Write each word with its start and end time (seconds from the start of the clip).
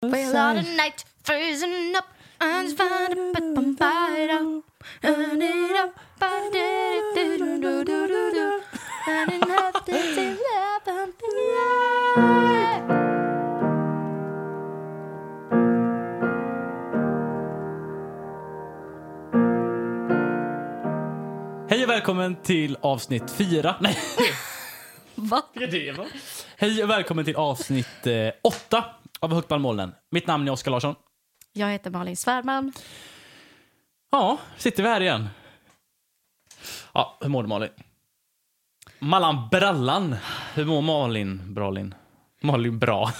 Well, 0.00 0.36
all 0.36 0.54
the 0.54 0.62
night 0.62 1.04
freezing 1.24 1.92
up, 1.96 2.04
I'm 2.40 2.68
fine, 2.68 3.32
but 3.32 3.42
I'm 3.42 3.76
fired 3.76 4.30
up. 4.30 4.62
Turn 5.02 5.42
it 5.42 5.76
up, 5.76 5.98
I 6.20 6.50
did 6.52 7.18
it, 7.18 7.38
do 7.40 7.58
do 7.60 7.84
do 7.84 8.06
do 8.06 8.30
do. 8.32 8.62
And 9.08 9.32
enough 9.32 9.84
to 9.86 9.92
love 9.92 10.86
and 10.86 11.12
be 11.18 11.28
Hej 21.70 21.84
och 21.84 21.90
välkommen 21.90 22.36
till 22.36 22.76
avsnitt 22.80 23.30
fyra. 23.30 23.76
Nej, 23.80 23.98
Va? 25.14 25.42
det 25.54 25.92
var. 25.92 26.06
Hej 26.56 26.82
och 26.82 26.90
välkommen 26.90 27.24
till 27.24 27.36
avsnitt 27.36 28.06
eh, 28.06 28.28
åtta 28.42 28.84
av 29.20 29.34
Högt 29.34 29.48
bland 29.48 29.62
molnen. 29.62 29.94
Mitt 30.10 30.26
namn 30.26 30.48
är 30.48 30.52
Oskar 30.52 30.70
Larsson. 30.70 30.94
Jag 31.52 31.68
heter 31.70 31.90
Malin 31.90 32.16
Svärdman. 32.16 32.72
Ja, 34.10 34.38
sitter 34.56 34.82
vi 34.82 34.88
här 34.88 35.00
igen. 35.00 35.28
Ja, 36.94 37.18
hur 37.20 37.28
mår 37.28 37.42
du 37.42 37.48
Malin? 37.48 37.70
Mallan 38.98 39.48
Brallan. 39.50 40.16
Hur 40.54 40.64
mår 40.64 40.82
Malin 40.82 41.54
Bralin? 41.54 41.94
Malin 42.42 42.78
bra. 42.84 43.12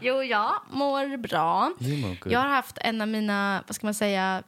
Jo, 0.00 0.22
jag 0.22 0.54
mår 0.70 1.16
bra. 1.16 1.72
Mår. 1.80 2.32
Jag 2.32 2.40
har 2.40 2.48
haft 2.48 2.78
en 2.78 3.00
av 3.00 3.08
mina, 3.08 3.64
vad 3.66 3.74
ska 3.76 3.86
man 3.86 3.94
säga, 3.94 4.42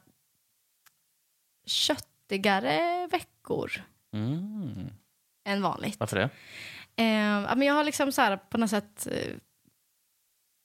köttigare 1.65 3.07
veckor 3.11 3.71
Mm. 4.13 4.89
än 5.45 5.61
vanligt. 5.61 5.99
Varför 5.99 6.15
det? 6.17 6.23
Eh, 7.03 7.55
men 7.55 7.61
jag 7.61 7.73
har 7.73 7.83
liksom 7.83 8.11
så 8.11 8.21
här 8.21 8.37
på 8.37 8.57
något 8.57 8.69
sätt 8.69 9.07
eh, 9.11 9.33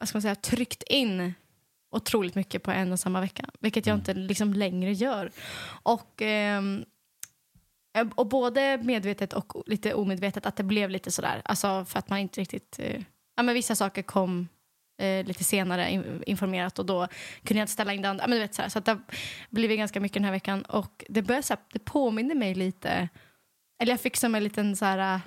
vad 0.02 0.08
ska 0.08 0.16
man 0.16 0.22
säga, 0.22 0.34
tryckt 0.34 0.82
in 0.82 1.34
otroligt 1.90 2.34
mycket 2.34 2.62
på 2.62 2.70
en 2.70 2.92
och 2.92 3.00
samma 3.00 3.20
vecka, 3.20 3.50
vilket 3.60 3.86
jag 3.86 3.96
inte 3.96 4.14
liksom 4.14 4.52
längre 4.52 4.92
gör. 4.92 5.30
Och, 5.82 6.22
ehm, 6.22 6.84
eh, 7.98 8.06
och 8.14 8.26
både 8.26 8.78
medvetet 8.82 9.32
och 9.32 9.62
lite 9.66 9.94
omedvetet 9.94 10.46
att 10.46 10.56
det 10.56 10.62
blev 10.62 10.90
lite 10.90 11.10
sådär, 11.10 11.42
alltså 11.44 11.84
för 11.84 11.98
att 11.98 12.08
man 12.08 12.18
inte 12.18 12.40
riktigt, 12.40 12.78
eh, 12.78 13.02
ja 13.36 13.42
men 13.42 13.54
vissa 13.54 13.74
saker 13.74 14.02
kom 14.02 14.48
eh, 15.02 15.26
lite 15.26 15.44
senare 15.44 15.90
in, 15.90 16.22
informerat 16.26 16.78
och 16.78 16.86
då 16.86 17.08
kunde 17.44 17.58
jag 17.58 17.64
inte 17.64 17.72
ställa 17.72 17.94
in 17.94 18.02
det 18.02 18.08
andra. 18.08 18.24
Ja, 18.24 18.28
Men 18.28 18.36
du 18.36 18.42
vet, 18.42 18.54
så 18.54 18.62
här, 18.62 18.68
så 18.68 18.78
att 18.78 18.84
det 18.84 18.98
blivit 19.50 19.78
ganska 19.78 20.00
mycket 20.00 20.14
den 20.14 20.24
här 20.24 20.32
veckan 20.32 20.62
och 20.62 21.04
det, 21.08 21.22
börjar, 21.22 21.42
så 21.42 21.54
här, 21.54 21.62
det 21.72 21.78
påminner 21.78 22.34
mig 22.34 22.54
lite, 22.54 23.08
eller 23.82 23.92
jag 23.92 24.00
fick 24.00 24.16
som 24.16 24.34
en 24.34 24.44
liten 24.44 24.76
så 24.76 24.84
här 24.84 25.20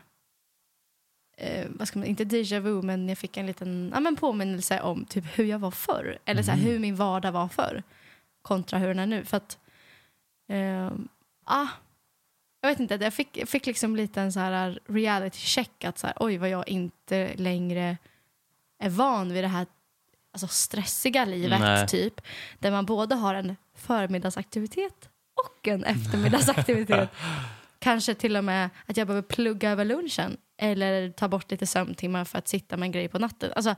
eh, 1.38 1.68
vad 1.70 1.88
ska 1.88 2.00
man, 2.00 2.08
inte 2.08 2.24
déjà 2.24 2.60
vu, 2.60 2.82
men 2.82 3.10
jag 3.10 3.18
fick 3.18 3.38
en 3.38 3.46
liten 3.46 3.92
ja, 3.94 4.00
men 4.00 4.16
påminnelse 4.16 4.82
om 4.82 5.06
typ 5.06 5.40
hur 5.40 5.46
jag 5.46 5.60
var 5.60 5.72
förr. 5.72 6.20
Eller 6.26 6.44
så 6.44 6.52
här, 6.52 6.58
hur 6.58 6.80
min 6.80 6.96
vardag 6.96 7.32
var 7.32 7.48
förr 7.48 7.84
kontra 8.42 8.80
hur 8.80 8.88
den 8.88 9.00
är 9.00 9.06
nu. 9.06 9.26
För 9.26 9.38
att, 9.38 9.58
eh, 10.50 10.92
ah, 11.44 11.68
jag 12.62 12.70
vet 12.70 12.80
inte, 12.80 12.96
jag 13.02 13.14
fick, 13.14 13.38
jag 13.38 13.50
fick 13.50 13.66
liksom 13.66 13.96
lite 13.96 14.22
en 14.22 14.34
så 14.34 14.40
här 14.40 14.80
reality 14.88 15.38
check 15.38 15.84
att 15.84 15.98
så 15.98 16.08
här, 16.08 16.16
oj 16.20 16.38
vad 16.38 16.50
jag 16.50 16.68
inte 16.68 17.34
längre 17.36 17.98
är 18.80 18.90
van 18.90 19.34
vid 19.34 19.44
det 19.44 19.48
här 19.48 19.66
alltså 20.32 20.48
stressiga 20.48 21.26
livet 21.26 21.60
Nej. 21.60 21.88
typ. 21.88 22.22
Där 22.60 22.72
man 22.72 22.86
både 22.86 23.16
har 23.16 23.36
en 23.36 23.56
förmiddagsaktivitet 23.76 25.10
och 25.34 25.68
en 25.68 25.84
eftermiddagsaktivitet. 25.84 27.10
Kanske 27.80 28.14
till 28.14 28.38
och 28.38 28.44
med 28.44 28.70
att 28.86 28.98
jag 28.98 29.08
behöver 29.08 29.28
plugga 29.28 29.72
över 29.72 29.86
lunchen 29.86 30.38
eller 30.58 31.10
ta 31.10 31.28
bort 31.28 31.52
lite 31.52 31.66
sömntimmar 31.68 32.26
för 32.26 32.38
att 32.38 32.48
sitta 32.48 32.78
med 32.78 32.86
en 32.88 32.92
grej 32.92 33.08
på 33.08 33.20
natten. 33.20 33.52
Alltså, 33.56 33.76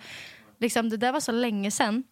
liksom, 0.59 0.89
det 0.89 0.97
där 0.97 1.11
var 1.11 1.19
så 1.19 1.31
länge 1.31 1.71
sedan. 1.71 2.03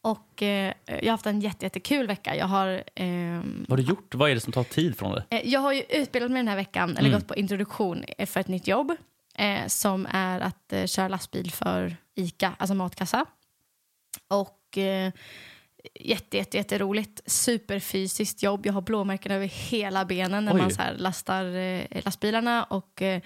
Och 0.00 0.42
eh, 0.42 0.72
jag 0.86 1.04
har 1.04 1.10
haft 1.10 1.26
en 1.26 1.40
jätte, 1.40 1.66
jättekul 1.66 2.06
vecka. 2.06 2.36
Jag 2.36 2.46
har, 2.46 2.84
ehm, 2.94 3.64
Vad 3.68 3.78
har 3.78 3.84
du 3.84 3.90
gjort? 3.90 4.14
Vad 4.14 4.30
är 4.30 4.34
det 4.34 4.40
som 4.40 4.52
tar 4.52 4.64
tid 4.64 4.98
från 4.98 5.12
dig? 5.14 5.24
eh, 5.30 5.40
jag 5.48 5.60
har 5.60 5.72
ju 5.72 5.82
utbildat 5.88 6.30
mig 6.30 6.38
den 6.38 6.48
här 6.48 6.56
veckan, 6.56 6.90
eller 6.90 7.08
Mm. 7.08 7.20
gått 7.20 7.28
på 7.28 7.36
introduktion 7.36 8.04
eh, 8.18 8.26
för 8.26 8.40
ett 8.40 8.48
nytt 8.48 8.66
jobb. 8.66 8.92
Eh, 9.34 9.66
som 9.66 10.06
är 10.10 10.40
att 10.40 10.72
eh, 10.72 10.86
köra 10.86 11.08
lastbil 11.08 11.50
för 11.52 11.96
ICA, 12.14 12.52
alltså 12.58 12.74
matkassa. 12.74 13.26
Och 14.28 14.78
eh, 14.78 15.12
jätte, 16.00 16.36
jätte, 16.36 16.56
jätteroligt. 16.56 17.20
Superfysiskt 17.30 18.42
jobb. 18.42 18.66
Jag 18.66 18.72
har 18.72 18.80
blåmärken 18.82 19.32
över 19.32 19.46
hela 19.46 20.04
benen 20.04 20.44
när 20.44 20.54
Oj. 20.54 20.60
man 20.60 20.70
så 20.70 20.82
här 20.82 20.94
lastar 20.94 21.44
eh, 21.56 21.84
lastbilarna. 22.04 22.64
Och, 22.64 23.02
eh, 23.02 23.22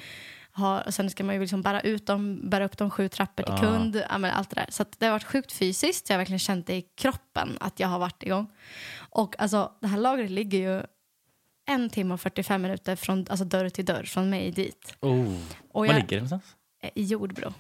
har, 0.57 0.87
och 0.87 0.95
sen 0.95 1.11
ska 1.11 1.25
man 1.25 1.35
ju 1.35 1.41
liksom 1.41 1.63
bära 1.63 1.81
ut 1.81 2.07
dem, 2.07 2.51
bära 2.51 2.65
upp 2.65 2.79
dem 2.79 2.91
sju 2.91 3.09
trappor 3.09 3.43
till 3.43 3.55
kund. 3.55 4.03
Ja, 4.11 4.19
men 4.19 4.31
allt 4.31 4.51
det 4.51 4.55
där. 4.61 4.67
Så 4.71 4.85
det 4.99 5.07
har 5.07 5.13
varit 5.13 5.25
sjukt 5.25 5.53
fysiskt. 5.53 6.09
Jag 6.09 6.15
har 6.17 6.19
verkligen 6.19 6.39
känt 6.39 6.67
det 6.67 6.75
i 6.75 6.83
kroppen 6.83 7.57
att 7.61 7.81
jag 7.81 7.89
har 7.89 7.99
varit 7.99 8.23
igång. 8.23 8.47
Och 8.99 9.41
alltså, 9.41 9.73
det 9.81 9.87
här 9.87 9.99
lagret 9.99 10.31
ligger 10.31 10.59
ju 10.59 10.83
en 11.69 11.91
timme 11.91 12.15
och 12.15 12.21
45 12.21 12.63
minuter 12.63 12.97
från 12.97 13.27
alltså 13.31 13.45
dörr 13.45 13.69
till 13.69 13.85
dörr, 13.85 14.03
från 14.05 14.31
mig 14.31 14.51
dit. 14.51 14.97
Oh. 15.01 15.37
Och 15.73 15.87
Var 15.87 15.95
ligger 15.95 16.07
det 16.07 16.15
någonstans? 16.17 16.57
eh, 16.83 16.91
I 16.95 17.05
Jordbro, 17.05 17.55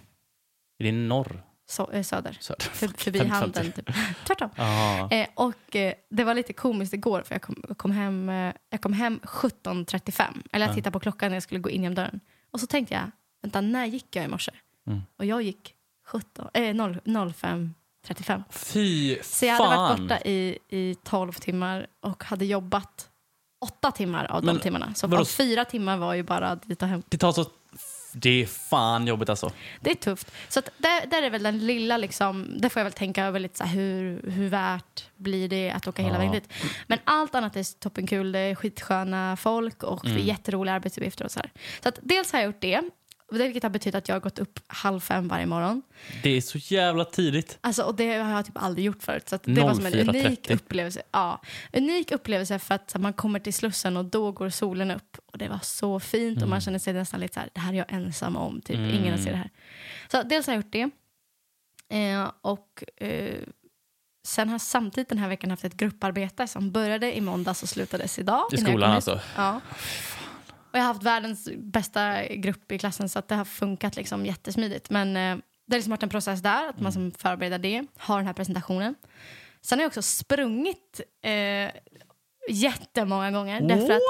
Är 0.78 0.84
det 0.84 0.92
norr? 0.92 1.42
så, 1.68 1.90
eh, 1.90 2.02
söder. 2.02 2.36
Söder? 2.40 2.64
För, 2.64 2.88
förbi 2.88 3.18
50-50. 3.20 3.26
handeln, 3.28 3.72
typ. 3.72 3.88
Tvärtom. 4.26 4.50
Ah. 4.56 5.08
Eh, 5.10 5.26
och 5.34 5.76
eh, 5.76 5.92
det 6.10 6.24
var 6.24 6.34
lite 6.34 6.52
komiskt 6.52 6.94
igår 6.94 7.22
för 7.22 7.34
jag 7.34 7.42
kom, 7.42 7.62
kom 7.76 7.90
hem, 7.90 8.28
eh, 8.28 8.52
jag 8.70 8.80
kom 8.80 8.92
hem 8.92 9.20
17.35. 9.22 10.22
Eller 10.52 10.66
jag 10.66 10.72
Ja. 10.72 10.74
tittade 10.74 10.92
på 10.92 11.00
klockan 11.00 11.30
när 11.30 11.36
jag 11.36 11.42
skulle 11.42 11.60
gå 11.60 11.70
in 11.70 11.82
genom 11.82 11.94
dörren. 11.94 12.20
Och 12.56 12.60
så 12.60 12.66
tänkte 12.66 12.94
jag, 12.94 13.10
vänta 13.42 13.60
när 13.60 13.86
gick 13.86 14.16
jag 14.16 14.24
i 14.24 14.28
morse? 14.28 14.52
Mm. 14.86 15.02
Och 15.16 15.24
jag 15.24 15.42
gick 15.42 15.74
17, 16.06 16.48
eh, 16.54 16.74
0, 16.74 17.00
05.35. 17.04 18.42
Fy 18.50 19.18
Så 19.22 19.46
jag 19.46 19.52
hade 19.54 19.76
varit 19.76 19.96
fan! 19.98 20.02
borta 20.08 20.20
i, 20.20 20.58
i 20.68 20.94
12 21.02 21.32
timmar 21.32 21.86
och 22.00 22.24
hade 22.24 22.44
jobbat 22.44 23.10
åtta 23.60 23.90
timmar 23.92 24.24
av 24.24 24.42
de 24.42 24.46
Men 24.46 24.60
timmarna. 24.60 24.94
Så 24.94 25.06
vadå? 25.06 25.24
fyra 25.24 25.64
timmar 25.64 25.96
var 25.96 26.14
ju 26.14 26.22
bara 26.22 26.54
dit 26.54 26.82
och 26.82 26.88
hem. 26.88 27.02
Det 27.08 27.18
tar 27.18 27.32
så... 27.32 27.46
Det 28.18 28.42
är 28.42 28.46
fan 28.46 29.06
jobbigt 29.06 29.28
alltså. 29.28 29.52
Det 29.80 29.90
är 29.90 29.94
tufft. 29.94 30.32
Så 30.48 30.58
att 30.58 30.70
där, 30.78 31.06
där 31.06 31.22
är 31.22 31.30
väl 31.30 31.42
den 31.42 31.66
lilla, 31.66 31.96
liksom, 31.96 32.46
där 32.60 32.68
får 32.68 32.80
jag 32.80 32.84
väl 32.84 32.92
tänka 32.92 33.24
över 33.24 33.40
lite 33.40 33.58
så 33.58 33.64
här, 33.64 33.74
hur, 33.74 34.30
hur 34.30 34.48
värt 34.48 35.04
blir 35.16 35.48
det 35.48 35.70
att 35.70 35.88
åka 35.88 36.02
hela 36.02 36.14
Ja. 36.14 36.18
vägen 36.18 36.32
dit. 36.32 36.52
Men 36.86 36.98
allt 37.04 37.34
annat 37.34 37.56
är 37.56 37.78
toppenkul, 37.80 38.32
det 38.32 38.38
är 38.38 38.54
skitsköna 38.54 39.36
folk 39.36 39.82
och 39.82 40.00
det 40.02 40.08
är 40.10 40.12
Mm. 40.14 40.26
jätteroliga 40.26 40.74
arbetsuppgifter 40.74 41.24
och 41.24 41.30
så 41.30 41.40
här. 41.40 41.50
Så 41.82 41.88
att 41.88 41.98
dels 42.02 42.32
har 42.32 42.38
jag 42.38 42.46
gjort 42.46 42.60
det 42.60 42.82
vilket 43.32 43.62
har 43.62 43.70
betytt 43.70 43.94
att 43.94 44.08
jag 44.08 44.14
har 44.14 44.20
gått 44.20 44.38
upp 44.38 44.60
halv 44.66 45.00
fem 45.00 45.28
varje 45.28 45.46
morgon. 45.46 45.82
Det 46.22 46.30
är 46.30 46.40
så 46.40 46.58
jävla 46.58 47.04
tidigt. 47.04 47.58
Alltså, 47.60 47.82
och 47.82 47.94
det 47.94 48.18
har 48.18 48.30
jag 48.32 48.46
typ 48.46 48.62
aldrig 48.62 48.84
gjort 48.84 49.02
förut. 49.02 49.28
Så 49.28 49.38
det 49.44 49.60
var 49.60 49.74
som 49.74 49.86
en 49.86 49.92
04.30. 49.92 50.08
unik 50.08 50.50
upplevelse. 50.50 51.02
Ja, 51.12 51.42
unik 51.72 52.10
upplevelse 52.10 52.58
för 52.58 52.74
att 52.74 52.94
man 52.98 53.12
kommer 53.12 53.38
till 53.40 53.54
Slussen 53.54 53.96
och 53.96 54.04
då 54.04 54.32
går 54.32 54.50
solen 54.50 54.90
upp. 54.90 55.18
Och 55.32 55.38
det 55.38 55.48
var 55.48 55.60
så 55.62 56.00
fint 56.00 56.42
och 56.42 56.48
man 56.48 56.60
känner 56.60 56.78
sig 56.78 56.92
nästan 56.92 57.20
lite 57.20 57.34
så 57.34 57.40
här, 57.40 57.48
det 57.52 57.60
här 57.60 57.72
är 57.72 57.76
jag 57.76 57.92
ensam 57.92 58.36
om. 58.36 58.60
Typ. 58.60 58.76
Mm. 58.76 58.94
Ingen 58.94 59.18
ser 59.18 59.30
det 59.30 59.36
här. 59.36 59.50
Så 60.10 60.22
dels 60.22 60.46
har 60.46 60.54
jag 60.54 60.62
gjort 60.62 60.72
det. 60.72 60.90
Eh, 61.88 62.30
och 62.40 62.84
eh, 62.96 63.34
sen 64.26 64.48
har 64.48 64.58
samtidigt 64.58 65.08
den 65.08 65.18
här 65.18 65.28
veckan 65.28 65.50
haft 65.50 65.64
ett 65.64 65.76
grupparbete 65.76 66.46
som 66.46 66.72
började 66.72 67.16
i 67.16 67.20
måndags 67.20 67.62
och 67.62 67.68
slutades 67.68 68.18
idag. 68.18 68.48
I 68.52 68.56
jag 68.56 68.68
skolan 68.68 68.90
alltså? 68.90 69.20
Ja. 69.36 69.60
Jag 70.76 70.82
har 70.84 70.92
haft 70.92 71.02
världens 71.02 71.48
bästa 71.56 72.26
grupp 72.26 72.72
i 72.72 72.78
klassen 72.78 73.08
så 73.08 73.18
att 73.18 73.28
det 73.28 73.34
har 73.34 73.44
funkat 73.44 73.96
liksom 73.96 74.26
jättesmidigt. 74.26 74.90
Men 74.90 75.08
eh, 75.16 75.36
det 75.66 75.74
har 75.74 75.78
liksom 75.78 75.90
varit 75.90 76.02
en 76.02 76.08
process 76.08 76.40
där, 76.42 76.68
att 76.68 76.80
man 76.80 76.92
som 76.92 77.12
förbereder 77.12 77.58
det, 77.58 77.86
har 77.96 78.16
den 78.16 78.26
här 78.26 78.34
presentationen. 78.34 78.94
Sen 79.60 79.78
har 79.78 79.82
jag 79.82 79.88
också 79.88 80.02
sprungit 80.02 81.00
eh, 81.22 81.70
jättemånga 82.50 83.30
gånger. 83.30 83.60
Därför 83.60 83.92
att, 83.92 84.00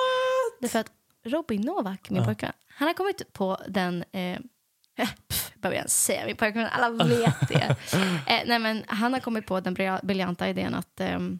därför 0.60 0.78
att 0.78 0.93
Robin 1.25 1.60
Novak, 1.60 2.10
min 2.10 2.21
Ja. 2.22 2.26
pojkvän, 2.26 2.53
han 2.69 2.88
har 2.88 2.94
kommit 2.94 3.32
på 3.32 3.59
den 3.69 4.05
eh, 4.12 4.21
eh, 4.32 4.38
pff, 5.28 5.53
behöver 5.55 5.76
jag 5.76 5.81
ens 5.81 6.05
säga 6.05 6.26
min 6.26 6.37
pojkvän, 6.37 6.66
alla 6.72 7.05
vet 7.05 7.49
det. 7.49 7.76
eh, 8.26 8.43
nej, 8.47 8.59
men 8.59 8.84
han 8.88 9.12
har 9.12 9.20
kommit 9.20 9.46
på 9.46 9.61
den 9.61 9.75
brilja- 9.76 10.00
briljanta 10.02 10.49
idén 10.49 10.75
att 10.75 11.00
ehm, 11.00 11.38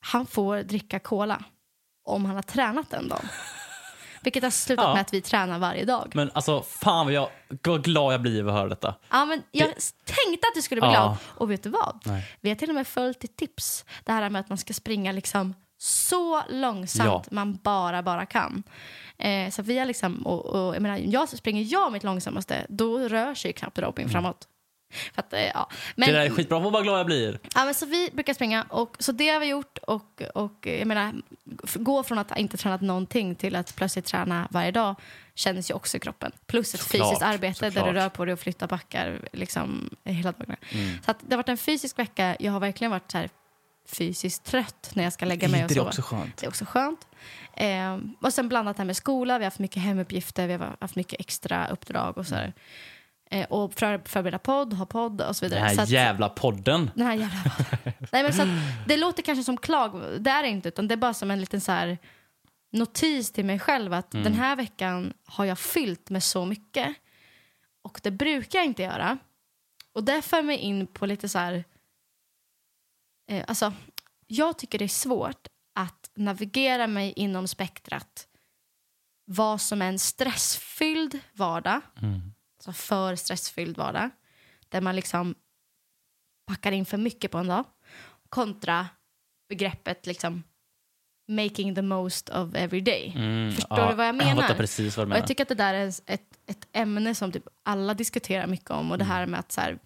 han 0.00 0.26
får 0.26 0.62
dricka 0.62 0.98
cola 0.98 1.44
om 2.04 2.24
han 2.24 2.34
har 2.34 2.42
tränat 2.42 2.92
en 2.92 3.08
dag. 3.08 3.20
Vilket 4.20 4.42
har 4.42 4.50
slutat 4.50 4.84
Ja. 4.84 4.92
med 4.94 5.00
att 5.00 5.12
vi 5.14 5.20
tränar 5.20 5.58
varje 5.58 5.84
dag. 5.84 6.12
Men 6.14 6.30
alltså, 6.34 6.62
fan 6.62 7.06
vad, 7.06 7.12
jag, 7.14 7.28
vad 7.64 7.84
glad 7.84 8.14
jag 8.14 8.20
blir 8.22 8.40
över 8.40 8.52
att 8.52 8.58
höra 8.58 8.68
detta. 8.68 8.94
Ja, 9.10 9.24
men 9.24 9.42
jag 9.50 9.68
tänkte 10.04 10.48
att 10.48 10.54
du 10.54 10.62
skulle 10.62 10.80
bli 10.80 10.90
Ja. 10.90 10.92
glad. 10.92 11.16
Och 11.24 11.50
vet 11.50 11.62
du 11.62 11.68
vad? 11.70 12.02
Nej. 12.04 12.36
Vi 12.40 12.48
har 12.48 12.56
till 12.56 12.68
och 12.68 12.74
med 12.74 12.86
följt 12.86 13.24
ett 13.24 13.36
tips. 13.36 13.84
Det 14.04 14.12
här 14.12 14.30
med 14.30 14.40
att 14.40 14.48
man 14.48 14.58
ska 14.58 14.74
springa 14.74 15.12
liksom 15.12 15.54
så 15.80 16.42
långsamt 16.48 17.06
Ja. 17.08 17.24
man 17.30 17.56
bara, 17.62 18.02
bara 18.02 18.26
kan. 18.26 18.62
Eh, 19.18 19.50
så 19.50 19.62
vi 19.62 19.78
har 19.78 19.86
liksom, 19.86 20.26
och, 20.26 20.46
och, 20.46 20.74
jag 20.74 20.82
menar, 20.82 20.98
jag 20.98 21.28
springer 21.28 21.62
jag 21.72 21.92
mitt 21.92 22.04
långsammaste, 22.04 22.66
då 22.68 22.98
rör 22.98 23.34
sig 23.34 23.52
knappt 23.52 23.78
Robin 23.78 24.08
framåt. 24.08 24.48
För 25.14 25.22
att, 25.22 25.32
eh, 25.32 25.40
ja. 25.46 25.68
Men, 25.96 26.08
Mm. 26.08 26.14
det 26.14 26.20
där 26.24 26.30
är 26.30 26.34
skitbra, 26.36 26.58
vad 26.58 26.82
glad 26.82 26.98
jag 26.98 27.06
blir. 27.06 27.38
Ja, 27.54 27.64
men 27.64 27.74
så 27.74 27.86
vi 27.86 28.10
brukar 28.12 28.34
springa 28.34 28.62
och 28.70 28.96
så 28.98 29.12
det 29.12 29.28
har 29.28 29.40
vi 29.40 29.46
gjort 29.46 29.77
Och, 29.88 30.22
och 30.34 30.66
jag 30.66 30.86
menar, 30.86 31.14
gå 31.74 32.02
från 32.02 32.18
att 32.18 32.38
inte 32.38 32.56
tränat 32.56 32.80
någonting 32.80 33.34
till 33.34 33.56
att 33.56 33.76
plötsligt 33.76 34.04
träna 34.04 34.48
varje 34.50 34.70
dag 34.70 34.94
känns 35.34 35.70
ju 35.70 35.74
också 35.74 35.96
i 35.96 36.00
kroppen. 36.00 36.32
Plus 36.46 36.74
ett 36.74 36.80
Såklart, 36.80 37.08
fysiskt 37.08 37.22
arbete 37.22 37.64
där 37.64 37.70
såklart. 37.70 37.94
du 37.94 38.00
rör 38.00 38.08
på 38.08 38.24
dig 38.24 38.32
och 38.32 38.40
flyttar 38.40 38.66
backar 38.66 39.28
liksom, 39.32 39.90
hela 40.04 40.32
dagen. 40.32 40.56
Mm. 40.70 41.02
Så 41.04 41.10
att 41.10 41.18
det 41.20 41.34
har 41.34 41.36
varit 41.36 41.48
en 41.48 41.56
fysisk 41.56 41.98
vecka. 41.98 42.36
Jag 42.40 42.52
har 42.52 42.60
verkligen 42.60 42.90
varit 42.90 43.10
så 43.10 43.18
här 43.18 43.28
fysiskt 43.86 44.44
trött 44.44 44.90
när 44.94 45.04
jag 45.04 45.12
ska 45.12 45.26
lägga 45.26 45.48
mig 45.48 45.62
och 45.62 45.68
det 45.68 45.74
är 45.74 45.76
sova. 45.76 45.88
också 45.88 46.02
skönt. 46.02 46.36
Det 46.36 46.46
är 46.46 46.48
också 46.48 46.64
skönt. 46.64 47.08
Eh, 47.54 47.98
och 48.20 48.34
sen 48.34 48.48
blandat 48.48 48.76
det 48.76 48.80
här 48.80 48.86
med 48.86 48.96
skola, 48.96 49.38
vi 49.38 49.44
har 49.44 49.46
haft 49.46 49.58
mycket 49.58 49.82
hemuppgifter, 49.82 50.46
vi 50.46 50.52
har 50.52 50.76
haft 50.80 50.96
mycket 50.96 51.20
extra 51.20 51.68
uppdrag 51.68 52.18
och 52.18 52.26
så 52.26 52.34
här. 52.34 52.52
Eh, 53.30 53.46
och 53.46 53.74
för, 53.74 53.98
förbereda 54.04 54.38
podd, 54.38 54.72
ha 54.72 54.86
podd 54.86 55.20
och 55.22 55.36
så 55.36 55.44
Den 55.44 55.50
vidare. 55.50 55.68
här 55.68 55.74
så 55.74 55.80
att, 55.80 55.88
jävla 55.88 56.28
podden. 56.28 56.90
den 56.94 57.06
här 57.06 57.14
jävla 57.14 57.40
Nej, 58.12 58.22
men 58.22 58.32
så 58.32 58.42
att, 58.42 58.48
Det 58.86 58.96
låter 58.96 59.22
kanske 59.22 59.44
som 59.44 59.56
klag, 59.56 60.02
det 60.20 60.30
är 60.30 60.42
det 60.42 60.48
inte, 60.48 60.68
utan 60.68 60.88
det 60.88 60.94
är 60.94 60.96
bara 60.96 61.14
som 61.14 61.30
en 61.30 61.40
liten 61.40 61.60
så 61.60 61.72
här 61.72 61.98
notis 62.72 63.32
till 63.32 63.44
mig 63.44 63.58
själv 63.58 63.92
att 63.92 64.10
den 64.10 64.32
här 64.34 64.56
veckan 64.56 65.12
har 65.26 65.44
jag 65.44 65.58
fyllt 65.58 66.10
med 66.10 66.22
så 66.22 66.44
mycket. 66.44 66.96
Och 67.82 68.00
det 68.02 68.10
brukar 68.10 68.58
jag 68.58 68.66
inte 68.66 68.82
göra. 68.82 69.18
Och 69.92 70.04
det 70.04 70.22
för 70.22 70.42
mig 70.42 70.56
in 70.56 70.86
på 70.86 71.06
lite 71.06 71.28
så 71.28 71.38
här... 71.38 71.64
Eh, 73.30 73.44
alltså, 73.48 73.72
jag 74.26 74.58
tycker 74.58 74.78
det 74.78 74.84
är 74.84 74.88
svårt 74.88 75.46
att 75.74 76.10
navigera 76.14 76.86
mig 76.86 77.12
inom 77.16 77.48
spektrat 77.48 78.26
vad 79.24 79.60
som 79.60 79.82
är 79.82 79.88
en 79.88 79.98
stressfylld 79.98 81.18
vardag, 81.32 81.80
Mm. 82.02 82.32
Alltså 82.68 82.82
för 82.86 83.16
stressfylld 83.16 83.76
vardag, 83.76 84.10
där 84.68 84.80
man 84.80 84.96
liksom 84.96 85.34
packar 86.46 86.72
in 86.72 86.86
för 86.86 86.96
mycket 86.98 87.30
på 87.30 87.38
en 87.38 87.46
dag, 87.46 87.64
kontra 88.28 88.88
begreppet 89.48 90.06
liksom 90.06 90.42
making 91.28 91.74
the 91.74 91.82
most 91.82 92.28
of 92.28 92.54
every 92.54 92.80
day. 92.80 93.12
Mm, 93.16 93.52
Förstår 93.52 93.76
du 93.76 93.82
vad 93.82 94.06
jag 94.06 94.14
Jag 94.14 94.16
menar? 94.16 94.42
fattar 94.42 94.54
precis 94.54 94.96
vad 94.96 95.02
du 95.02 95.04
Och 95.04 95.08
menar. 95.08 95.20
jag 95.20 95.26
tycker 95.28 95.42
att 95.44 95.48
det 95.48 95.54
där 95.54 95.74
är 95.74 95.86
ett, 96.06 96.38
ett 96.46 96.68
ämne 96.72 97.14
som 97.14 97.32
typ 97.32 97.44
alla 97.62 97.94
diskuterar 97.94 98.46
mycket 98.46 98.70
om. 98.70 98.90
Och 98.90 98.98
det 98.98 99.04
här 99.04 99.26
med 99.26 99.40
att 99.40 99.52
så 99.52 99.60
här, 99.60 99.78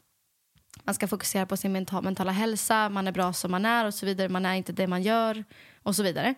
man 0.85 0.95
ska 0.95 1.09
fokusera 1.09 1.47
på 1.47 1.57
sin 1.57 1.73
mental, 1.73 2.05
mentala 2.05 2.33
hälsa, 2.33 2.89
man 2.89 3.07
är 3.09 3.13
bra 3.13 3.33
som 3.33 3.51
man 3.51 3.65
är 3.65 3.87
och 3.87 3.95
så 3.95 4.07
vidare. 4.07 4.29
Man 4.29 4.47
är 4.47 4.55
inte 4.55 4.73
det 4.73 4.87
man 4.87 5.03
gör 5.03 5.45
och 5.83 5.97
så 5.97 6.03
vidare. 6.03 6.35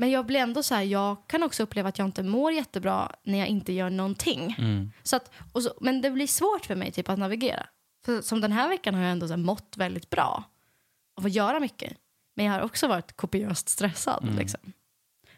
Men 0.00 0.10
jag 0.10 0.26
blir 0.26 0.40
ändå 0.40 0.62
så 0.62 0.74
här, 0.74 0.82
jag 0.82 1.16
kan 1.28 1.42
också 1.42 1.62
uppleva 1.62 1.88
att 1.88 1.98
jag 1.98 2.08
inte 2.08 2.22
mår 2.22 2.52
jättebra 2.52 3.12
när 3.22 3.38
jag 3.38 3.48
inte 3.48 3.72
gör 3.72 3.90
någonting. 3.90 4.54
Mm. 4.58 4.90
Så 5.02 5.16
att, 5.16 5.30
och 5.52 5.62
så, 5.62 5.74
men 5.80 6.00
det 6.00 6.10
blir 6.10 6.26
svårt 6.26 6.66
för 6.66 6.74
mig 6.74 6.92
typ, 6.92 7.08
att 7.08 7.18
navigera. 7.18 7.66
För 8.04 8.20
som 8.22 8.40
den 8.40 8.52
här 8.52 8.68
veckan 8.68 8.94
har 8.94 9.02
jag 9.02 9.12
ändå 9.12 9.26
så 9.26 9.32
här, 9.32 9.38
mått 9.38 9.74
väldigt 9.76 10.10
bra 10.10 10.44
av 11.18 11.26
att 11.26 11.32
göra 11.32 11.60
mycket. 11.60 11.92
Men 12.36 12.46
jag 12.46 12.52
har 12.52 12.60
också 12.60 12.88
varit 12.88 13.16
kopiöst 13.16 13.68
stressad. 13.68 14.22
Mm. 14.24 14.38
Liksom. 14.38 14.60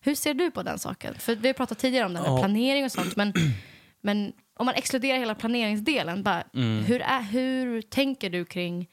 Hur 0.01 0.15
ser 0.15 0.35
du 0.35 0.51
på 0.51 0.63
den 0.63 0.79
saken? 0.79 1.15
För 1.19 1.35
vi 1.35 1.49
har 1.49 1.55
pratat 1.55 1.79
tidigare 1.79 2.07
om 2.07 2.13
det 2.13 2.19
här 2.19 2.27
Ja. 2.27 2.39
planering 2.39 2.85
och 2.85 2.93
sånt. 2.93 3.17
Men, 3.17 3.33
men 4.01 4.33
om 4.59 4.67
man 4.67 4.75
exkluderar 4.75 5.19
hela 5.19 5.35
planeringsdelen, 5.35 6.23
bara, 6.23 6.45
Mm. 6.55 6.85
hur, 6.85 7.01
är, 7.03 7.23
hur 7.23 7.83
tänker 7.83 8.31
du 8.31 8.45
kring 8.45 8.89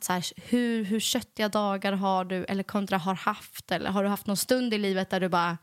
att 0.00 0.04
så 0.04 0.12
här, 0.12 0.24
hur, 0.50 0.84
hur 0.84 1.00
köttiga 1.00 1.48
dagar 1.48 1.92
har 1.92 2.24
du 2.24 2.44
eller 2.44 2.62
kontra 2.62 2.98
har 2.98 3.14
haft? 3.14 3.70
Eller 3.70 3.90
har 3.90 4.02
du 4.02 4.08
haft 4.08 4.26
någon 4.26 4.36
stund 4.36 4.74
i 4.74 4.78
livet 4.78 5.10
där 5.10 5.20
du 5.20 5.28
bara, 5.28 5.58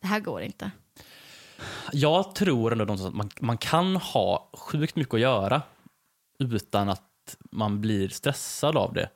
det 0.00 0.06
här 0.06 0.20
går 0.20 0.42
inte? 0.42 0.70
Jag 1.92 2.34
tror 2.34 2.72
ändå 2.72 2.94
att 2.94 3.14
man, 3.14 3.30
man 3.40 3.58
kan 3.58 3.96
ha 3.96 4.50
sjukt 4.52 4.96
mycket 4.96 5.14
att 5.14 5.20
göra 5.20 5.62
utan 6.38 6.88
att 6.88 7.36
man 7.50 7.80
blir 7.80 8.08
stressad 8.08 8.76
av 8.76 8.94
det. 8.94 9.08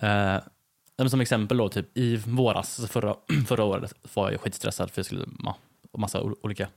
Eh, 0.00 1.08
som 1.08 1.20
exempel 1.20 1.56
då, 1.56 1.68
typ 1.68 1.98
i 1.98 2.16
våras, 2.16 2.86
förra, 2.90 3.16
förra 3.46 3.64
året, 3.64 3.94
var 4.14 4.30
jag 4.30 4.40
skitstressad 4.40 4.90
för 4.90 4.98
jag 4.98 5.06
skulle, 5.06 5.26
ja, 5.42 5.56
massa 5.98 6.20
olika 6.20 6.68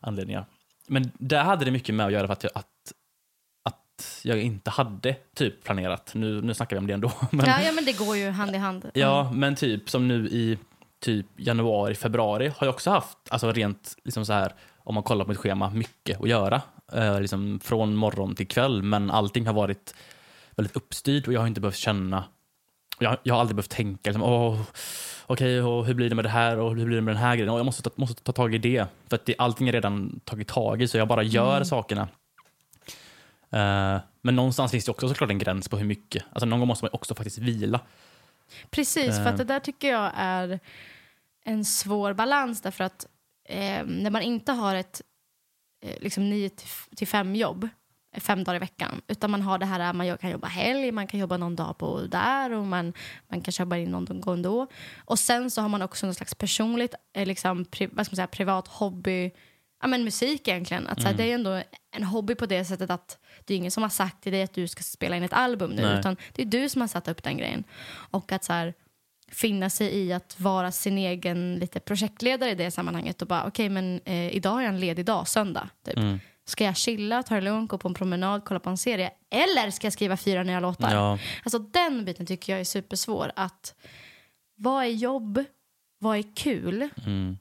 anledningar. 0.00 0.46
Men 0.86 1.10
där 1.18 1.44
hade 1.44 1.64
det 1.64 1.70
mycket 1.70 1.94
med 1.94 2.06
att 2.06 2.12
göra 2.12 2.26
för 2.26 2.32
att 2.32 2.42
jag, 2.42 2.52
att 2.54 2.92
jag 4.22 4.40
inte 4.42 4.70
hade 4.70 5.16
typ 5.34 5.64
planerat. 5.64 6.12
Nu, 6.14 6.42
nu 6.42 6.54
snackar 6.54 6.76
vi 6.76 6.80
om 6.80 6.86
det 6.86 6.94
ändå. 6.94 7.12
Men, 7.30 7.46
Ja, 7.46 7.60
ja, 7.62 7.72
men 7.72 7.84
det 7.84 7.98
går 7.98 8.16
ju 8.16 8.30
hand 8.30 8.54
i 8.54 8.58
hand. 8.58 8.90
Ja, 8.94 9.32
men 9.32 9.54
typ 9.54 9.90
som 9.90 10.08
nu 10.08 10.28
i 10.28 10.58
typ 11.00 11.26
januari, 11.36 11.94
februari 11.94 12.52
har 12.56 12.66
jag 12.66 12.74
också 12.74 12.90
haft, 12.90 13.18
alltså 13.28 13.52
rent 13.52 13.96
liksom 14.04 14.26
så 14.26 14.32
här, 14.32 14.52
om 14.78 14.94
man 14.94 15.02
kollar 15.02 15.24
på 15.24 15.28
mitt 15.30 15.38
schema, 15.38 15.70
mycket 15.70 16.20
att 16.20 16.28
göra. 16.28 16.62
Eh, 16.92 17.20
liksom 17.20 17.60
från 17.60 17.94
morgon 17.94 18.34
till 18.34 18.48
kväll, 18.48 18.82
men 18.82 19.10
allting 19.10 19.46
har 19.46 19.54
varit 19.54 19.94
väldigt 20.56 20.76
uppstyrt 20.76 21.26
och 21.26 21.32
jag 21.32 21.40
har 21.40 21.46
inte 21.46 21.60
behövt 21.60 21.76
känna, 21.76 22.24
jag, 22.98 23.16
jag 23.22 23.34
har 23.34 23.40
aldrig 23.40 23.56
behövt 23.56 23.70
tänka 23.70 24.10
liksom, 24.10 24.22
åh, 24.22 24.60
okej, 25.26 25.62
och 25.62 25.86
hur 25.86 25.94
blir 25.94 26.08
det 26.08 26.14
med 26.14 26.24
det 26.24 26.28
här 26.28 26.58
och 26.58 26.76
hur 26.76 26.86
blir 26.86 26.96
det 26.96 27.02
med 27.02 27.14
den 27.14 27.22
här 27.22 27.36
grejen? 27.36 27.52
Och 27.52 27.58
jag 27.58 27.66
måste 27.66 27.82
ta, 27.82 27.90
måste 27.94 28.22
ta 28.22 28.32
tag 28.32 28.54
i 28.54 28.58
det, 28.58 28.86
för 29.08 29.16
att 29.16 29.26
det, 29.26 29.34
allting 29.38 29.68
är 29.68 29.72
redan 29.72 30.20
tagit 30.24 30.48
tag 30.48 30.82
i, 30.82 30.88
så 30.88 30.98
jag 30.98 31.08
bara 31.08 31.22
gör 31.22 31.64
sakerna. 31.64 32.08
Eh, 33.50 34.00
men 34.22 34.36
någonstans 34.36 34.70
finns 34.70 34.84
det 34.84 34.90
också 34.90 35.08
såklart 35.08 35.30
en 35.30 35.38
gräns 35.38 35.68
på 35.68 35.76
hur 35.76 35.84
mycket, 35.84 36.24
alltså 36.32 36.46
någon 36.46 36.58
gång 36.58 36.68
måste 36.68 36.84
man 36.84 36.92
också 36.92 37.14
faktiskt 37.14 37.38
vila. 37.38 37.80
Precis, 38.70 39.16
för 39.16 39.22
Eh. 39.22 39.26
att 39.28 39.36
det 39.36 39.44
där 39.44 39.60
tycker 39.60 39.88
jag 39.88 40.12
är 40.14 40.60
en 41.44 41.64
svår 41.64 42.12
balans 42.12 42.60
därför 42.60 42.84
att 42.84 43.06
eh, 43.48 43.84
när 43.86 44.10
man 44.10 44.22
inte 44.22 44.52
har 44.52 44.74
ett 44.74 45.02
eh, 45.84 45.96
liksom 46.00 46.30
9 46.30 46.50
till 46.96 47.06
5 47.08 47.36
jobb 47.36 47.68
eh, 48.14 48.20
fem 48.20 48.44
dagar 48.44 48.56
i 48.56 48.58
veckan 48.58 49.00
utan 49.08 49.30
man 49.30 49.42
har 49.42 49.58
det 49.58 49.66
här 49.66 49.92
man 49.92 50.18
kan 50.18 50.30
jobba 50.30 50.48
helg, 50.48 50.92
man 50.92 51.06
kan 51.06 51.20
jobba 51.20 51.36
någon 51.36 51.56
dag 51.56 51.78
på 51.78 52.00
där 52.00 52.52
och 52.52 52.66
man, 52.66 52.92
man 53.28 53.40
kan 53.40 53.52
jobba 53.58 53.76
in 53.76 53.90
någon 53.90 54.20
gång 54.20 54.42
då. 54.42 54.66
Och 55.04 55.18
sen 55.18 55.50
så 55.50 55.60
har 55.60 55.68
man 55.68 55.82
också 55.82 56.06
någon 56.06 56.14
slags 56.14 56.34
personligt, 56.34 56.94
eh, 57.12 57.26
liksom, 57.26 57.64
pri, 57.64 57.86
vad 57.92 58.06
ska 58.06 58.12
man 58.12 58.16
säga, 58.16 58.26
privat 58.26 58.68
hobby 58.68 59.30
Ja, 59.80 59.86
men 59.88 60.04
musik 60.04 60.48
egentligen. 60.48 60.86
Att, 60.86 61.02
så 61.02 61.06
här, 61.06 61.14
Det 61.14 61.30
är 61.30 61.34
ändå 61.34 61.62
en 61.96 62.04
hobby 62.04 62.34
på 62.34 62.46
det 62.46 62.64
sättet 62.64 62.90
att 62.90 63.18
det 63.44 63.54
är 63.54 63.58
ingen 63.58 63.70
som 63.70 63.82
har 63.82 63.90
sagt 63.90 64.22
till 64.22 64.32
dig 64.32 64.42
att 64.42 64.54
du 64.54 64.68
ska 64.68 64.82
spela 64.82 65.16
in 65.16 65.22
ett 65.22 65.32
album 65.32 65.70
nu. 65.70 65.82
Nej. 65.82 65.98
Utan 65.98 66.16
det 66.32 66.42
är 66.42 66.46
du 66.46 66.68
som 66.68 66.80
har 66.80 66.88
satt 66.88 67.08
upp 67.08 67.22
den 67.22 67.36
grejen. 67.36 67.64
Och 68.10 68.32
att 68.32 68.44
så 68.44 68.52
här, 68.52 68.74
finna 69.30 69.70
sig 69.70 69.96
i 69.96 70.12
att 70.12 70.40
vara 70.40 70.72
sin 70.72 70.98
egen 70.98 71.54
lite 71.54 71.80
projektledare 71.80 72.50
i 72.50 72.54
det 72.54 72.70
sammanhanget 72.70 73.22
och 73.22 73.28
bara 73.28 73.46
okej 73.46 73.68
men 73.68 74.00
eh, 74.04 74.36
idag 74.36 74.50
har 74.50 74.62
jag 74.62 74.68
en 74.68 74.80
ledig 74.80 75.04
dag, 75.04 75.28
söndag. 75.28 75.68
Typ. 75.84 75.96
Mm. 75.96 76.20
Ska 76.44 76.64
jag 76.64 76.76
chilla, 76.76 77.22
ta 77.22 77.34
det 77.34 77.40
lugnt, 77.40 77.70
gå 77.70 77.78
på 77.78 77.88
en 77.88 77.94
promenad, 77.94 78.44
kolla 78.44 78.60
på 78.60 78.70
en 78.70 78.76
serie? 78.76 79.10
Eller 79.30 79.70
ska 79.70 79.86
jag 79.86 79.92
skriva 79.92 80.16
fyra 80.16 80.42
nya 80.42 80.60
låtar? 80.60 80.94
Ja. 80.94 81.18
Alltså 81.44 81.58
den 81.58 82.04
biten 82.04 82.26
tycker 82.26 82.52
jag 82.52 82.60
är 82.60 82.64
supersvår. 82.64 83.32
Att 83.36 83.74
vad 84.56 84.84
är 84.84 84.88
jobb? 84.88 85.44
Vad 85.98 86.18
är 86.18 86.36
kul? 86.36 86.88
Mm. 87.06 87.38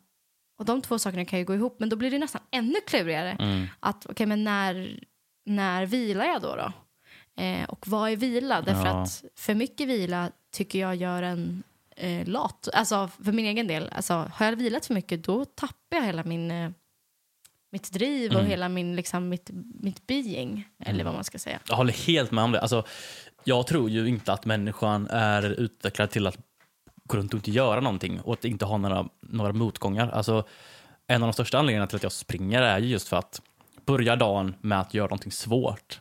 Och 0.58 0.66
de 0.66 0.82
två 0.82 1.00
sakerna 1.00 1.26
kan 1.26 1.40
ju 1.40 1.46
gå 1.46 1.54
ihop, 1.56 1.76
men 1.80 1.90
då 1.90 1.96
blir 1.96 2.12
det 2.12 2.20
nästan 2.20 2.42
ännu 2.52 2.76
klurigare. 2.88 3.32
Mm. 3.32 3.68
Att 3.80 4.06
okej, 4.06 4.26
men 4.26 4.44
när, 4.44 5.00
när 5.46 5.86
vilar 5.86 6.26
jag 6.26 6.42
då? 6.42 6.56
då? 6.56 6.72
Eh, 7.44 7.64
och 7.70 7.88
vad 7.88 8.12
är 8.12 8.16
vila? 8.16 8.62
Därför 8.62 8.86
Ja. 8.86 9.02
att 9.04 9.24
för 9.36 9.54
mycket 9.56 9.88
vila 9.88 10.32
tycker 10.52 10.80
jag 10.80 10.96
gör 10.96 11.24
en 11.24 11.64
eh, 11.96 12.28
lat. 12.28 12.68
Alltså 12.74 13.10
för 13.24 13.32
min 13.32 13.46
egen 13.46 13.68
del. 13.68 13.90
Alltså, 13.92 14.14
har 14.34 14.46
jag 14.46 14.56
vilat 14.56 14.86
för 14.86 14.94
mycket 14.94 15.24
då 15.24 15.46
tappar 15.46 15.74
jag 15.98 16.04
hela 16.06 16.24
min, 16.24 16.52
eh, 16.52 16.72
mitt 17.72 17.92
driv 17.94 18.32
och 18.32 18.38
Mm. 18.40 18.50
hela 18.50 18.70
min, 18.70 18.96
liksom, 18.96 19.30
mitt, 19.30 19.50
mitt 19.82 20.08
being. 20.08 20.68
Eller 20.86 21.04
vad 21.04 21.14
man 21.14 21.24
ska 21.24 21.40
säga. 21.40 21.60
Jag 21.68 21.76
håller 21.76 21.94
helt 22.08 22.32
med 22.32 22.44
om 22.44 22.52
det. 22.52 22.62
Alltså, 22.62 22.84
jag 23.44 23.68
tror 23.68 23.90
ju 23.90 24.08
inte 24.08 24.34
att 24.34 24.46
människan 24.46 25.08
är 25.08 25.44
utvecklad 25.44 26.10
till 26.12 26.28
att 26.28 26.38
gå 27.08 27.18
runt 27.18 27.34
och 27.34 27.38
inte 27.38 27.52
göra 27.52 27.80
någonting 27.80 28.22
och 28.22 28.34
att 28.34 28.46
inte 28.46 28.66
ha 28.66 28.78
några, 28.78 29.06
några 29.20 29.54
motgångar. 29.54 30.10
Alltså, 30.10 30.44
en 31.08 31.24
av 31.24 31.28
de 31.28 31.34
största 31.34 31.58
anledningarna 31.60 31.88
till 31.88 31.96
att 31.96 32.04
jag 32.04 32.12
springer 32.12 32.62
är 32.62 32.80
ju 32.80 32.88
just 32.88 33.08
för 33.08 33.18
att 33.18 33.42
börja 33.86 34.16
dagen 34.16 34.56
med 34.62 34.80
att 34.80 34.94
göra 34.94 35.08
någonting 35.08 35.32
svårt. 35.32 36.00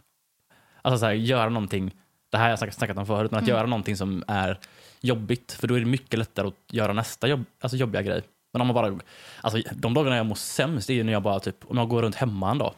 Alltså 0.83 0.99
så 0.99 1.07
här, 1.07 1.13
göra 1.13 1.49
någonting, 1.49 1.95
det 2.31 2.37
här 2.37 2.45
har 2.45 2.51
jag 2.51 2.59
snackat, 2.59 2.75
snackat 2.75 2.99
om 2.99 3.07
förut, 3.07 3.31
men 3.31 3.43
att 3.43 3.49
göra 3.49 3.67
någonting 3.67 3.97
som 3.97 4.25
är 4.27 4.59
jobbigt, 5.01 5.53
för 5.53 5.69
då 5.69 5.75
är 5.75 5.81
det 5.81 5.87
mycket 5.87 6.19
lättare 6.19 6.47
att 6.47 6.73
göra 6.73 6.93
nästa 6.93 7.29
jobb, 7.29 7.45
alltså 7.61 7.77
jobbiga 7.77 8.03
grej. 8.03 8.23
Men 8.53 8.61
om 8.61 8.67
man 8.67 8.75
bara, 8.75 8.99
alltså 9.41 9.63
de 9.75 9.95
dagarna 9.95 10.17
jag 10.17 10.27
mår 10.27 10.35
sämst 10.35 10.91
är 10.91 11.05
när 11.05 11.13
jag 11.13 11.23
bara 11.23 11.41
typ, 11.41 11.57
om 11.71 11.79
jag 11.79 11.89
går 11.89 12.03
runt 12.03 12.15
hemma 12.15 12.51
en 12.51 12.59
dag 12.59 12.73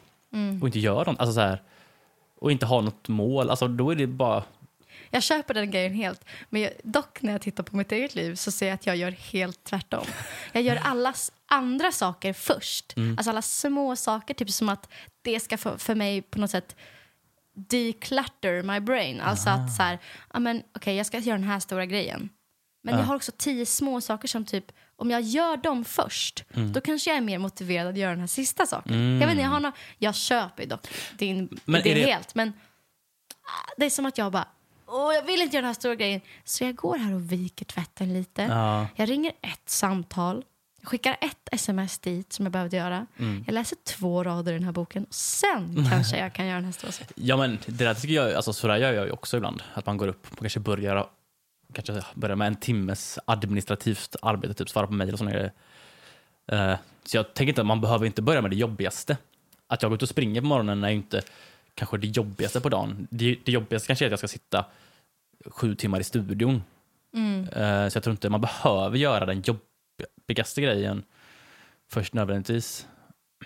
och 0.61 0.67
inte 0.67 0.79
gör 0.79 1.05
något, 1.05 1.19
alltså 1.19 1.33
så 1.33 1.39
här, 1.39 1.61
och 2.39 2.51
inte 2.51 2.65
har 2.65 2.81
något 2.81 3.07
mål, 3.07 3.49
alltså 3.49 3.67
då 3.67 3.91
är 3.91 3.95
det 3.95 4.07
bara, 4.07 4.43
Jag 5.11 5.23
köper 5.23 5.53
den 5.53 5.71
grejen 5.71 5.93
helt. 5.93 6.25
Men 6.49 6.61
jag, 6.61 6.71
dock 6.83 7.21
när 7.21 7.31
jag 7.31 7.41
tittar 7.41 7.63
på 7.63 7.75
mitt 7.77 7.91
eget 7.91 8.15
liv 8.15 8.35
så 8.35 8.51
ser 8.51 8.67
jag 8.67 8.73
att 8.75 8.85
jag 8.85 8.95
gör 8.95 9.11
helt 9.11 9.63
tvärtom. 9.63 10.05
Jag 10.51 10.63
gör 10.63 10.75
alla 10.75 11.13
andra 11.47 11.91
saker 11.91 12.33
först. 12.33 12.93
Alltså 13.17 13.29
alla 13.29 13.41
små 13.41 13.95
saker, 13.95 14.33
typ 14.33 14.49
som 14.49 14.69
att 14.69 14.89
det 15.21 15.39
ska 15.39 15.57
för, 15.57 15.77
för 15.77 15.95
mig 15.95 16.21
på 16.21 16.39
något 16.39 16.51
sätt 16.51 16.75
declutter 17.53 18.63
my 18.63 18.79
brain. 18.79 19.21
Alltså 19.21 19.49
att 19.49 19.75
så 19.75 19.83
här, 19.83 19.99
ja 20.33 20.39
men 20.39 20.63
okej 20.75 20.95
jag 20.95 21.05
ska 21.05 21.17
göra 21.19 21.37
den 21.37 21.47
här 21.47 21.59
stora 21.59 21.85
grejen. 21.85 22.29
Men 22.83 22.97
jag 22.97 23.03
har 23.03 23.15
också 23.15 23.31
tio 23.37 23.65
små 23.65 24.01
saker 24.01 24.27
som 24.27 24.45
typ, 24.45 24.71
om 24.95 25.11
jag 25.11 25.21
gör 25.21 25.57
dem 25.57 25.85
först, 25.85 26.43
då 26.73 26.81
kanske 26.81 27.09
jag 27.09 27.17
är 27.17 27.21
mer 27.21 27.37
motiverad 27.37 27.87
att 27.87 27.97
göra 27.97 28.11
den 28.11 28.19
här 28.19 28.27
sista 28.27 28.65
saken. 28.65 29.11
Jag 29.19 29.27
vet 29.27 29.29
inte, 29.31 29.41
jag 29.43 29.49
har 29.49 29.59
nå, 29.59 29.71
jag 29.97 30.15
köper 30.15 30.65
dock 30.65 30.87
din 31.17 31.59
Men 31.65 31.81
idé 31.81 31.91
är 31.91 31.95
det- 32.05 32.11
helt, 32.13 32.35
men 32.35 32.49
ah, 33.43 33.73
det 33.77 33.85
är 33.85 33.89
som 33.89 34.05
att 34.05 34.17
jag 34.17 34.31
bara, 34.31 34.47
åh, 34.91 35.13
jag 35.13 35.23
vill 35.23 35.41
inte 35.41 35.55
göra 35.55 35.61
den 35.61 35.67
här 35.69 35.73
stora 35.73 35.95
grejen. 35.95 36.21
Så 36.43 36.63
jag 36.63 36.75
går 36.75 36.97
här 36.97 37.13
och 37.13 37.31
viker 37.31 37.65
tvätten 37.65 38.13
lite. 38.13 38.41
Ja. 38.41 38.87
Jag 38.95 39.09
ringer 39.09 39.31
ett 39.41 39.69
samtal. 39.69 40.43
Jag 40.81 40.89
skickar 40.89 41.17
ett 41.21 41.49
sms 41.51 41.99
dit 41.99 42.33
som 42.33 42.45
jag 42.45 42.51
behövde 42.51 42.77
göra. 42.77 43.05
Mm. 43.17 43.43
Jag 43.47 43.53
läser 43.53 43.77
två 43.83 44.23
rader 44.23 44.51
i 44.51 44.55
den 44.55 44.63
här 44.63 44.71
boken. 44.71 45.03
Och 45.03 45.13
sen 45.13 45.87
kanske 45.89 46.17
jag 46.17 46.33
kan 46.33 46.45
göra 46.45 46.55
den 46.55 46.65
här 46.65 46.71
stora 46.71 46.91
saken. 46.91 47.13
Ja, 47.15 47.37
men 47.37 47.57
det 47.65 47.83
där 47.83 47.93
tycker 47.93 48.13
jag, 48.15 48.33
alltså 48.33 48.53
så 48.53 48.67
där 48.67 48.77
gör 48.77 48.93
jag 48.93 49.05
ju 49.05 49.11
också 49.11 49.37
ibland. 49.37 49.63
Att 49.73 49.85
man 49.85 49.97
går 49.97 50.07
upp 50.07 50.27
och 50.31 50.39
kanske 50.39 50.59
börjar, 50.59 51.07
kanske 51.73 52.01
börjar 52.13 52.35
med 52.35 52.47
en 52.47 52.55
timmes 52.55 53.19
administrativt 53.25 54.15
arbete, 54.21 54.53
typ 54.53 54.69
svara 54.69 54.87
på 54.87 54.93
mejl 54.93 55.13
och 55.13 55.19
sådana 55.19 55.35
grejer. 55.35 55.51
Eh, 56.51 56.75
så 57.03 57.17
jag 57.17 57.33
tänker 57.33 57.49
inte 57.49 57.61
att 57.61 57.67
man 57.67 57.81
behöver 57.81 58.05
inte 58.05 58.21
börja 58.21 58.41
med 58.41 58.51
det 58.51 58.57
jobbigaste. 58.57 59.17
Att 59.67 59.81
jag 59.81 59.91
går 59.91 59.95
ut 59.95 60.01
och 60.01 60.09
springer 60.09 60.41
på 60.41 60.47
morgonen 60.47 60.83
är 60.83 60.89
ju 60.89 60.95
inte 60.95 61.21
kanske 61.79 61.97
det 61.97 62.07
jobbigaste 62.07 62.61
på 62.61 62.69
dagen. 62.69 63.07
Det, 63.09 63.37
det 63.45 63.51
jobbigaste 63.51 63.87
kanske 63.87 64.05
är 64.05 64.07
att 64.07 64.11
jag 64.11 64.19
ska 64.19 64.27
sitta 64.27 64.65
sju 65.45 65.75
timmar 65.75 65.99
i 65.99 66.03
studion. 66.03 66.63
Mm. 67.13 67.43
Eh, 67.43 67.89
så 67.89 67.97
jag 67.97 68.03
tror 68.03 68.11
inte 68.11 68.29
man 68.29 68.41
behöver 68.41 68.97
göra 68.97 69.25
den 69.25 69.41
jobbigaste 69.41 70.61
grejen 70.61 71.03
först 71.91 72.13
nödvändigtvis. 72.13 72.87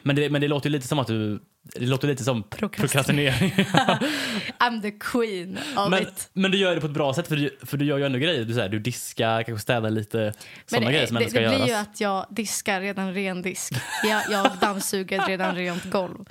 Men 0.01 0.15
det, 0.15 0.29
men 0.29 0.41
det 0.41 0.47
låter 0.47 0.69
lite 0.69 0.87
som 0.87 0.99
att 0.99 1.07
du, 1.07 1.39
det 1.61 1.85
låter 1.85 2.07
lite 2.07 2.23
som 2.23 2.43
prokrastinering. 2.43 3.51
I'm 4.59 4.81
the 4.81 4.91
queen 4.91 5.57
of 5.77 5.89
Men, 5.89 6.03
it. 6.03 6.29
men 6.33 6.51
du 6.51 6.57
gör 6.57 6.75
det 6.75 6.81
på 6.81 6.87
ett 6.87 6.93
bra 6.93 7.13
sätt 7.13 7.27
för 7.27 7.35
du, 7.35 7.57
för 7.61 7.77
du 7.77 7.85
gör 7.85 7.97
ju 7.97 8.05
ändå 8.05 8.19
grejer. 8.19 8.43
Du, 8.43 8.53
så 8.53 8.59
här, 8.59 8.69
du 8.69 8.79
diskar, 8.79 9.43
kanske 9.43 9.61
städar 9.61 9.89
lite. 9.89 10.33
Sådana 10.65 10.87
det, 10.87 10.93
grejer 10.93 11.07
som 11.07 11.17
det, 11.17 11.29
ska 11.29 11.39
det 11.39 11.47
blir 11.47 11.57
göras. 11.57 11.69
ju 11.69 11.73
att 11.73 12.01
jag 12.01 12.25
diskar 12.29 12.81
redan 12.81 13.13
ren 13.13 13.41
disk. 13.41 13.73
Jag, 14.03 14.23
jag 14.31 14.51
dammsuger 14.61 15.21
ett 15.21 15.27
redan 15.27 15.55
rent 15.55 15.83
golv. 15.91 16.25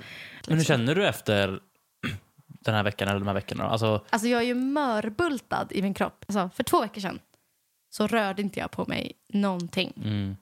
Men 0.47 0.57
hur 0.57 0.65
känner 0.65 0.95
du 0.95 1.07
efter 1.07 1.59
den 2.65 2.75
här 2.75 2.83
veckan 2.83 3.07
eller 3.07 3.19
de 3.19 3.27
här 3.27 3.33
veckorna? 3.35 3.63
Alltså, 3.63 4.05
Alltså 4.09 4.27
jag 4.27 4.41
är 4.41 4.45
ju 4.45 4.53
mörbultad 4.55 5.67
i 5.71 5.81
min 5.81 5.93
kropp. 5.93 6.25
Alltså, 6.27 6.49
för 6.55 6.63
två 6.63 6.81
veckor 6.81 7.01
sedan 7.01 7.19
så 7.89 8.07
rörde 8.07 8.41
inte 8.41 8.59
jag 8.59 8.71
på 8.71 8.85
mig 8.87 9.11
någonting. 9.33 9.93
mm, 10.03 10.35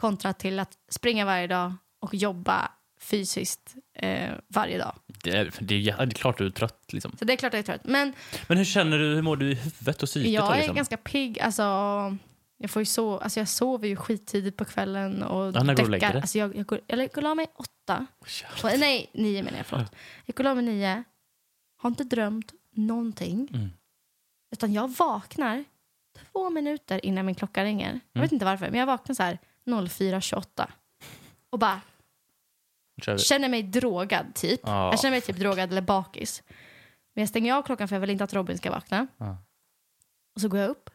Kontra 0.00 0.32
till 0.32 0.58
att 0.60 0.72
springa 0.90 1.24
varje 1.24 1.46
dag 1.46 1.74
och 2.00 2.14
jobba 2.14 2.70
fysiskt 3.00 3.74
eh, 3.94 4.30
varje 4.48 4.78
dag. 4.78 4.94
det, 5.06 5.30
är, 5.30 5.52
det, 5.60 5.74
är, 5.74 5.78
jä- 5.78 5.96
det 5.96 6.02
är 6.02 6.10
klart 6.10 6.38
du 6.38 6.46
är 6.46 6.50
trött. 6.50 6.84
Liksom. 6.92 7.16
Så 7.18 7.24
det 7.24 7.32
är 7.32 7.36
klart 7.36 7.52
jag 7.52 7.58
är 7.60 7.62
trött. 7.62 7.84
Men 7.84 8.12
Men 8.48 8.58
hur 8.58 8.64
känner 8.64 8.98
du? 8.98 9.14
Hur 9.14 9.22
mår 9.22 9.36
du 9.36 9.50
i 9.50 9.54
huvudet 9.54 10.02
och 10.02 10.08
psyket? 10.08 10.40
då, 10.40 10.46
jag 10.46 10.52
är 10.52 10.56
liksom? 10.56 10.76
ganska 10.76 10.96
pigg. 10.96 11.40
Alltså, 11.40 11.62
jag, 12.58 12.70
får 12.70 12.82
ju 12.82 12.86
so 12.86 13.18
alltså 13.18 13.40
jag 13.40 13.48
sover 13.48 13.88
ju 13.88 13.96
skittidigt 13.96 14.56
på 14.56 14.64
kvällen. 14.64 15.22
Och 15.22 15.46
Ja, 15.56 15.62
när 15.62 15.74
går 15.74 15.74
du 15.74 15.82
och 15.82 15.90
lägger 15.90 16.12
dig? 16.12 16.20
Alltså 16.20 16.38
jag, 16.38 16.56
jag, 16.56 16.66
går, 16.66 16.80
jag 16.86 17.08
går 17.12 17.26
av 17.26 17.36
mig 17.36 17.46
åtta. 17.54 18.06
Jävlar. 18.42 18.72
Och, 18.74 18.78
nej, 18.80 19.10
nio 19.14 19.42
menar 19.42 19.56
jag. 19.58 19.66
Förlåt. 19.66 19.94
Jag 20.24 20.36
går 20.36 20.46
av 20.46 20.56
mig 20.56 20.64
nio. 20.64 21.04
Har 21.76 21.90
inte 21.90 22.04
drömt 22.04 22.52
någonting. 22.70 23.48
Mm. 23.54 23.70
Utan 24.52 24.72
jag 24.72 24.88
vaknar 24.96 25.64
två 26.32 26.50
minuter 26.50 27.06
innan 27.06 27.26
min 27.26 27.34
klocka 27.34 27.64
ringer. 27.64 27.88
Jag 27.92 28.00
Mm. 28.14 28.22
vet 28.24 28.32
inte 28.32 28.44
varför, 28.44 28.70
men 28.70 28.80
jag 28.80 28.86
vaknar 28.86 29.14
så 29.14 29.22
här 29.22 29.38
04.28. 29.64 30.68
Och 31.50 31.58
bara 31.58 31.80
känner 33.18 33.48
mig 33.48 33.62
drogad 33.62 34.34
typ. 34.34 34.60
Ja. 34.64 34.90
Jag 34.90 35.00
känner 35.00 35.10
mig 35.10 35.20
typ 35.20 35.36
drogad 35.36 35.70
eller 35.70 35.82
bakis. 35.82 36.42
Men 37.14 37.22
jag 37.22 37.28
stänger 37.28 37.54
av 37.54 37.62
klockan 37.62 37.88
för 37.88 37.96
jag 37.96 38.00
vill 38.00 38.10
inte 38.10 38.24
att 38.24 38.34
Robin 38.34 38.58
ska 38.58 38.70
vakna. 38.70 39.06
Ja. 39.16 39.38
Och 40.34 40.40
så 40.40 40.48
går 40.48 40.60
jag 40.60 40.70
upp. 40.70 40.90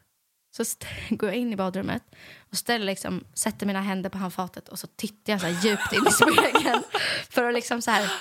Så 0.56 0.64
går 1.10 1.28
jag 1.28 1.38
in 1.38 1.52
i 1.52 1.56
badrummet 1.56 2.02
och 2.50 2.56
ställer 2.56 2.86
liksom, 2.86 3.24
sätter 3.34 3.66
mina 3.66 3.80
händer 3.80 4.10
på 4.10 4.18
handfatet 4.18 4.68
och 4.68 4.78
så 4.78 4.86
tittar 4.86 5.32
jag 5.32 5.40
så 5.40 5.46
här 5.46 5.64
djupt 5.64 5.92
in 5.92 6.06
i 6.08 6.12
spegeln 6.12 6.82
för 7.30 7.44
att 7.48 7.54
liksom 7.54 7.82
så 7.82 7.90
här 7.90 8.12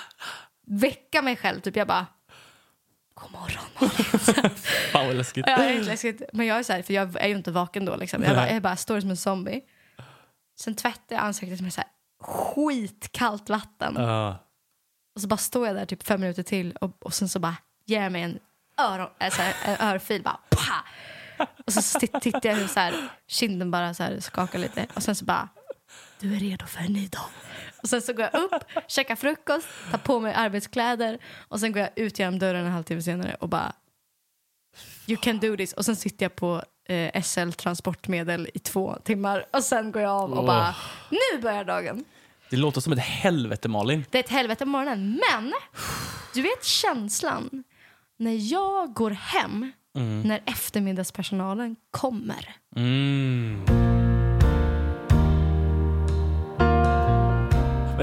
väcka 0.68 1.22
mig 1.22 1.36
själv. 1.36 1.62
Typ 1.62 1.76
jag 1.76 1.88
bara, 1.88 2.06
god 3.14 3.32
morgon. 3.32 3.90
Fan 4.92 5.08
vad 5.08 5.16
läskigt. 5.16 5.46
Ja, 5.48 5.58
det 5.58 5.64
är 5.64 5.84
läskigt. 5.84 6.22
Men 6.34 6.46
jag 6.46 6.60
är 6.60 6.64
så 6.64 6.74
här, 6.74 6.82
för 6.82 6.94
jag 6.94 7.22
är 7.22 7.28
ju 7.28 7.36
inte 7.36 7.52
vaken 7.52 7.86
då. 7.86 7.96
Liksom. 7.96 8.24
Jag, 8.24 8.36
bara, 8.36 8.52
jag 8.52 8.62
bara 8.62 8.76
står 8.76 9.00
som 9.00 9.10
en 9.10 9.18
zombie. 9.18 9.62
Sen 10.60 10.76
tvättar 10.76 11.16
jag 11.16 11.20
ansiktet 11.24 11.62
med 11.62 11.74
så 11.74 11.82
här 11.82 11.90
skitkallt 12.22 13.50
vatten. 13.50 13.96
Ja. 13.98 14.38
Och 15.16 15.22
så 15.22 15.28
bara 15.28 15.38
står 15.38 15.68
jag 15.68 15.76
där 15.76 15.86
typ 15.86 16.04
fem 16.04 16.22
minuter 16.22 16.44
till 16.44 16.72
och, 16.82 17.06
och 17.06 17.14
sen 17.14 17.30
så 17.30 17.40
bara 17.40 17.56
ger 17.86 18.04
jag 18.04 18.12
mig 18.12 18.22
en, 18.22 18.40
öron, 18.78 19.10
alltså 19.18 19.42
en 19.66 19.88
örfil. 19.88 20.24
Bara, 20.24 20.40
pa! 20.50 20.86
Och 21.66 21.74
så 21.74 22.00
tittar 22.00 22.50
jag 22.50 22.56
hur 22.56 22.68
så 22.68 22.80
här, 22.80 23.10
kinden 23.28 23.72
bara 23.72 23.94
så 23.94 24.04
här 24.04 24.20
skakar 24.20 24.60
lite. 24.60 24.86
Och 24.94 25.04
sen 25.04 25.16
så 25.16 25.26
bara, 25.26 25.50
du 26.22 26.36
är 26.36 26.40
redo 26.40 26.66
för 26.66 26.80
en 26.80 26.94
ny 26.94 27.08
dag. 27.08 27.26
Och 27.84 27.90
sen 27.90 28.02
så 28.02 28.14
går 28.14 28.30
jag 28.34 28.42
upp, 28.44 28.64
käkar 28.88 29.16
frukost, 29.16 29.68
tar 29.92 29.98
på 29.98 30.20
mig 30.20 30.34
arbetskläder 30.34 31.20
och 31.48 31.60
sen 31.60 31.72
går 31.72 31.82
jag 31.82 31.90
ut 31.96 32.20
genom 32.20 32.40
dörren 32.40 32.66
en 32.66 32.72
halvtimme 32.72 33.02
senare 33.02 33.36
och 33.40 33.50
bara 33.50 33.74
You 35.08 35.18
can 35.18 35.40
do 35.40 35.58
this. 35.58 35.74
Och 35.74 35.86
sen 35.86 35.96
sitter 35.96 36.26
jag 36.26 36.36
på 36.36 36.64
eh, 36.90 37.22
SL 37.22 37.52
transportmedel 37.52 38.50
i 38.54 38.60
två 38.60 38.98
timmar 39.04 39.46
och 39.54 39.64
sen 39.64 39.92
går 39.92 40.02
jag 40.02 40.12
av 40.12 40.34
och 40.34 40.46
bara 40.46 40.76
nu 41.10 41.42
börjar 41.42 41.64
dagen. 41.66 42.04
Det 42.50 42.58
låter 42.58 42.82
som 42.82 42.94
ett 42.94 43.00
helvete 43.00 43.68
Malin. 43.70 44.06
Det 44.10 44.18
är 44.18 44.24
ett 44.24 44.30
helvete 44.30 44.66
på 44.66 44.70
morgonen. 44.70 45.22
Men 45.32 45.54
du 46.34 46.42
vet 46.42 46.64
känslan 46.66 47.64
när 48.18 48.52
jag 48.54 48.94
går 48.94 49.12
hem 49.12 49.72
Mm. 49.96 50.22
när 50.22 50.42
eftermiddagspersonalen 50.46 51.76
kommer. 51.92 52.56
Mm. 52.76 53.66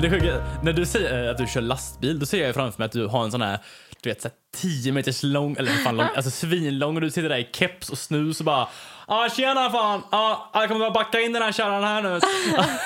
Men 0.00 0.10
det 0.10 0.20
sjuka, 0.20 0.42
när 0.62 0.72
du 0.72 0.86
säger 0.86 1.30
att 1.30 1.38
du 1.38 1.46
kör 1.46 1.60
lastbil, 1.60 2.18
då 2.18 2.26
ser 2.26 2.46
jag 2.46 2.54
framför 2.54 2.78
mig 2.78 2.86
att 2.86 2.92
du 2.92 3.06
har 3.06 3.24
en 3.24 3.30
sån 3.30 3.42
här, 3.42 3.58
du 4.02 4.08
vet, 4.10 4.22
så 4.22 4.28
här 4.28 4.34
10 4.56 4.92
meters 4.92 5.22
lång, 5.22 5.56
eller 5.58 5.70
fan 5.72 5.96
lång, 5.96 6.06
alltså 6.16 6.30
svinlång 6.30 6.94
och 6.94 7.00
du 7.00 7.10
sitter 7.10 7.28
där 7.28 7.36
i 7.36 7.48
keps 7.52 7.88
och 7.90 7.98
snus 7.98 8.40
och 8.40 8.46
bara 8.46 8.68
ah 9.06 9.28
tjena 9.28 9.70
fan, 9.70 10.02
ah, 10.10 10.36
jag 10.54 10.68
kommer 10.68 10.80
bara 10.80 10.90
backa 10.90 11.20
in 11.20 11.32
den 11.32 11.42
här 11.42 11.52
kärran 11.52 11.84
här 11.84 12.02
nu. 12.02 12.20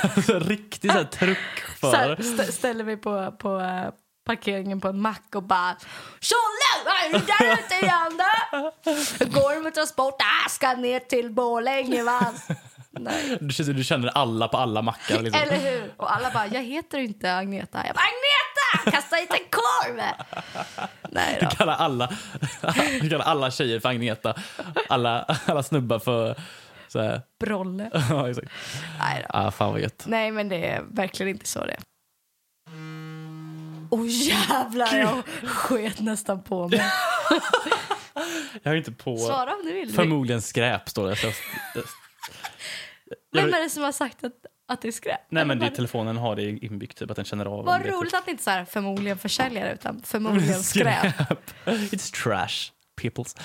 alltså, 0.16 0.38
riktig 0.38 0.90
så 0.90 0.96
här 0.96 1.04
Så 1.04 1.18
truckförare. 1.18 1.96
här, 2.08 2.20
st- 2.20 2.52
ställer 2.52 2.84
mig 2.84 2.96
på, 2.96 3.32
på 3.38 3.60
eh, 3.60 3.92
parkeringen 4.26 4.80
på 4.80 4.88
en 4.88 5.00
mack 5.00 5.34
och 5.34 5.42
bara 5.42 5.76
Tjolle, 6.20 6.94
är 7.04 7.12
du 7.12 7.18
där 7.18 7.52
ute 7.52 7.74
igen 7.86 8.18
då? 8.18 9.30
Går 9.40 9.54
det 9.54 9.60
med 9.60 9.74
transport? 9.74 10.14
Ah, 10.22 10.48
ska 10.48 10.72
ner 10.72 10.98
till 11.00 11.30
Borlänge 11.30 12.02
va? 12.02 12.32
Nej. 13.00 13.38
Du 13.40 13.54
känner, 13.54 13.72
du 13.72 13.84
känner 13.84 14.08
alla 14.08 14.48
på 14.48 14.56
alla 14.56 14.82
mackar. 14.82 15.22
Liksom. 15.22 15.42
Eller 15.42 15.56
hur? 15.70 15.92
Och 15.96 16.14
alla 16.16 16.30
bara, 16.30 16.46
jag 16.46 16.62
heter 16.62 16.98
inte 16.98 17.34
Agneta. 17.34 17.86
Jag 17.86 17.94
bara, 17.96 18.02
Agneta! 18.04 18.90
Kasta 18.96 19.16
hit 19.16 19.30
en 19.30 19.48
korv! 19.50 20.00
Nej 21.10 21.36
Du 21.40 21.46
då. 21.46 21.52
kallar 21.52 21.74
alla, 21.74 22.08
du 23.00 23.10
kallar 23.10 23.24
alla 23.24 23.50
tjejer 23.50 23.80
för 23.80 23.88
Agneta. 23.88 24.34
Alla, 24.88 25.36
alla 25.46 25.62
snubbar 25.62 25.98
för 25.98 26.34
så 26.88 27.00
här. 27.02 27.22
Brolle. 27.40 27.90
Ja, 28.10 28.30
exakt. 28.30 28.48
Nej 28.98 29.26
då. 29.28 29.38
Ah, 29.38 29.50
fan 29.50 29.72
vad 29.72 29.80
gött. 29.80 30.04
Nej, 30.06 30.30
men 30.30 30.48
det 30.48 30.66
är 30.68 30.82
verkligen 30.90 31.30
inte 31.30 31.48
så 31.48 31.64
det 31.64 31.72
är. 31.72 31.78
Åh 33.90 34.00
oh, 34.00 34.06
jävlar, 34.08 34.96
jag 34.96 35.22
sket 35.48 36.00
nästan 36.00 36.42
på 36.42 36.68
mig. 36.68 36.82
Jag 38.62 38.70
har 38.70 38.76
inte 38.76 38.92
på... 38.92 39.16
Svara 39.16 39.54
om 39.54 39.60
du 39.64 39.72
vill. 39.72 39.92
Förmodligen 39.94 40.42
skräp 40.42 40.88
står 40.88 41.08
det. 41.08 41.16
Vem 43.32 43.54
är 43.54 43.62
det 43.62 43.70
som 43.70 43.82
har 43.82 43.92
sagt 43.92 44.24
att, 44.24 44.32
att 44.68 44.82
det 44.82 44.88
är 44.88 44.92
skräp? 44.92 45.20
nej 45.28 45.44
men 45.44 45.58
det, 45.58 45.70
telefonen 45.70 46.16
har 46.16 46.36
det 46.36 46.42
inbyggt, 46.50 46.98
typ 46.98 47.10
att 47.10 47.16
den 47.16 47.24
känner 47.24 47.46
av. 47.46 47.64
Vad 47.64 47.80
är 47.80 47.90
roligt 47.92 48.14
att 48.14 48.24
det 48.24 48.30
inte 48.30 48.42
så 48.42 48.50
här 48.50 48.64
förmodligen 48.64 49.18
försäljare 49.18 49.74
utan 49.74 50.02
förmodligen 50.02 50.62
skräp. 50.62 51.14
It's 51.66 52.22
trash, 52.24 52.72
peoples. 53.02 53.36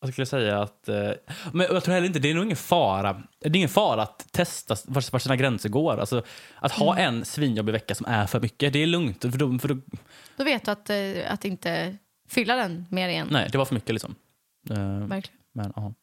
Jag 0.00 0.12
skulle 0.12 0.26
säga 0.26 0.62
att... 0.62 0.88
eh, 0.88 1.10
Men 1.52 1.66
jag 1.70 1.84
tror 1.84 1.94
heller 1.94 2.06
inte, 2.06 2.18
det 2.18 2.30
är 2.30 2.34
nog 2.34 2.44
ingen 2.44 2.56
fara. 2.56 3.22
Det 3.40 3.48
är 3.48 3.56
ingen 3.56 3.68
fara 3.68 4.02
att 4.02 4.32
testa 4.32 4.76
var, 4.86 5.12
var 5.12 5.18
sina 5.18 5.36
gränser 5.36 5.68
går. 5.68 5.98
Alltså, 6.00 6.22
att 6.56 6.72
ha 6.72 6.92
Mm. 6.98 7.14
en 7.14 7.24
svinjobbig 7.24 7.72
vecka 7.72 7.94
som 7.94 8.06
är 8.06 8.26
för 8.26 8.40
mycket, 8.40 8.72
det 8.72 8.78
är 8.82 8.86
lugnt. 8.86 9.20
För 9.22 9.28
då, 9.38 9.58
för 9.58 9.68
då, 9.68 9.76
Då 10.36 10.44
vet 10.44 10.64
du 10.64 10.70
att, 10.70 10.90
eh, 10.90 11.32
att 11.32 11.44
inte 11.44 11.96
fylla 12.28 12.56
den 12.56 12.86
mer 12.90 13.08
igen. 13.08 13.28
nej, 13.30 13.48
det 13.52 13.58
var 13.58 13.64
för 13.64 13.74
mycket 13.74 13.92
liksom. 13.94 14.14
Eh, 14.70 14.76
Verkligen. 15.06 15.38
men, 15.52 15.72
ja. 15.76 15.94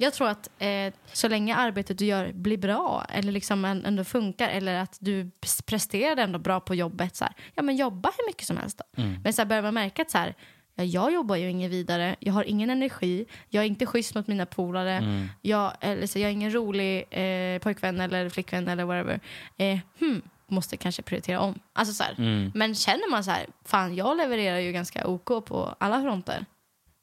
Jag 0.00 0.12
tror 0.14 0.28
att 0.28 0.48
eh, 0.58 0.92
så 1.12 1.28
länge 1.28 1.56
arbetet 1.56 1.98
du 1.98 2.04
gör 2.04 2.32
blir 2.32 2.58
bra 2.58 3.04
eller 3.08 3.32
liksom 3.32 3.64
ändå 3.64 4.04
funkar 4.04 4.48
eller 4.48 4.74
att 4.74 4.96
du 5.00 5.30
presterar 5.66 6.16
ändå 6.16 6.38
bra 6.38 6.60
på 6.60 6.74
jobbet, 6.74 7.16
så 7.16 7.24
här, 7.24 7.34
ja 7.54 7.62
men 7.62 7.76
jobba 7.76 8.10
hur 8.18 8.26
mycket 8.26 8.46
som 8.46 8.56
helst 8.56 8.78
då. 8.78 9.02
Mm. 9.02 9.20
Men 9.24 9.32
så 9.32 9.42
här, 9.42 9.46
börjar 9.46 9.62
man 9.62 9.74
märka 9.74 10.02
att 10.02 10.10
så 10.10 10.18
här, 10.18 10.34
ja, 10.74 10.84
jag 10.84 11.12
jobbar 11.12 11.36
ju 11.36 11.50
inget 11.50 11.70
vidare, 11.70 12.16
jag 12.20 12.32
har 12.32 12.44
ingen 12.44 12.70
energi, 12.70 13.26
jag 13.48 13.62
är 13.64 13.68
inte 13.68 13.86
schysst 13.86 14.14
mot 14.14 14.26
mina 14.26 14.46
polare, 14.46 14.92
Mm. 14.96 15.28
jag, 15.42 15.72
eller 15.80 16.06
så 16.06 16.18
jag 16.18 16.28
är 16.28 16.32
ingen 16.32 16.54
rolig 16.54 17.04
eh, 17.10 17.58
pojkvän 17.58 18.00
eller 18.00 18.28
flickvän 18.28 18.68
eller 18.68 18.84
whatever. 18.84 19.20
Eh, 19.56 19.78
hmm, 19.98 20.22
måste 20.48 20.76
kanske 20.76 21.02
prioritera 21.02 21.40
om. 21.40 21.60
Alltså 21.72 21.94
så. 21.94 22.04
Mm. 22.18 22.52
Men 22.54 22.74
känner 22.74 23.10
man 23.10 23.24
så 23.24 23.30
här, 23.30 23.46
fan 23.64 23.94
jag 23.94 24.16
levererar 24.16 24.58
ju 24.58 24.72
ganska 24.72 25.06
OK 25.06 25.44
på 25.46 25.74
alla 25.78 26.02
fronter. 26.02 26.44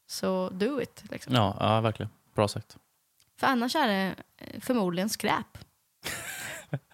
Så 0.07 0.49
do 0.49 0.81
it. 0.81 1.03
Liksom. 1.11 1.35
Ja, 1.35 1.57
ja, 1.59 1.81
verkligen. 1.81 2.09
Bra 2.35 2.47
sagt. 2.47 2.77
För 3.39 3.47
annars 3.47 3.75
är 3.75 3.87
det 3.87 4.15
eh, 4.37 4.59
förmodligen 4.61 5.09
skräp. 5.09 5.57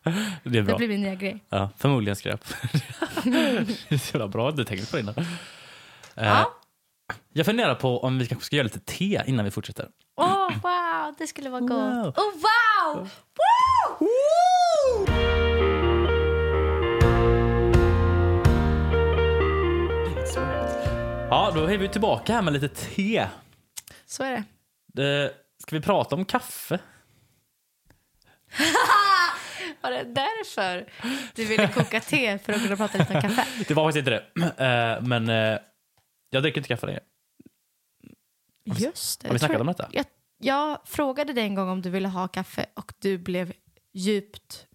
Det. 0.43 0.61
Det 0.61 0.75
blir 0.75 0.87
min 0.87 1.01
nya 1.01 1.15
grej. 1.15 1.43
Ja, 1.49 1.69
förmodligen 1.77 2.15
skräp. 2.15 2.45
det 3.23 3.93
är 3.93 3.97
så 3.97 4.17
jävla 4.17 4.27
bra 4.27 4.49
att 4.49 4.57
du 4.57 4.63
tänkte 4.63 4.91
på 4.91 4.95
det 4.97 5.01
innan. 5.01 5.15
Eh, 5.17 5.25
Ja. 6.15 6.53
Jag 7.33 7.45
funderar 7.45 7.75
på 7.75 8.03
om 8.03 8.19
vi 8.19 8.27
kanske 8.27 8.45
ska 8.45 8.55
göra 8.55 8.63
lite 8.63 8.79
te 8.79 9.21
innan 9.25 9.45
vi 9.45 9.51
fortsätter. 9.51 9.89
Åh, 10.15 10.49
wow, 10.61 11.15
det 11.17 11.27
skulle 11.27 11.49
vara 11.49 11.61
gott. 11.61 11.69
Wow. 11.69 12.07
Oh, 12.07 12.33
wow! 12.97 13.09
Ja, 21.29 21.51
då 21.55 21.65
är 21.65 21.77
vi 21.77 21.89
tillbaka 21.89 22.33
här 22.33 22.41
med 22.41 22.53
lite 22.53 22.67
te. 22.67 23.27
Så 24.05 24.23
är 24.23 24.43
det. 24.93 25.23
Eh, 25.23 25.29
Ska 25.67 25.75
vi 25.75 25.81
prata 25.81 26.15
om 26.15 26.25
kaffe? 26.25 26.79
Var 29.81 29.91
det 29.91 30.03
därför 30.03 30.89
du 31.35 31.45
ville 31.45 31.67
koka 31.67 31.99
te 31.99 32.37
för 32.37 32.53
att 32.53 32.61
kunna 32.63 32.75
prata 32.77 32.97
lite 32.97 33.13
om 33.15 33.21
kaffe? 33.21 33.45
Det 33.67 33.73
var 33.73 33.85
faktiskt 33.91 34.07
inte 34.07 34.11
det. 34.11 34.25
Eh, 34.65 35.01
Men 35.01 35.29
eh, 35.29 35.59
jag 36.29 36.43
dricker 36.43 36.57
inte 36.59 36.67
kaffe 36.67 36.85
längre. 36.85 36.99
Just 38.65 39.21
det. 39.21 39.27
Har 39.27 39.33
vi 39.33 39.39
snackat 39.39 39.61
om 39.61 39.67
detta? 39.67 39.89
Jag, 39.91 40.05
jag 40.37 40.79
frågade 40.85 41.33
dig 41.33 41.43
en 41.43 41.55
gång 41.55 41.69
om 41.69 41.81
du 41.81 41.89
ville 41.89 42.07
ha 42.07 42.27
kaffe 42.27 42.65
och 42.73 42.93
du 42.99 43.17
blev 43.17 43.53
djupt 43.93 44.67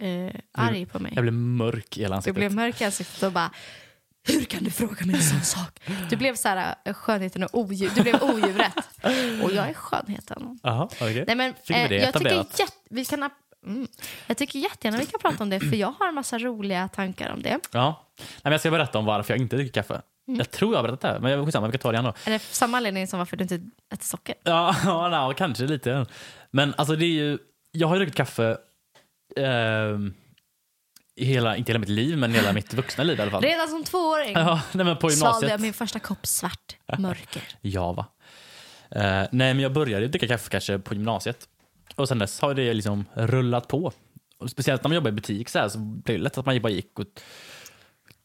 eh, 0.00 0.34
arg 0.52 0.86
på 0.86 0.98
mig. 0.98 1.12
Jag 1.14 1.22
blev 1.24 1.34
mörk 1.34 1.96
i 1.98 2.00
hela 2.00 2.12
Du 2.12 2.16
ansiktet. 2.16 2.34
blev 2.34 2.54
mörk 2.54 2.80
i 2.80 2.84
ansiktet 2.84 3.22
och 3.22 3.32
bara 3.32 3.50
hur 4.24 4.44
kan 4.44 4.64
du 4.64 4.70
fråga 4.70 5.06
mig 5.06 5.16
en 5.16 5.22
sån 5.22 5.40
sak? 5.40 5.80
Du 6.10 6.16
blev 6.16 6.34
så 6.34 6.48
här 6.48 6.74
eh, 6.84 6.94
skönheten 6.94 7.42
och 7.42 7.50
odjur. 7.52 7.90
Du 7.94 8.02
blev 8.02 8.22
odjuret. 8.22 8.74
Och 9.42 9.52
jag 9.52 9.68
är 9.68 9.74
skönheten. 9.74 10.58
Jaha, 10.62 10.84
okej. 10.84 11.24
Nej, 11.26 11.36
men, 11.36 11.54
Fick 11.54 11.76
vi 11.76 11.88
det 11.88 11.96
eh, 11.96 12.02
jag, 12.02 12.14
tycker 12.14 12.26
etablerat? 12.26 12.58
jätt, 12.58 12.74
vi 12.90 13.04
kan, 13.04 13.30
mm, 13.66 13.88
jag 14.26 14.36
tycker 14.36 14.58
jättegärna 14.58 14.98
vi 14.98 15.06
kan 15.06 15.20
prata 15.20 15.42
om 15.42 15.50
det 15.50 15.60
för 15.60 15.76
jag 15.76 15.94
har 15.98 16.08
en 16.08 16.14
massa 16.14 16.38
roliga 16.38 16.88
tankar 16.88 17.32
om 17.32 17.42
det. 17.42 17.60
Ja. 17.72 18.06
Nej, 18.18 18.26
men 18.42 18.52
jag 18.52 18.60
ska 18.60 18.70
berätta 18.70 18.98
om 18.98 19.04
varför 19.04 19.34
jag 19.34 19.40
inte 19.40 19.56
dricker 19.56 19.72
kaffe. 19.82 20.00
Mm. 20.28 20.38
Jag 20.38 20.50
tror 20.50 20.72
jag 20.72 20.78
har 20.78 20.82
berättat 20.82 21.00
det 21.00 21.08
här, 21.08 21.18
men 21.18 21.32
jag 21.32 21.44
skitsamma, 21.44 21.66
vi 21.66 21.72
kan 21.72 21.80
ta 21.80 21.92
det 21.92 21.96
igen 21.96 22.04
då. 22.04 22.30
Är 22.30 22.30
det 22.30 22.42
samma 22.42 22.76
anledning 22.76 23.06
som 23.06 23.18
varför 23.18 23.36
du 23.36 23.42
inte 23.42 23.54
äter 23.54 24.04
socker? 24.04 24.34
Ja, 24.42 24.76
ja 24.84 25.28
no, 25.28 25.34
kanske 25.34 25.64
lite. 25.64 26.06
Men 26.50 26.74
alltså 26.76 26.96
det 26.96 27.04
är 27.04 27.08
ju, 27.08 27.38
jag 27.72 27.88
har 27.88 27.94
ju 27.94 27.98
druckit 27.98 28.16
kaffe 28.16 28.56
ehm, 29.36 30.14
i 31.16 31.24
hela, 31.24 31.56
inte 31.56 31.72
hela 31.72 31.78
mitt 31.78 31.88
liv, 31.88 32.18
men 32.18 32.32
hela 32.34 32.52
mitt 32.58 32.74
vuxna 32.74 33.04
liv 33.04 33.18
i 33.18 33.22
alla 33.22 33.30
fall. 33.30 33.42
Redan 33.42 33.68
som 33.68 33.84
tvååring 33.84 34.32
Ja, 34.34 34.60
nej, 34.72 34.84
men 34.84 34.96
på 34.96 35.10
svalde 35.10 35.34
jag 35.34 35.40
gymnasiet. 35.42 35.60
min 35.60 35.72
första 35.72 35.98
kopp 35.98 36.26
svart 36.26 36.76
mörker. 36.98 37.42
Ja, 37.60 37.92
va. 37.92 38.06
Eh, 38.90 39.02
nej, 39.32 39.54
men 39.54 39.60
jag 39.60 39.72
började 39.72 40.08
dricka 40.08 40.28
kaffe 40.28 40.50
kanske 40.50 40.78
på 40.78 40.94
gymnasiet. 40.94 41.48
Och 41.94 42.08
sen 42.08 42.18
dess 42.18 42.40
har 42.40 42.54
det 42.54 42.74
liksom 42.74 43.04
rullat 43.14 43.68
på. 43.68 43.92
Och 44.38 44.50
speciellt 44.50 44.82
när 44.84 44.88
man 44.88 44.94
jobbar 44.94 45.08
i 45.08 45.12
butik 45.12 45.48
så, 45.48 45.58
här, 45.58 45.68
så 45.68 45.78
blir 45.78 46.16
det 46.18 46.22
lätt 46.22 46.38
att 46.38 46.46
man 46.46 46.60
bara 46.62 46.72
gick 46.72 46.98
och 46.98 47.04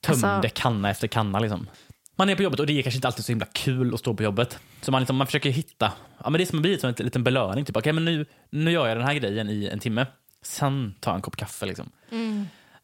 tömde 0.01 0.27
Alltså- 0.27 0.49
kanna 0.55 0.89
efter 0.89 1.07
kanna. 1.07 1.39
Liksom. 1.39 1.67
Man 2.15 2.29
är 2.29 2.35
på 2.35 2.43
jobbet 2.43 2.59
och 2.59 2.65
det 2.67 2.73
är 2.79 2.83
kanske 2.83 2.97
inte 2.97 3.07
alltid 3.07 3.25
så 3.25 3.31
himla 3.31 3.45
kul 3.45 3.93
att 3.93 3.99
stå 3.99 4.13
på 4.13 4.23
jobbet. 4.23 4.59
Så 4.81 4.91
man, 4.91 5.01
liksom, 5.01 5.15
man 5.15 5.27
försöker 5.27 5.49
hitta, 5.49 5.93
ja, 6.23 6.29
men 6.29 6.39
det 6.39 6.45
som 6.45 6.61
blir 6.61 6.77
som 6.77 6.89
en 6.97 7.05
liten 7.05 7.23
belöning. 7.23 7.65
Typ, 7.65 7.77
okay, 7.77 7.93
men 7.93 8.05
nu, 8.05 8.25
nu 8.49 8.71
gör 8.71 8.87
jag 8.87 8.97
den 8.97 9.05
här 9.07 9.13
grejen 9.13 9.49
i 9.49 9.67
en 9.67 9.79
timme. 9.79 10.05
Sen 10.41 10.95
tar 10.99 11.11
jag 11.11 11.15
en 11.15 11.21
kopp 11.21 11.35
kaffe. 11.35 11.65
Liksom. 11.65 11.89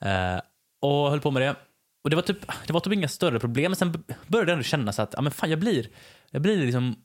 Eh, 0.05 0.41
och 0.81 1.09
höll 1.09 1.21
på 1.21 1.31
med 1.31 1.41
det. 1.41 1.55
Och 2.03 2.09
det 2.09 2.15
var 2.15 2.23
typ, 2.23 2.37
det 2.67 2.73
var 2.73 2.79
typ 2.79 2.93
inga 2.93 3.07
större 3.07 3.39
problem. 3.39 3.71
Men 3.71 3.75
sen 3.75 4.03
började 4.27 4.51
jag 4.51 4.55
ändå 4.55 4.63
känna 4.63 4.91
så 4.91 5.01
att 5.01 5.13
ja, 5.13 5.21
men 5.21 5.31
fan, 5.31 5.49
jag 5.49 5.59
blir, 5.59 5.87
jag 6.31 6.41
blir 6.41 6.57
liksom 6.65 6.95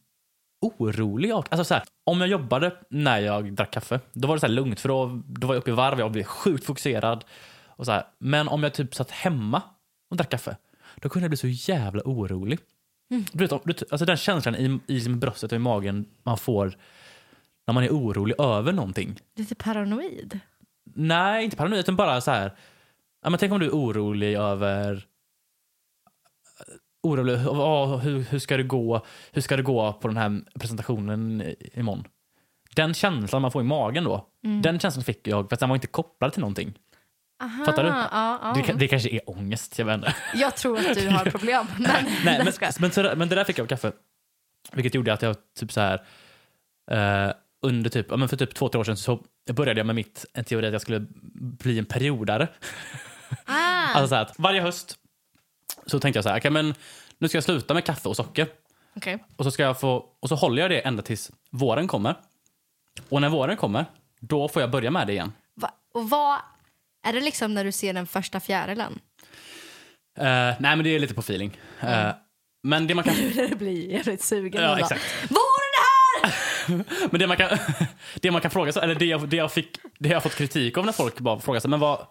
orolig. 0.61 1.31
Alltså 1.31 1.65
så 1.65 1.75
här, 1.75 1.83
om 2.05 2.21
jag 2.21 2.29
jobbade 2.29 2.77
när 2.91 3.19
jag 3.19 3.53
drack 3.55 3.71
kaffe, 3.71 4.01
då 4.13 4.29
var 4.29 4.35
det 4.37 4.41
så 4.41 4.47
här 4.47 4.55
lugnt 4.55 4.81
för 4.81 4.89
då, 4.89 5.23
då 5.27 5.47
var 5.47 5.55
jag 5.55 5.61
uppe 5.61 5.71
i 5.71 5.75
varv, 5.75 5.99
jag 5.99 6.13
blev 6.13 6.25
sjukt 6.25 6.65
fokuserad. 6.65 7.25
Och 7.67 7.85
så 7.87 7.93
här. 7.93 8.05
Men 8.19 8.49
om 8.49 8.63
jag 8.63 8.75
typ 8.75 8.95
satt 8.95 9.11
hemma 9.11 9.63
och 10.11 10.17
drack 10.17 10.31
kaffe, 10.31 10.57
då 10.97 11.09
kunde 11.09 11.25
jag 11.25 11.31
bli 11.31 11.37
så 11.37 11.73
jävla 11.73 12.03
orolig. 12.05 12.59
Du 13.33 13.39
vet, 13.45 13.53
om- 13.53 13.61
du 13.65 13.73
vet, 13.73 13.93
alltså 13.93 14.05
den 14.05 14.17
känslan 14.17 14.57
i, 14.57 14.65
i 14.65 14.95
liksom 14.95 15.21
bröstet 15.21 15.53
och 15.53 15.57
i 15.57 15.59
magen 15.59 16.07
man 16.23 16.39
får 16.39 16.77
när 17.67 17.75
man 17.75 17.85
är 17.85 17.89
orolig 17.91 18.35
över 18.41 18.73
någonting. 18.73 19.21
Lite 19.37 19.55
paranoid. 19.55 20.39
Nej, 20.95 21.45
inte 21.45 21.57
paranoid, 21.57 21.81
utan 21.81 21.97
bara 21.97 22.21
så 22.21 22.31
här. 22.31 22.57
Ja, 23.23 23.31
men 23.31 23.39
tänk 23.39 23.53
om 23.53 23.61
du 23.61 23.67
är 23.67 23.71
orolig 23.71 24.35
över... 24.35 25.07
Orolig, 27.03 27.35
oh, 27.47 27.97
hur, 27.97 28.21
hur, 28.21 28.39
ska 28.39 28.57
det 28.57 28.63
gå, 28.63 29.05
hur 29.33 29.43
ska 29.43 29.57
det 29.57 29.63
gå 29.63 29.93
på 29.93 30.09
den 30.09 30.17
här 30.17 30.41
presentationen 30.61 31.55
imorgon? 31.75 32.05
Den 32.75 32.95
känslan 32.95 33.43
man 33.43 33.53
får 33.53 33.63
i 33.63 33.65
magen 33.65 34.05
då, 34.05 34.29
den 34.63 34.79
känslan 34.79 35.05
fick 35.05 35.29
jag 35.29 35.49
för 35.49 35.55
att 35.55 35.61
den 35.61 35.69
var 35.69 35.77
inte 35.77 35.87
kopplad 35.87 36.33
till 36.33 36.41
någonting. 36.41 36.75
Aha, 37.43 37.65
Fattar 37.65 37.85
du? 37.85 37.89
Ja, 37.89 38.09
ja. 38.43 38.63
Det, 38.67 38.73
det 38.73 38.89
kanske 38.89 39.09
är 39.11 39.31
ångest, 39.31 39.79
jag 39.79 39.87
vet 39.87 39.95
inte. 39.95 40.15
Jag 40.35 40.57
tror 40.57 40.79
att 40.79 40.95
du 40.95 41.09
har 41.09 41.25
problem. 41.25 41.67
Men, 41.79 41.91
Nej, 42.25 42.45
men, 42.45 42.53
men, 42.81 42.91
så, 42.91 43.03
men 43.17 43.29
det 43.29 43.35
där 43.35 43.45
fick 43.45 43.59
jag 43.59 43.65
av 43.65 43.69
kaffe. 43.69 43.93
Vilket 44.73 44.95
gjorde 44.95 45.13
att 45.13 45.23
jag 45.23 45.37
typ 45.59 45.73
så 45.73 45.81
här... 45.81 46.05
eh, 46.91 47.33
under 47.63 47.91
typ, 47.91 48.09
för 48.09 48.37
typ 48.37 48.55
två, 48.55 48.69
tre 48.69 48.81
år 48.81 48.85
sedan 48.85 48.97
så 48.97 49.25
började 49.53 49.81
jag 49.81 49.87
med 49.87 49.97
mitt, 49.97 50.27
en 50.35 50.45
teori 50.45 50.67
att 50.67 50.73
jag 50.73 50.83
skulle 50.83 51.07
bli 51.33 51.79
en 51.79 51.85
periodare. 51.85 52.49
Ah, 53.45 53.87
Alltså 53.95 54.09
så 54.09 54.15
här 54.15 54.23
att 54.23 54.39
varje 54.39 54.61
höst 54.61 54.99
så 55.87 56.01
tänkte 56.01 56.17
jag 56.19 56.25
så 56.25 56.29
här, 56.31 56.39
okej, 56.39 56.51
men 56.51 56.75
nu 57.19 57.29
ska 57.29 57.37
jag 57.37 57.45
sluta 57.45 57.75
med 57.75 57.85
kaffe 57.85 58.09
och 58.09 58.17
socker. 58.17 58.49
okej. 58.97 59.25
Och 59.37 59.45
så, 59.45 59.51
ska 59.51 59.63
jag 59.63 59.81
få, 59.81 60.05
och 60.21 60.29
så 60.29 60.35
håller 60.35 60.63
jag 60.63 60.71
det 60.71 60.81
ända 60.81 61.03
tills 61.03 61.31
våren 61.51 61.89
kommer. 61.89 62.15
Och 63.09 63.21
när 63.21 63.29
våren 63.29 63.57
kommer, 63.57 63.85
då 64.21 64.49
får 64.49 64.63
jag 64.63 64.71
börja 64.71 64.91
med 64.91 65.07
det 65.07 65.13
igen. 65.13 65.33
Va, 65.55 65.71
och 65.95 66.11
vad... 66.11 66.39
Är 67.07 67.13
det 67.13 67.21
liksom 67.21 67.55
när 67.55 67.65
du 67.65 67.73
ser 67.73 67.93
den 67.95 68.07
första 68.07 68.41
fjärilen? 68.41 68.99
Eh, 70.19 70.25
nej, 70.25 70.57
men 70.59 70.83
det 70.85 70.91
är 70.91 70.99
lite 70.99 71.15
på 71.15 71.21
feeling. 71.21 71.59
Eh, 71.81 72.11
men 72.63 72.87
det 72.87 72.95
man 72.95 73.05
kan... 73.05 73.15
Du 73.35 73.55
blir 73.57 73.91
jävligt 73.91 74.23
sugen. 74.23 74.63
Ja, 74.63 74.79
exakt. 74.79 75.03
Var 75.31 75.39
är 75.39 75.71
det 75.73 75.79
här? 75.79 75.89
Men 77.11 77.21
det 77.21 77.27
man 77.27 77.37
kan, 77.37 77.59
det 78.21 78.31
man 78.31 78.41
kan 78.41 78.51
fråga 78.51 78.73
sig, 78.73 78.83
eller 78.83 78.95
det 78.95 79.05
jag, 79.05 79.29
det, 79.29 79.37
jag 79.37 79.53
fick, 79.53 79.79
det 79.99 80.09
jag 80.09 80.17
har 80.17 80.21
fått 80.21 80.35
kritik 80.35 80.79
av 80.79 80.87
när 80.87 80.93
folk 80.93 81.21
bara 81.21 81.41
frågar 81.41 81.61
sig, 81.61 81.71
men 81.71 81.81
vad, 81.81 82.07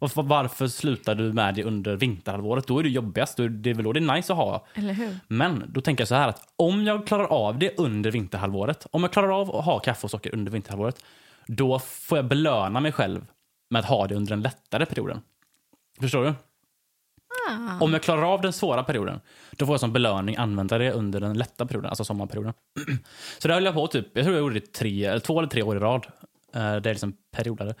varför, 0.00 0.22
varför 0.22 0.68
slutar 0.68 1.14
du 1.14 1.32
med 1.32 1.54
det 1.54 1.64
under 1.64 1.96
vinterhalvåret? 1.96 2.66
Då 2.66 2.78
är 2.78 2.82
det 2.82 2.88
jobbigast, 2.88 3.36
det 3.36 3.70
är 3.70 3.74
väl 3.74 3.84
då 3.84 3.92
det 3.92 4.00
är 4.00 4.14
nice 4.14 4.32
att 4.32 4.38
ha. 4.38 4.66
Eller 4.74 4.92
hur? 4.92 5.16
Men 5.28 5.64
då 5.68 5.80
tänker 5.80 6.00
jag 6.00 6.08
så 6.08 6.14
här 6.14 6.28
att 6.28 6.42
om 6.56 6.84
jag 6.84 7.06
klarar 7.06 7.24
av 7.24 7.58
det 7.58 7.78
under 7.78 8.10
vinterhalvåret, 8.10 8.86
om 8.90 9.02
jag 9.02 9.12
klarar 9.12 9.40
av 9.40 9.56
att 9.56 9.64
ha 9.64 9.78
kaffe 9.78 10.06
och 10.06 10.10
socker 10.10 10.34
under 10.34 10.52
vinterhalvåret, 10.52 11.04
då 11.46 11.78
får 11.78 12.18
jag 12.18 12.24
belöna 12.24 12.80
mig 12.80 12.92
själv 12.92 13.26
med 13.70 13.80
att 13.80 13.86
ha 13.86 14.06
det 14.06 14.14
under 14.14 14.30
den 14.30 14.42
lättare 14.42 14.86
perioden. 14.86 15.20
Förstår 16.00 16.24
du? 16.24 16.34
Ah. 17.50 17.84
Om 17.84 17.92
jag 17.92 18.02
klarar 18.02 18.34
av 18.34 18.40
den 18.40 18.52
svåra 18.52 18.82
perioden, 18.82 19.20
då 19.50 19.66
får 19.66 19.72
jag 19.72 19.80
som 19.80 19.92
belöning 19.92 20.36
använda 20.36 20.78
det 20.78 20.92
under 20.92 21.20
den 21.20 21.38
lätta 21.38 21.66
perioden, 21.66 21.88
alltså 21.88 22.04
sommarperioden. 22.04 22.52
Så 23.38 23.48
det 23.48 23.54
höll 23.54 23.64
jag 23.64 23.74
på 23.74 23.86
typ, 23.86 24.06
jag 24.12 24.24
tror 24.24 24.36
jag 24.36 24.42
gjorde 24.42 24.54
det 24.54 24.72
tre, 24.72 25.20
två 25.20 25.38
eller 25.38 25.48
tre 25.48 25.62
år 25.62 25.76
i 25.76 25.80
rad. 25.80 26.06
Eh, 26.54 26.76
Det 26.76 26.90
är 26.90 26.94
liksom 26.94 27.16
periodade. 27.30 27.74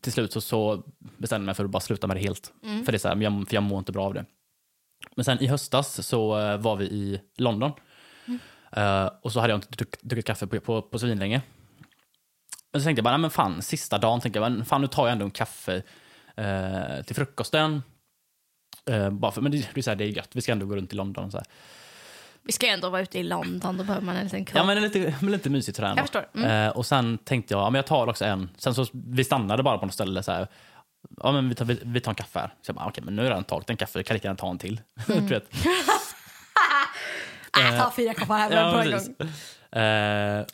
Till 0.00 0.12
slut 0.12 0.32
så, 0.32 0.40
så 0.40 0.82
bestämde 1.18 1.42
jag 1.42 1.46
mig 1.46 1.54
för 1.54 1.64
att 1.64 1.70
bara 1.70 1.80
sluta 1.80 2.06
med 2.06 2.16
det 2.16 2.20
helt. 2.20 2.52
För, 2.84 2.92
det 2.92 2.96
är 2.96 2.98
så 2.98 3.08
här, 3.08 3.16
jag, 3.16 3.48
för 3.48 3.54
jag 3.54 3.62
mår 3.62 3.78
inte 3.78 3.92
bra 3.92 4.04
av 4.04 4.14
det. 4.14 4.24
Men 5.16 5.24
sen 5.24 5.42
i 5.42 5.46
höstas 5.46 6.06
så 6.06 6.38
eh, 6.38 6.56
var 6.58 6.76
vi 6.76 6.84
i 6.84 7.20
London. 7.36 7.72
Eh, 8.72 9.06
och 9.22 9.32
så 9.32 9.40
hade 9.40 9.52
jag 9.52 9.58
inte 9.58 9.68
druck- 9.84 9.98
druckit 10.02 10.26
kaffe 10.26 10.46
på, 10.46 10.60
på, 10.60 10.82
på 10.82 10.98
svinlänge. 10.98 11.42
Men 12.72 12.80
så 12.80 12.84
tänkte 12.84 12.98
jag 13.00 13.04
bara, 13.04 13.10
nej 13.10 13.20
men 13.20 13.30
fan, 13.30 13.62
sista 13.62 13.98
dagen 13.98 14.20
tänkte 14.20 14.38
jag, 14.40 14.52
men 14.52 14.64
fan 14.64 14.80
nu 14.80 14.86
tar 14.86 15.06
jag 15.06 15.12
ändå 15.12 15.24
en 15.24 15.30
kaffe 15.30 15.82
eh, 16.36 17.02
till 17.06 17.16
frukosten. 17.16 17.82
Eh, 18.90 19.10
bara 19.10 19.32
för, 19.32 19.40
men 19.42 19.52
det, 19.52 19.58
det, 19.74 19.80
är 19.80 19.82
så 19.82 19.90
här, 19.90 19.96
det 19.96 20.04
är 20.04 20.08
gött, 20.08 20.30
vi 20.32 20.40
ska 20.40 20.52
ändå 20.52 20.66
gå 20.66 20.76
runt 20.76 20.92
i 20.92 20.96
London. 20.96 21.24
Och 21.24 21.30
så 21.32 21.38
här. 21.38 21.46
Vi 22.44 22.52
ska 22.52 22.66
ju 22.66 22.72
ändå 22.72 22.90
vara 22.90 23.02
ute 23.02 23.18
i 23.18 23.22
London, 23.22 23.76
då 23.76 23.84
behöver 23.84 24.06
man 24.06 24.16
en 24.16 24.24
liten 24.24 24.44
kopp. 24.44 24.54
Ja 24.56 24.64
men 24.64 24.76
det 24.76 24.82
är 24.82 25.02
lite, 25.02 25.14
men 25.20 25.32
lite 25.32 25.50
mysigt 25.50 25.76
sådär. 25.76 25.88
Jag 25.88 25.98
förstår. 25.98 26.28
Mm. 26.34 26.50
Eh, 26.68 26.76
och 26.76 26.86
sen 26.86 27.18
tänkte 27.18 27.54
jag, 27.54 27.60
ja, 27.60 27.70
men 27.70 27.78
jag 27.78 27.86
tar 27.86 28.06
också 28.06 28.24
en. 28.24 28.50
Sen 28.56 28.74
så, 28.74 28.86
vi 28.92 29.24
stannade 29.24 29.62
bara 29.62 29.78
på 29.78 29.86
något 29.86 29.94
ställe 29.94 30.22
så 30.22 30.32
här. 30.32 30.48
Ja 31.16 31.32
men 31.32 31.48
vi 31.48 31.54
tar, 31.54 31.64
vi, 31.64 31.80
vi 31.84 32.00
tar 32.00 32.10
en 32.10 32.14
kaffe 32.16 32.38
här. 32.38 32.48
Så 32.48 32.68
jag 32.70 32.76
bara, 32.76 32.86
okej 32.88 33.04
men 33.04 33.16
nu 33.16 33.22
har 33.22 33.26
jag 33.26 33.30
redan 33.30 33.44
tagit 33.44 33.70
en 33.70 33.76
kaffe, 33.76 33.98
jag 33.98 34.06
kan 34.06 34.14
lika 34.14 34.28
gärna 34.28 34.36
ta 34.38 34.50
en 34.50 34.58
till. 34.58 34.80
Mm. 35.08 35.26
du 35.26 35.34
vet. 35.34 35.48
Äh, 37.60 37.78
ta 37.78 37.90
fyra 37.96 38.14
koppar 38.14 38.38
här 38.38 38.50
Ja, 38.50 38.72
på 38.72 38.78
en 38.78 38.90
precis. 38.90 39.18
gång. 39.18 39.82
Eh, 39.82 40.44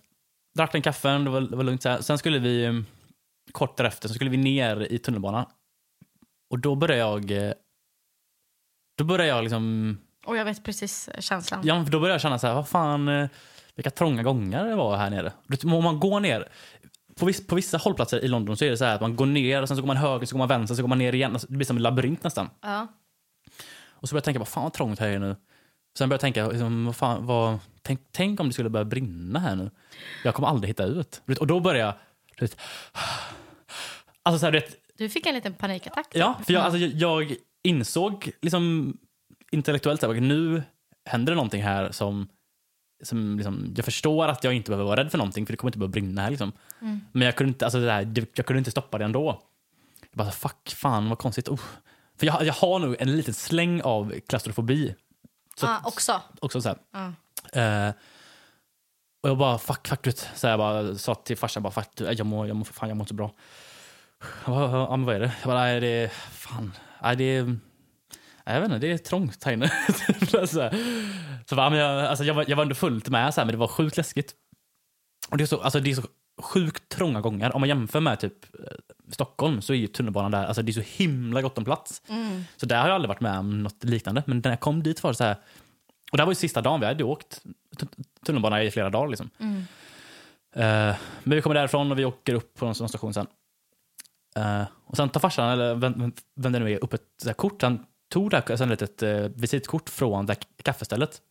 drack 0.57 0.73
den 0.73 0.83
kaffen, 0.83 1.25
det 1.25 1.31
var, 1.31 1.41
det 1.41 1.57
var 1.57 1.65
lugnt. 1.65 1.83
Så 1.83 1.89
här. 1.89 2.01
Sen 2.01 2.19
skulle 2.19 2.39
vi, 2.39 2.65
eh, 2.65 2.73
kort 3.53 3.77
därefter, 3.77 4.09
så 4.09 4.15
skulle 4.15 4.31
vi 4.31 4.37
ner 4.37 4.93
i 4.93 4.99
tunnelbanan. 4.99 5.47
Och 6.51 6.59
då 6.59 6.75
började 6.75 6.99
jag, 7.01 7.31
eh, 7.31 7.53
då 8.99 9.05
började 9.05 9.29
jag 9.29 9.43
liksom, 9.45 9.99
Och 10.29 10.37
jag 10.37 10.45
vet 10.45 10.65
precis 10.65 11.09
känslan. 11.19 11.61
ja, 11.65 11.85
för 11.85 11.93
då 11.93 12.01
började 12.01 12.15
jag 12.15 12.21
känna 12.21 12.39
så 12.39 12.47
här, 12.47 12.55
vad 12.55 12.69
fan, 12.69 13.09
eh, 13.09 13.29
vilka 13.75 13.91
trånga 13.91 14.23
gångar 14.23 14.65
det 14.65 14.75
var 14.77 14.97
här 14.97 15.11
nere. 15.11 15.33
Om 15.65 15.85
man 15.85 16.01
går 16.01 16.21
ner, 16.21 16.49
på, 17.17 17.27
viss, 17.27 17.47
på 17.47 17.55
vissa 17.55 17.77
hållplatser 17.79 18.25
i 18.25 18.29
London 18.29 18.57
så 18.57 18.65
är 18.65 18.71
det 18.71 18.77
så 18.77 18.85
här 18.85 18.95
att 18.95 19.01
man 19.01 19.17
går 19.17 19.27
ner, 19.27 19.63
och 19.63 19.69
sen 19.69 19.77
så 19.77 19.83
går 19.83 19.87
man 19.87 19.97
höger, 19.97 20.27
så 20.27 20.35
går 20.35 20.39
man 20.39 20.49
vänster, 20.49 20.75
så 20.75 20.83
går 20.83 20.89
man 20.89 20.99
ner 20.99 21.15
igen. 21.15 21.33
Alltså, 21.33 21.47
Det 21.51 21.57
blir 21.57 21.67
som 21.67 21.77
en 21.77 21.83
labyrint 21.83 22.25
nästan. 22.25 22.51
Ja. 22.61 22.87
Och 23.91 24.09
så 24.09 24.13
började 24.13 24.19
jag 24.19 24.25
tänka, 24.25 24.39
vad 24.39 24.49
fan 24.49 24.63
vad 24.63 24.73
trångt 24.73 24.99
här 24.99 25.09
är 25.09 25.19
nu. 25.19 25.37
Sen 25.99 26.09
började 26.09 26.15
jag 26.15 26.21
tänka, 26.35 26.49
liksom, 26.49 26.87
vad 26.87 26.97
fan, 26.97 27.27
vad, 27.27 27.59
tänk, 27.83 28.01
tänk 28.13 28.41
om 28.41 28.47
det 28.47 28.53
skulle 28.53 28.69
börja 28.71 28.85
brinna 28.85 29.39
här 29.39 29.57
nu. 29.57 29.71
Jag 30.25 30.35
kommer 30.35 30.49
aldrig 30.49 30.69
hitta 30.71 30.85
ut. 30.85 31.23
Och 31.41 31.47
då 31.47 31.61
började 31.61 31.81
jag, 31.85 31.95
du 32.37 32.45
vet, 32.45 32.61
alltså 34.23 34.39
så 34.39 34.47
här, 34.47 34.53
vet, 34.53 34.77
Du 34.99 35.09
fick 35.09 35.27
en 35.27 35.35
liten 35.35 35.55
panikattack. 35.55 36.07
ja, 36.13 36.41
för 36.47 36.53
jag, 36.53 36.63
alltså, 36.63 36.79
jag 36.79 37.35
insåg 37.63 38.31
liksom 38.43 38.97
intellektuellt 39.51 40.03
att 40.03 40.17
nu 40.23 40.63
händer 41.05 41.33
det 41.33 41.37
någonting 41.37 41.63
här 41.63 41.91
som, 41.93 42.29
som 43.05 43.37
liksom, 43.37 43.73
jag 43.77 43.85
förstår 43.85 44.29
att 44.29 44.45
jag 44.45 44.55
inte 44.55 44.71
behöver 44.71 44.85
vara 44.85 45.01
rädd 45.01 45.11
för 45.11 45.19
någonting 45.19 45.47
för 45.47 45.53
det 45.53 45.57
kommer 45.57 45.69
inte 45.69 45.79
behöva 45.79 45.93
brinna 45.93 46.23
här. 46.23 46.31
Liksom. 46.31 46.53
Mm. 46.81 47.01
Men 47.13 47.23
jag 47.23 47.37
kunde, 47.37 47.49
inte, 47.49 47.65
alltså 47.65 47.81
det 47.81 48.05
det- 48.05 48.39
jag 48.39 48.47
kunde 48.47 48.59
inte 48.59 48.71
stoppa 48.71 48.99
det 48.99 49.05
ändå. 49.05 49.43
Jag 50.11 50.19
bara, 50.19 50.31
fuck, 50.31 50.69
fan 50.77 51.09
vad 51.09 51.19
konstigt. 51.19 51.49
Oh. 51.49 51.61
För 52.19 52.27
jag, 52.27 52.45
jag 52.45 52.55
har 52.55 52.79
nog 52.79 52.97
en 52.99 53.17
liten 53.17 53.35
släng 53.35 53.83
av 53.83 54.15
klaustrofobi. 54.29 54.95
Så- 55.57 55.67
ah, 55.67 55.81
också. 55.85 56.23
Också 56.41 56.61
så 56.63 56.69
här. 56.69 56.79
Eh, 57.89 57.95
och 59.23 59.29
jag 59.31 59.39
bara, 59.39 59.59
fuck, 59.59 59.89
fuck. 59.89 60.19
Så 60.35 60.47
jag 60.47 60.59
bara 60.59 60.95
sa 60.95 61.15
till 61.15 61.37
farsan, 61.37 61.63
bara, 61.63 61.73
fuck, 61.73 61.89
jag 61.97 62.27
mår, 62.27 62.47
jag 62.47 62.57
mår, 62.57 62.65
fan, 62.65 62.89
jag 62.89 62.97
mår 62.97 63.03
inte 63.03 63.09
så 63.09 63.15
bra. 63.15 63.35
Jag 64.47 64.55
bara, 64.55 64.71
ja, 64.71 64.97
men 64.97 65.07
vad 65.07 65.15
är 65.17 65.21
det? 65.21 65.33
Jag 65.41 65.47
bara, 65.49 65.59
nej, 65.59 65.81
det 65.81 65.87
är, 65.87 66.09
fan, 66.31 66.73
nej, 67.03 67.17
det 67.17 67.25
är, 67.25 67.57
jag 68.55 68.61
vet 68.61 68.73
inte, 68.73 68.87
det 68.87 68.93
är 68.93 68.99
trångt 68.99 69.45
här 69.45 69.53
inne. 69.53 69.71
så 70.47 70.71
så 71.49 71.57
bara, 71.57 71.71
men 71.71 71.79
jag, 71.79 72.05
alltså, 72.05 72.25
jag, 72.25 72.35
var, 72.35 72.45
jag 72.49 72.57
var 72.57 72.63
ändå 72.63 72.75
fullt 72.75 73.09
med, 73.09 73.35
så 73.35 73.41
här, 73.41 73.47
men 73.47 73.53
det 73.53 73.59
var 73.59 73.69
sjukt 73.69 73.97
läskigt. 73.97 74.35
Och 75.29 75.37
det 75.37 75.45
är 75.45 75.47
så, 75.47 75.61
alltså, 75.61 75.81
det 75.81 75.91
är 75.91 75.95
så 75.95 76.03
sjukt 76.43 76.89
trånga 76.89 77.21
gånger. 77.21 77.55
Om 77.55 77.61
man 77.61 77.69
jämför 77.69 78.01
med 78.01 78.21
typ 78.21 78.55
eh, 78.55 78.77
Stockholm 79.11 79.63
så 79.63 79.73
är 79.73 79.77
ju 79.77 79.87
tunnelbanan 79.87 80.31
där, 80.31 80.47
alltså 80.47 80.63
det 80.63 80.71
är 80.71 80.73
så 80.73 81.03
himla 81.05 81.43
gott 81.43 81.59
om 81.59 81.65
plats. 81.65 82.03
Mm. 82.09 82.45
Så 82.57 82.67
där 82.67 82.81
har 82.81 82.89
jag 82.89 82.95
aldrig 82.95 83.09
varit 83.09 83.21
med 83.21 83.39
om 83.39 83.63
något 83.63 83.85
liknande. 83.85 84.23
Men 84.27 84.41
när 84.45 84.51
jag 84.51 84.61
kom 84.61 84.83
dit 84.83 85.03
var 85.03 85.11
det 85.11 85.17
så 85.17 85.25
här, 85.25 85.37
och 86.11 86.17
det 86.17 86.23
här 86.23 86.27
var 86.27 86.33
ju 86.33 86.37
sista 86.37 86.63
dagen, 86.63 86.81
vi 86.81 86.87
hade 86.87 87.05
åkt 87.05 87.43
tunnelbana 88.27 88.63
i 88.63 88.71
flera 88.71 88.91
dagar. 88.91 89.09
Liksom. 89.09 89.31
Mm. 89.39 89.57
Eh, 90.53 90.97
men 91.23 91.37
vi 91.37 91.43
kommer 91.43 91.55
därifrån 91.55 91.93
och 91.93 91.99
vi 91.99 92.05
åker 92.05 92.35
upp 92.35 92.55
på 92.55 92.65
någon 92.65 92.89
station 92.89 93.15
sen. 93.15 93.27
Eh, 94.37 94.63
och 94.85 94.97
sen 94.97 95.09
tar 95.09 95.21
farsan, 95.21 95.49
eller 95.49 95.75
vem, 95.75 96.13
vem, 96.35 96.53
det 96.53 96.59
nu 96.59 96.73
är, 96.73 96.85
upp 96.85 96.93
ett 96.95 97.37
kort. 97.37 97.63
Han 97.63 97.87
tog 98.09 98.31
det 98.31 98.37
här, 98.49 98.63
ett 98.63 98.69
litet 98.71 99.03
visitkort 99.37 99.89
från 99.91 100.27
det 100.27 100.37
kaffestället. 100.63 101.23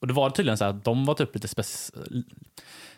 Och 0.00 0.06
det 0.06 0.14
var 0.14 0.30
tydligen 0.30 0.58
så 0.58 0.64
att 0.64 0.84
de 0.84 1.04
var 1.04 1.14
typ 1.14 1.34
lite 1.34 1.46
spec- 1.48 1.92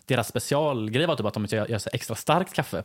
deras 0.05 0.29
specialgrej 0.29 1.07
var 1.07 1.17
typ 1.17 1.27
att 1.27 1.35
de 1.35 1.45
gör, 1.47 1.67
gör 1.69 1.79
så 1.79 1.91
extra 1.93 2.17
starkt 2.17 2.55
kaffe. 2.55 2.85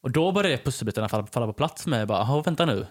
Och 0.00 0.10
då 0.10 0.32
började 0.32 0.58
pusselbitarna 0.64 1.08
falla, 1.08 1.26
falla 1.26 1.46
på 1.46 1.52
plats 1.52 1.86
med 1.86 2.08
bara, 2.08 2.18
"Jaha, 2.18 2.42
vänta 2.42 2.66
nu. 2.66 2.86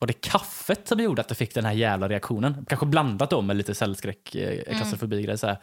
Och 0.00 0.06
det 0.06 0.12
kaffet 0.12 0.88
som 0.88 1.00
gjorde 1.00 1.20
att 1.20 1.30
jag 1.30 1.36
fick 1.36 1.54
den 1.54 1.64
här 1.64 1.72
jävla 1.72 2.08
reaktionen. 2.08 2.66
Kanske 2.68 2.86
blandat 2.86 3.30
då 3.30 3.40
med 3.42 3.56
lite 3.56 3.74
cellskräck, 3.74 4.34
eh, 4.34 4.76
klaustrofobi 4.76 5.36
så 5.36 5.46
här. 5.46 5.56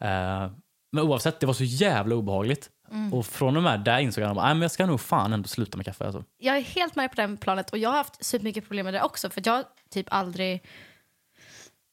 Eh, 0.00 0.50
men 0.92 1.04
oavsett, 1.04 1.40
det 1.40 1.46
var 1.46 1.54
så 1.54 1.64
jävla 1.64 2.14
obehagligt. 2.14 2.70
Och 3.12 3.26
från 3.26 3.56
och 3.56 3.62
med 3.62 3.80
där 3.80 3.98
insåg 3.98 4.24
jag 4.24 4.38
att 4.38 4.60
jag 4.60 4.70
ska 4.70 4.86
nog 4.86 5.00
fan 5.00 5.32
ändå 5.32 5.48
sluta 5.48 5.76
med 5.76 5.86
kaffe. 5.86 6.04
Alltså. 6.04 6.24
Jag 6.38 6.56
är 6.56 6.60
helt 6.60 6.96
med 6.96 7.10
på 7.14 7.20
det 7.26 7.36
planet 7.36 7.70
och 7.70 7.78
jag 7.78 7.90
har 7.90 7.96
haft 7.96 8.24
supermycket 8.24 8.64
problem 8.68 8.84
med 8.84 8.94
det 8.94 9.02
också 9.02 9.30
för 9.30 9.42
jag 9.44 9.52
har 9.52 9.64
typ 9.90 10.06
aldrig 10.10 10.64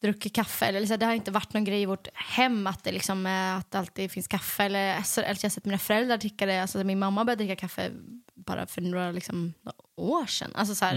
druckit 0.01 0.35
kaffe 0.35 0.65
eller 0.65 0.79
liksom, 0.79 0.99
det 0.99 1.05
har 1.05 1.13
inte 1.13 1.31
varit 1.31 1.53
någon 1.53 1.63
grej 1.63 1.81
i 1.81 1.85
vårt 1.85 2.07
hem 2.13 2.67
att 2.67 2.83
det 2.83 2.91
liksom 2.91 3.25
är, 3.25 3.57
att 3.57 3.71
det 3.71 3.79
alltid 3.79 4.11
finns 4.11 4.27
kaffe 4.27 4.63
eller, 4.63 5.01
så- 5.03 5.21
eller 5.21 5.37
jag 5.41 5.43
har 5.43 5.49
sett 5.49 5.65
mina 5.65 5.77
föräldrar 5.77 6.17
dricka 6.17 6.45
det, 6.45 6.59
alltså 6.61 6.83
min 6.83 6.99
mamma 6.99 7.25
började 7.25 7.43
dricka 7.43 7.59
kaffe 7.61 7.91
bara 8.35 8.67
för 8.67 8.81
några 8.81 9.11
liksom, 9.11 9.53
år 9.97 10.25
sedan. 10.25 10.51
Alltså 10.55 10.75
så 10.75 10.85
här, 10.85 10.95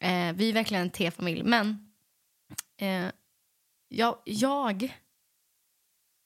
Mm. 0.00 0.30
eh, 0.30 0.36
vi 0.36 0.48
är 0.48 0.52
verkligen 0.52 0.82
en 0.82 0.90
tefamilj 0.90 1.42
men 1.42 1.92
eh, 2.80 3.06
jag, 3.88 4.16
jag 4.24 4.94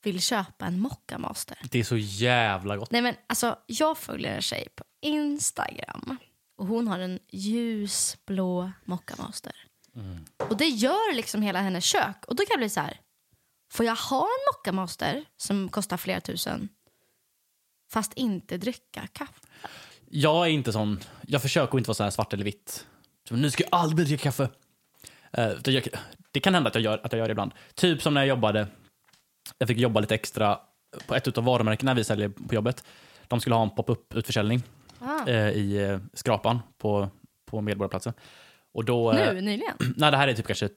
vill 0.06 0.20
köpa 0.20 0.66
en 0.66 0.80
Mocca 0.80 1.18
Master. 1.18 1.58
Det 1.70 1.78
är 1.78 1.84
så 1.84 1.96
jävla 1.96 2.76
gott. 2.76 2.90
Nej 2.90 3.02
men 3.02 3.14
alltså 3.26 3.58
jag 3.66 3.98
följer 3.98 4.34
en 4.34 4.42
tjej 4.42 4.68
på 4.76 4.84
Instagram 5.02 6.16
och 6.56 6.66
hon 6.66 6.88
har 6.88 6.98
en 6.98 7.18
ljusblå 7.30 8.70
Mocca 8.84 9.14
Master. 9.18 9.52
Mm. 9.96 10.24
Och 10.36 10.56
det 10.56 10.68
gör 10.68 11.14
liksom 11.14 11.42
hela 11.42 11.60
hennes 11.60 11.84
kök. 11.84 12.24
Och 12.26 12.36
då 12.36 12.42
kan 12.42 12.50
jag 12.50 12.58
bli 12.58 12.68
så 12.68 12.80
här, 12.80 13.00
får 13.72 13.86
jag 13.86 13.96
ha 13.96 14.22
en 14.22 14.54
Mocca 14.54 14.72
Master 14.72 15.24
som 15.36 15.68
kostar 15.68 15.96
flera 15.96 16.20
tusen 16.20 16.68
fast 17.92 18.12
inte 18.14 18.56
dricka 18.56 19.06
kaffe? 19.12 19.32
Jag 20.10 20.46
är 20.46 20.50
inte 20.50 20.72
sån, 20.72 21.00
jag 21.22 21.42
försöker 21.42 21.78
inte 21.78 21.88
vara 21.88 21.94
så 21.94 22.02
här 22.02 22.10
svart 22.10 22.32
eller 22.32 22.44
vitt. 22.44 22.86
Så, 23.28 23.36
nu 23.36 23.50
ska 23.50 23.62
jag 23.62 23.74
aldrig 23.74 24.08
dricka 24.08 24.22
kaffe. 24.22 24.48
Eh, 25.32 25.48
det, 25.48 25.88
det 26.30 26.40
kan 26.40 26.54
hända 26.54 26.68
att 26.68 26.74
jag, 26.74 26.84
gör, 26.84 27.00
att 27.02 27.12
jag 27.12 27.18
gör 27.18 27.28
det 27.28 27.32
ibland. 27.32 27.52
Typ 27.74 28.02
som 28.02 28.14
när 28.14 28.20
jag 28.20 28.28
jobbade, 28.28 28.66
jag 29.58 29.68
fick 29.68 29.78
jobba 29.78 30.00
lite 30.00 30.14
extra 30.14 30.58
på 31.06 31.14
ett 31.14 31.38
av 31.38 31.44
varumärkena 31.44 31.94
vi 31.94 32.04
säljer 32.04 32.28
på 32.28 32.54
jobbet. 32.54 32.84
De 33.28 33.40
skulle 33.40 33.54
ha 33.56 33.62
en 33.62 33.70
pop-up 33.70 34.14
utförsäljning 34.14 34.62
Ah. 35.00 35.26
eh, 35.28 35.48
i 35.48 35.76
eh, 35.90 35.98
Skrapan 36.14 36.60
på, 36.78 37.08
på 37.46 37.60
Medborgarplatsen. 37.60 38.12
Och 38.74 38.84
då, 38.84 39.12
eh, 39.12 39.34
Nu, 39.34 39.40
nyligen. 39.40 39.76
nej, 39.96 40.10
det 40.10 40.16
här 40.16 40.28
är 40.28 40.34
typ 40.34 40.46
kanske 40.46 40.68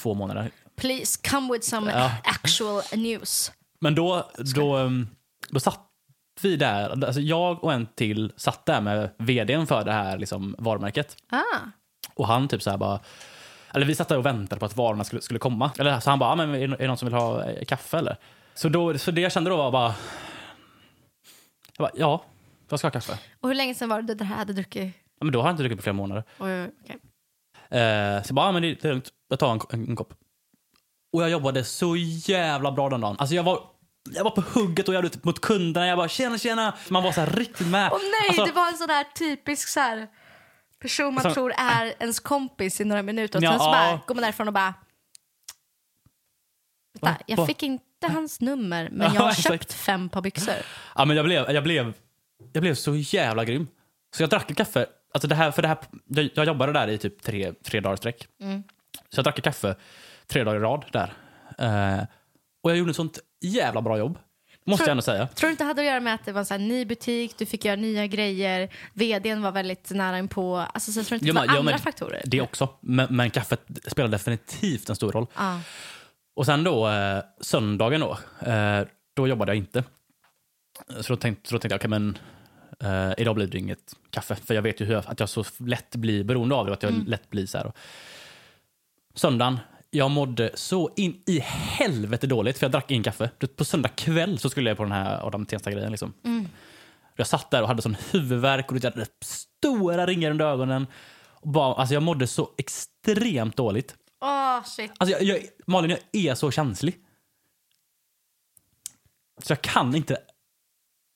två 0.00 0.14
månader. 0.14 0.50
Please 0.76 1.20
come 1.30 1.52
with 1.52 1.66
some 1.66 1.90
Ja. 1.92 2.12
actual 2.24 2.82
news. 2.94 3.52
Men 3.80 3.94
då, 3.94 4.30
då, 4.54 4.76
ehm, 4.76 5.08
då 5.48 5.60
satt 5.60 5.84
vi 6.42 6.56
där, 6.56 7.04
alltså 7.04 7.20
jag 7.20 7.64
och 7.64 7.72
en 7.72 7.86
till 7.86 8.32
satt 8.36 8.66
där 8.66 8.80
med 8.80 9.10
vdn 9.18 9.66
för 9.66 9.84
det 9.84 9.92
här 9.92 10.18
liksom, 10.18 10.54
varumärket. 10.58 11.16
Ah. 11.30 11.58
Och 12.14 12.26
han 12.26 12.48
typ 12.48 12.62
så 12.62 12.70
här 12.70 12.76
bara, 12.76 13.00
eller 13.74 13.86
vi 13.86 13.94
satt 13.94 14.08
där 14.08 14.18
och 14.18 14.26
väntade 14.26 14.58
på 14.60 14.66
att 14.66 14.76
varorna 14.76 15.04
skulle, 15.04 15.22
skulle 15.22 15.38
komma. 15.38 15.70
Eller, 15.78 16.00
så 16.00 16.10
han 16.10 16.18
bara, 16.18 16.30
ah, 16.30 16.34
men 16.36 16.54
är, 16.54 16.68
det- 16.68 16.86
någon 16.86 16.96
som 16.98 17.06
vill 17.08 17.14
ha 17.14 17.44
eh, 17.44 17.64
kaffe 17.64 17.98
eller? 17.98 18.16
Så, 18.54 18.68
då, 18.68 18.98
så 18.98 19.10
det 19.10 19.20
jag 19.20 19.32
kände 19.32 19.50
då 19.50 19.56
var 19.56 19.70
bara, 19.70 19.94
jag 21.76 21.84
bara 21.84 21.90
ja, 21.94 22.24
jag 22.68 22.78
ska 22.78 22.86
ha 22.86 22.92
kaffe. 22.92 23.18
Och 23.40 23.48
hur 23.48 23.54
länge 23.56 23.74
sedan 23.74 23.88
var 23.88 24.02
det 24.02 24.14
du 24.14 24.24
hade 24.24 24.52
druckit? 24.52 24.94
Ja, 25.20 25.24
men 25.24 25.32
då 25.32 25.40
har 25.40 25.46
jag 25.48 25.52
inte 25.52 25.62
druckit 25.62 25.78
på 25.78 25.82
flera 25.82 25.92
månader. 25.96 26.24
Oj, 26.38 26.70
okej. 26.84 26.96
Eh, 27.80 28.22
så 28.22 28.28
jag 28.28 28.34
bara, 28.34 28.46
ah, 28.46 28.52
men 28.52 28.62
det, 28.62 28.74
det 28.74 28.84
är 28.88 28.92
lugnt, 28.92 29.08
jag 29.28 29.38
tar 29.38 29.52
en, 29.52 29.60
en, 29.70 29.88
en 29.88 29.96
kopp. 29.96 30.14
Och 31.12 31.22
jag 31.22 31.30
jobbade 31.30 31.64
så 31.64 31.96
jävla 31.96 32.72
bra 32.72 32.88
den 32.88 33.00
dagen. 33.00 33.16
Alltså 33.18 33.34
jag 33.34 33.42
var, 33.42 33.60
jag 34.14 34.24
var 34.24 34.30
på 34.30 34.40
hugget 34.54 34.88
och 34.88 34.94
jag 34.94 35.02
var 35.02 35.10
mot 35.22 35.40
kunderna. 35.40 35.86
Jag 35.86 35.98
bara 35.98 36.08
tjena 36.08 36.38
tjena. 36.38 36.74
Man 36.88 37.02
var 37.02 37.12
så 37.12 37.20
här 37.20 37.30
riktigt 37.30 37.66
med. 37.68 37.90
Åh 37.92 37.98
nej, 37.98 38.28
Alltså- 38.28 38.44
det 38.44 38.52
var 38.52 38.68
en 38.68 38.76
sån 38.76 38.86
där 38.88 39.04
typisk 39.04 39.68
så 39.68 39.80
här 39.80 40.08
person 40.78 41.14
man 41.14 41.22
Som- 41.22 41.34
tror 41.34 41.52
är 41.56 41.94
ens 42.00 42.20
kompis 42.20 42.80
i 42.80 42.84
några 42.84 43.02
minuter 43.02 43.38
och 43.38 43.42
Ja, 43.42 43.50
sen 43.50 43.58
så 43.58 43.64
bara 43.64 44.00
går 44.06 44.14
man 44.14 44.22
därifrån 44.22 44.48
och 44.48 44.54
bara 44.54 44.74
Vänta, 47.00 47.22
jag 47.26 47.46
fick 47.46 47.62
inte 47.62 48.06
hans 48.06 48.40
nummer 48.40 48.88
men 48.92 49.06
Ja, 49.06 49.14
jag 49.14 49.22
har 49.22 49.32
köpt 49.32 49.72
fem 49.72 50.08
par 50.08 50.20
byxor. 50.20 50.54
Ja, 50.94 51.04
men 51.04 51.16
jag, 51.16 51.26
blev, 51.26 51.50
jag, 51.50 51.64
blev, 51.64 51.94
jag 52.52 52.60
blev 52.60 52.74
så 52.74 52.96
jävla 52.96 53.44
grym. 53.44 53.66
Så 54.16 54.22
jag 54.22 54.30
drack 54.30 54.56
kaffe. 54.56 54.86
Alltså 55.14 55.28
det 55.28 55.34
här, 55.34 55.50
för 55.50 55.62
det 55.62 55.68
här, 55.68 55.78
jag, 56.06 56.30
jag 56.34 56.46
jobbade 56.46 56.72
där 56.72 56.88
i 56.88 56.98
typ 56.98 57.22
tre, 57.22 57.52
tre 57.52 57.80
dagar 57.80 57.96
sträck. 57.96 58.26
Mm. 58.40 58.62
Så 59.08 59.18
jag 59.18 59.24
drack 59.24 59.42
kaffe 59.42 59.76
tre 60.26 60.44
dagar 60.44 60.56
i 60.56 60.62
rad 60.62 60.84
där. 60.92 61.12
Eh, 61.58 62.04
och 62.62 62.70
jag 62.70 62.78
gjorde 62.78 62.90
ett 62.90 62.96
sånt 62.96 63.18
jävla 63.40 63.82
bra 63.82 63.98
jobb. 63.98 64.18
Måste 64.68 64.84
Tror- 64.84 64.88
jag 64.88 64.92
ändå 64.92 65.02
säga. 65.02 65.26
Tror 65.26 65.48
du 65.48 65.50
inte 65.50 65.64
det 65.64 65.68
hade 65.68 65.80
att 65.80 65.86
göra 65.86 66.00
med 66.00 66.14
att 66.14 66.24
det 66.24 66.32
var 66.32 66.52
en 66.52 66.68
ny 66.68 66.84
butik, 66.84 67.38
du 67.38 67.46
fick 67.46 67.64
göra 67.64 67.76
nya 67.76 68.06
grejer, 68.06 68.68
vdn 68.94 69.42
var 69.42 69.52
väldigt 69.52 69.90
nära 69.90 70.18
inpå. 70.18 70.56
Alltså, 70.56 70.92
så 70.92 70.98
jag 70.98 71.06
tror 71.06 71.16
inte 71.16 71.26
Ja, 71.26 71.32
det 71.32 71.38
var 71.38 71.46
ja, 71.46 71.58
andra 71.58 71.72
men 71.72 71.78
faktorer? 71.78 72.22
Det 72.24 72.40
också. 72.40 72.68
Men, 72.80 73.06
men 73.16 73.30
kaffet 73.30 73.60
spelar 73.86 74.08
definitivt 74.08 74.88
en 74.88 74.96
stor 74.96 75.12
roll. 75.12 75.26
Ja. 75.36 75.60
Och 76.36 76.46
sen 76.46 76.64
då, 76.64 76.88
eh, 76.88 77.22
söndagen 77.40 78.00
då, 78.00 78.18
eh, 78.50 78.86
då 79.16 79.28
jobbade 79.28 79.50
jag 79.52 79.56
inte. 79.56 79.84
Så 81.00 81.12
då 81.12 81.16
tänkte, 81.16 81.48
så 81.48 81.54
då 81.54 81.58
tänkte 81.58 81.74
jag, 81.74 81.78
okej 81.78 81.90
men 81.90 82.18
eh, 82.80 83.12
idag 83.18 83.34
blir 83.34 83.46
det 83.46 83.58
inget 83.58 83.94
kaffe. 84.10 84.36
För 84.36 84.54
jag 84.54 84.62
vet 84.62 84.80
ju 84.80 84.84
hur 84.84 84.94
jag, 84.94 85.04
att 85.06 85.20
jag 85.20 85.28
så 85.28 85.44
lätt 85.58 85.96
blir 85.96 86.24
beroende 86.24 86.54
av 86.54 86.66
det 86.66 86.72
att 86.72 86.82
jag 86.82 87.08
lätt 87.08 87.30
blir 87.30 87.46
så 87.46 87.58
här. 87.58 87.72
Söndagen, 89.14 89.58
jag 89.90 90.10
mådde 90.10 90.50
så 90.54 90.90
in 90.96 91.22
i 91.26 91.38
helvete 91.40 92.26
dåligt 92.26 92.58
för 92.58 92.64
jag 92.64 92.72
drack 92.72 92.90
in 92.90 93.02
kaffe. 93.02 93.30
På 93.56 93.64
söndag 93.64 93.88
kväll 93.88 94.38
så 94.38 94.50
skulle 94.50 94.70
jag 94.70 94.76
på 94.76 94.82
den 94.82 94.92
här 94.92 95.26
Adam 95.26 95.46
Tensta-grejen. 95.46 95.90
Liksom. 95.90 96.14
Jag 97.16 97.26
satt 97.26 97.50
där 97.50 97.62
och 97.62 97.68
hade 97.68 97.82
sån 97.82 97.96
huvudvärk 98.10 98.72
och 98.72 98.78
jag 98.78 98.90
hade 98.90 99.06
stora 99.24 100.06
ringar 100.06 100.30
under 100.30 100.46
ögonen. 100.46 100.86
Och 101.40 101.48
bara, 101.48 101.74
alltså 101.74 101.94
jag 101.94 102.02
mådde 102.02 102.26
så 102.26 102.54
extremt 102.58 103.56
dåligt. 103.56 103.96
Åh, 104.20 104.64
shit. 104.64 104.92
Alltså 104.98 105.18
jag, 105.18 105.22
jag, 105.22 105.38
Malin, 105.66 105.90
jag 105.90 106.24
är 106.24 106.34
så 106.34 106.50
känslig. 106.50 107.04
Så 109.42 109.52
jag 109.52 109.62
kan 109.62 109.94
inte... 109.94 110.18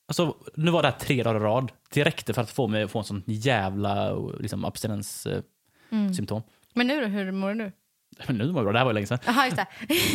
Alltså, 0.08 0.36
nu 0.54 0.70
var 0.70 0.82
det 0.82 0.88
här 0.88 0.98
tre 0.98 1.22
dagar 1.22 1.40
i 1.40 1.44
rad. 1.44 1.72
Det 1.90 2.04
räckte 2.04 2.34
för 2.34 2.42
att 2.42 2.50
få 2.50 2.68
mig 2.68 2.82
att 2.82 2.90
få 2.90 2.98
en 2.98 3.04
sån 3.04 3.22
jävla 3.26 4.14
liksom, 4.14 4.64
abstinenssymptom. 4.64 6.42
Men 6.74 6.86
nu 6.86 7.00
då, 7.00 7.06
hur 7.06 7.32
mår 7.32 7.48
du 7.48 7.54
nu? 7.54 7.72
Men 8.26 8.36
nu 8.38 8.46
mår 8.52 8.56
jag 8.56 8.64
bra, 8.64 8.72
det 8.72 8.78
här 8.78 8.84
var 8.84 8.92
ju 8.92 8.94
länge 8.94 9.06
sedan. 9.06 9.18
Jaha, 9.26 9.44
just 9.46 9.56
det. 9.56 9.66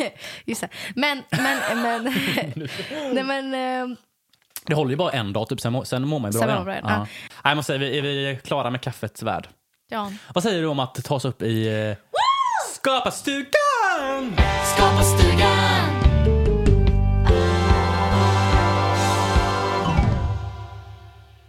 just 0.46 0.62
det. 0.62 0.70
Men, 0.96 1.24
men, 1.32 1.60
men, 1.82 2.04
nej 3.14 3.24
men, 3.24 3.54
eh, 3.92 3.98
Det 4.66 4.74
håller 4.76 4.92
ju 4.92 4.98
bara 4.98 5.12
en 5.12 5.34
dag, 5.34 5.50
typ, 5.50 5.62
sen, 5.62 5.74
må, 5.74 5.86
sen 5.86 6.08
mår 6.08 6.20
man 6.20 6.32
ju 6.32 6.40
bra 6.40 6.42
Sen 6.42 6.50
igen. 6.50 6.60
mår 6.60 6.66
man 6.66 6.66
bra 6.66 6.74
igen, 6.74 6.86
Ja. 6.90 6.98
Nej, 7.00 7.52
Jag 7.52 7.56
måste 7.56 7.68
säga, 7.78 7.80
vi, 7.80 7.98
är 7.98 8.02
vi 8.02 8.40
klara 8.44 8.70
med 8.70 8.82
kaffets 8.82 9.24
värld. 9.24 9.48
ja. 9.90 10.12
Vad 10.34 10.44
säger 10.44 10.62
du 10.62 10.68
om 10.68 10.80
att 10.80 11.04
ta 11.04 11.16
oss 11.16 11.26
upp 11.26 11.42
i 11.42 11.68
eh, 11.90 11.96
Skaparstugan? 12.74 14.36
Skapa 14.76 15.04
stugan! 15.04 15.94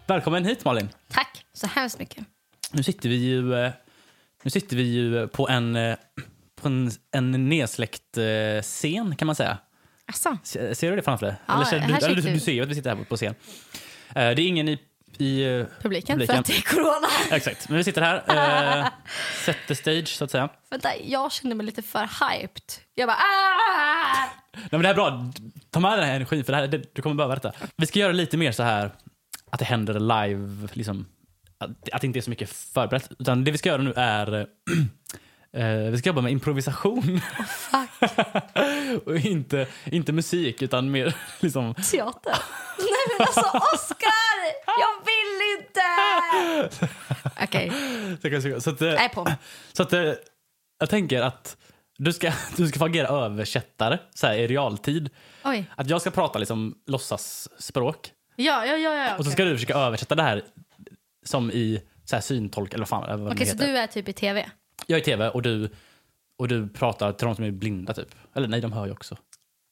Välkommen 0.07 0.45
hit 0.45 0.65
Malin. 0.65 0.89
Tack 1.09 1.45
så 1.53 1.67
hemskt 1.67 1.99
mycket. 1.99 2.25
Nu 2.73 2.83
sitter 2.83 3.09
vi 3.09 3.15
ju, 3.17 3.55
eh, 3.55 3.71
nu 4.43 4.51
sitter 4.51 4.77
vi 4.77 4.83
ju 4.83 5.29
på, 5.29 5.49
en, 5.49 5.77
eh, 5.77 5.97
på 6.63 6.69
en, 6.69 6.91
en 7.13 7.49
nedsläckt 7.49 8.17
eh, 8.19 8.63
scen 8.63 9.17
kan 9.17 9.27
man 9.27 9.35
säga. 9.35 9.59
Asså? 10.07 10.37
Se- 10.43 10.75
Ser 10.75 10.91
du 10.91 10.97
det 10.97 11.03
framför 11.03 11.27
dig? 11.27 11.35
Ja, 11.47 11.55
Eller, 11.55 11.65
ser- 11.65 11.79
du, 11.79 12.07
eller, 12.07 12.33
du, 12.33 12.41
ser 12.41 12.53
ju 12.53 12.63
att 12.63 12.69
vi 12.69 12.75
sitter 12.75 12.97
här 12.97 13.05
på 13.05 13.17
scen. 13.17 13.35
Eh, 14.09 14.15
det 14.15 14.21
är 14.21 14.39
ingen 14.47 14.69
i, 14.69 14.79
i 15.19 15.43
eh, 15.45 15.49
Publiken, 15.83 16.19
Publiken. 16.19 16.27
för 16.27 16.35
att 16.35 16.47
det 16.47 16.57
är 16.57 16.63
corona. 16.63 17.09
Exakt, 17.37 17.69
men 17.69 17.79
vi 17.79 17.85
sitter 17.85 18.03
här. 18.03 18.79
Eh, 18.83 18.89
set 19.45 19.57
the 19.69 19.75
stage, 19.75 20.09
så 20.09 20.25
att 20.25 20.31
säga. 20.31 20.49
Vänta, 20.71 20.89
jag 21.05 21.33
känner 21.33 21.55
mig 21.55 21.67
lite 21.67 21.83
för 21.83 22.01
hyped. 22.31 22.63
Jag 22.95 23.09
bara 23.09 23.17
ah! 23.17 24.29
Nej, 24.55 24.69
men 24.71 24.81
det 24.83 24.87
här 24.89 24.95
är 24.95 24.97
bra. 24.97 25.33
Ta 25.71 25.81
med 25.81 25.99
den 25.99 26.05
här 26.09 26.15
energin, 26.17 26.45
för 26.45 26.53
det 26.53 26.59
här, 26.59 26.67
det, 26.67 26.95
du 26.95 27.03
kommer 27.03 27.15
behöva 27.17 27.35
detta. 27.35 27.53
Vi 27.77 27.87
ska 27.87 27.99
göra 27.99 28.13
lite 28.13 28.37
mer 28.37 28.53
så 28.53 28.63
här 28.63 28.91
att 29.51 29.59
det 29.59 29.65
händer 29.65 30.01
live. 30.01 30.69
Liksom, 30.73 31.07
att, 31.59 31.71
att 31.93 32.01
det 32.01 32.07
inte 32.07 32.19
är 32.19 32.21
så 32.21 32.31
mycket 32.31 32.51
förberett. 32.51 33.11
Utan 33.19 33.45
det 33.45 33.51
vi 33.51 33.59
ska 33.59 33.69
göra 33.69 33.83
nu 33.83 33.93
är... 33.97 34.47
eh, 35.57 35.91
vi 35.91 35.99
ska 35.99 36.09
jobba 36.09 36.21
med 36.21 36.33
improvisation. 36.33 37.21
Och 39.07 39.17
inte, 39.17 39.67
inte 39.85 40.13
musik, 40.13 40.63
utan 40.63 40.91
mer 40.91 41.17
liksom... 41.41 41.75
Teater. 41.75 42.35
Nej 42.79 43.19
men 43.19 43.27
alltså 43.27 43.41
Oscar! 43.75 44.39
Jag 44.67 44.95
vill 45.09 45.59
inte! 45.59 45.89
Okej, 47.43 48.61
Så 48.61 48.71
att, 48.71 48.83
eh, 48.83 49.09
på. 49.09 49.27
Så 49.73 49.83
att 49.83 49.93
eh, 49.93 50.13
jag 50.79 50.91
tänker 50.91 51.23
att 51.23 51.57
du 51.99 52.13
ska, 52.13 52.33
du 52.57 52.69
ska 52.69 52.79
få 52.79 52.85
agera 52.85 53.09
översättare 53.09 53.99
så 54.15 54.27
här, 54.27 54.35
i 54.35 54.47
realtid. 54.47 55.11
Oj. 55.45 55.65
Att 55.77 55.91
jag 55.91 56.01
ska 56.01 56.11
prata 56.11 56.39
liksom 56.39 56.75
låtsasspråk 56.87 58.13
Ja, 58.41 58.67
ja, 58.67 58.77
ja. 58.77 58.95
ja 58.95 59.17
och 59.17 59.25
så 59.25 59.31
ska 59.31 59.45
du 59.45 59.55
försöka 59.55 59.75
översätta 59.75 60.15
det 60.15 60.23
här 60.23 60.43
som 61.27 61.51
i 61.51 61.83
så 62.05 62.17
här, 62.17 62.21
syntolk 62.21 62.75
eller 62.75 62.87
vad 62.87 62.89
fan 62.89 63.25
vad 63.25 63.33
Okej, 63.33 63.47
så 63.47 63.57
du 63.57 63.79
är 63.79 63.87
typ 63.87 64.09
i 64.09 64.13
tv? 64.13 64.51
Jag 64.87 64.99
är 65.01 65.05
tv 65.05 65.29
och 65.29 65.43
du, 65.43 65.71
och 66.39 66.49
du 66.49 66.69
pratar 66.69 67.13
till 67.13 67.27
de 67.27 67.35
som 67.37 67.45
är 67.45 67.51
blinda 67.51 67.95
typ. 67.95 68.15
Eller 68.35 68.49
nej, 68.49 68.61
de 68.61 68.73
hör 68.73 68.87
ju 68.87 68.93
också. 68.93 69.17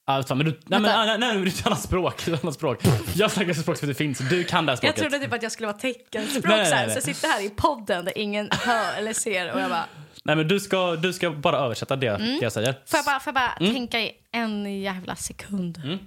Fan, 0.07 0.25
men 0.39 0.39
du, 0.39 0.51
nej, 0.51 0.61
men, 0.81 0.83
nej, 0.83 1.07
nej, 1.07 1.19
nej, 1.19 1.37
det 1.45 1.49
är 1.51 1.61
ett 1.61 1.67
annat 1.67 1.83
språk. 1.83 2.29
Ett 2.29 2.45
annat 2.45 2.55
språk. 2.55 2.79
Jag 3.15 3.31
snackar 3.31 3.53
så 3.53 3.63
språk 3.63 3.77
som 3.77 3.89
det 3.89 3.95
finns. 3.95 4.19
Du 4.19 4.45
kan 4.45 4.67
det 4.67 4.73
här 4.73 4.79
Jag 4.83 4.95
språket. 4.95 4.97
trodde 5.11 5.19
typ 5.25 5.33
att 5.33 5.43
jag 5.43 5.53
skulle 5.53 5.67
vara 5.67 5.77
teckenspråk 5.79 6.45
Nej, 6.45 6.57
nej, 6.59 6.67
så, 6.67 6.75
här, 6.75 6.87
nej. 6.87 7.03
så 7.03 7.09
jag 7.09 7.17
sitter 7.17 7.29
här 7.29 7.47
i 7.47 7.51
podden 7.51 8.05
där 8.05 8.19
ingen 8.19 8.49
hör 8.53 8.95
eller 8.99 9.13
ser 9.13 9.53
och 9.55 9.61
jag 9.61 9.71
bara, 9.71 9.85
Nej, 10.25 10.37
men 10.37 10.49
du 10.49 10.61
ska, 10.61 10.97
du 10.97 11.13
ska 11.13 11.31
bara 11.31 11.57
översätta 11.59 11.97
det, 11.97 12.17
det 12.17 12.39
jag 12.43 12.53
säger. 12.53 12.73
får 12.73 12.97
jag 12.99 13.05
bara, 13.05 13.21
får 13.21 13.29
jag 13.31 13.35
bara 13.35 13.53
Mm. 13.53 13.75
tänka 13.75 14.01
i 14.01 14.13
en 14.33 14.81
jävla 14.81 15.17
sekund? 15.17 15.81
Mm. 15.85 15.99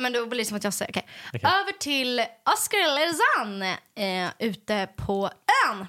Men 0.00 0.12
då 0.12 0.26
blir 0.26 0.38
det 0.38 0.44
som 0.44 0.56
att 0.56 0.64
jag 0.64 0.74
säger, 0.74 0.90
okej. 0.92 1.06
Okej. 1.28 1.40
Över 1.44 1.72
till 1.78 2.20
Oscar 2.54 2.94
Lerzan 2.94 3.62
eh, 3.94 4.30
ute 4.48 4.88
på 4.96 5.30
ön. 5.70 5.86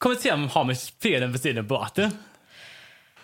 Kommer 0.00 0.16
se 0.16 0.32
om 0.32 0.48
har 0.48 0.64
med 0.64 0.78
spelen 0.78 1.32
på 1.32 1.38
sidan 1.38 1.66
båten. 1.66 2.10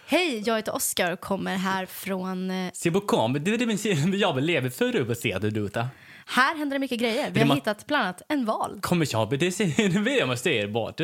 Hej, 0.07 0.43
jag 0.47 0.57
heter 0.57 0.75
Oscar 0.75 1.13
och 1.13 1.21
kommer 1.21 1.57
här 1.57 1.87
från... 1.87 2.51
Eh, 2.51 2.71
Se 2.73 2.91
på 2.91 3.01
kom, 3.01 3.33
det 3.33 3.51
är 3.51 3.59
det 3.59 3.67
min 3.67 3.79
jag 4.19 4.35
vill 4.35 4.45
leva 4.45 4.71
för 4.71 5.05
på 5.05 5.15
se 5.15 5.39
du 5.39 5.51
duta. 5.51 5.89
här 6.27 6.57
händer 6.57 6.75
det 6.75 6.81
mycket 6.81 6.99
grejer. 7.01 7.31
Vi 7.31 7.41
har 7.41 7.55
hittat 7.55 7.87
bland 7.87 8.05
annat 8.05 8.23
en 8.29 8.45
val 8.45 8.79
Kommer 8.83 9.07
jag 9.11 9.31
det 9.37 9.53
ser 9.53 9.99
vi 10.01 10.23
om 10.23 10.29
ser 10.37 10.69
bort. 10.69 11.01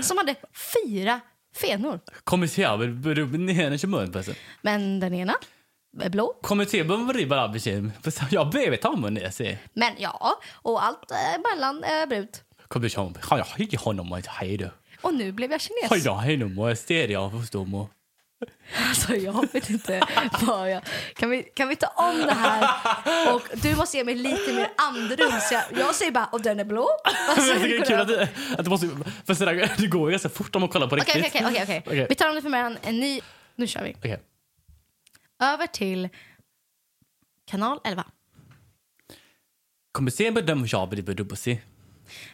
som 0.00 0.18
hade 0.18 0.34
fyra 0.84 1.20
fenor. 1.56 2.00
Kommer 2.24 2.46
se 2.46 2.66
jag 2.66 3.74
i 3.74 3.78
sig. 4.22 4.34
Men 4.62 5.00
den 5.00 5.14
ena 5.14 5.34
är 6.00 6.10
blå. 6.10 6.32
Kommer 6.42 6.64
se 6.64 6.84
på 6.84 6.96
vad 6.96 7.16
det 7.16 7.26
bara 7.26 7.48
bekym. 7.48 7.92
Jag 8.30 8.50
behöver 8.50 8.76
ta 8.76 8.96
mun 8.96 9.14
ner 9.14 9.30
se. 9.30 9.58
Men 9.74 9.92
ja, 9.98 10.40
och 10.52 10.84
allt 10.84 11.10
eh, 11.10 11.40
mellan 11.52 11.84
är 11.84 12.06
brunt. 12.06 12.44
Kommer 12.72 12.84
jag 12.84 12.92
jag 13.38 13.46
inte 13.46 13.76
honom 13.76 14.12
att 14.12 14.26
hej 14.26 14.56
då. 14.56 14.70
Och 15.00 15.14
nu 15.14 15.32
blev 15.32 15.50
jag 15.50 15.60
kines. 15.60 15.90
Hej 15.90 16.00
då, 16.00 16.14
hej 16.14 16.36
då, 16.36 16.48
må 16.48 16.76
stereo 16.76 17.30
förstår 17.40 17.64
må. 17.64 17.88
Alltså 18.88 19.14
jag 19.14 19.52
vet 19.52 19.70
inte 19.70 20.06
vad 20.40 20.70
jag... 20.70 20.82
Kan 21.14 21.30
vi, 21.30 21.42
kan 21.42 21.68
vi 21.68 21.76
ta 21.76 21.86
om 21.86 22.18
det 22.18 22.32
här? 22.34 23.34
Och 23.34 23.42
du 23.54 23.76
måste 23.76 23.96
ge 23.96 24.04
mig 24.04 24.14
lite 24.14 24.52
mer 24.52 24.68
andrum. 24.76 25.32
Så 25.40 25.54
jag, 25.54 25.64
jag 25.78 25.94
säger 25.94 26.12
bara, 26.12 26.26
och 26.26 26.42
den 26.42 26.60
är 26.60 26.64
blå. 26.64 26.88
Alltså, 27.28 27.52
Jag 27.52 27.62
det 27.62 27.76
är 27.76 27.84
kul 27.84 28.00
att 28.00 28.08
du, 28.08 28.28
att 28.58 28.64
du 28.64 28.70
måste, 28.70 28.88
för 29.26 29.34
sådär, 29.34 29.72
det 29.78 29.86
går 29.86 30.08
ju 30.08 30.10
ganska 30.10 30.28
fort 30.28 30.54
om 30.54 30.60
man 30.60 30.68
kollar 30.68 30.88
på 30.88 30.96
riktigt. 30.96 31.14
okej, 31.26 31.42
okej, 31.46 31.62
okej. 31.62 31.82
Okej. 31.86 32.06
Vi 32.08 32.14
tar 32.14 32.28
om 32.28 32.34
det 32.34 32.42
för 32.42 32.48
mig. 32.48 32.76
En 32.82 33.00
ny... 33.00 33.20
Nu 33.56 33.66
kör 33.66 33.82
vi. 33.82 33.94
Okej. 33.98 34.20
Över 35.42 35.66
till 35.66 36.08
kanal 37.50 37.80
11. 37.84 38.04
Kommer 39.92 40.10
se 40.10 40.30
dem 40.46 40.66
jag 40.72 40.88
blir 40.88 41.02
se. 41.36 41.58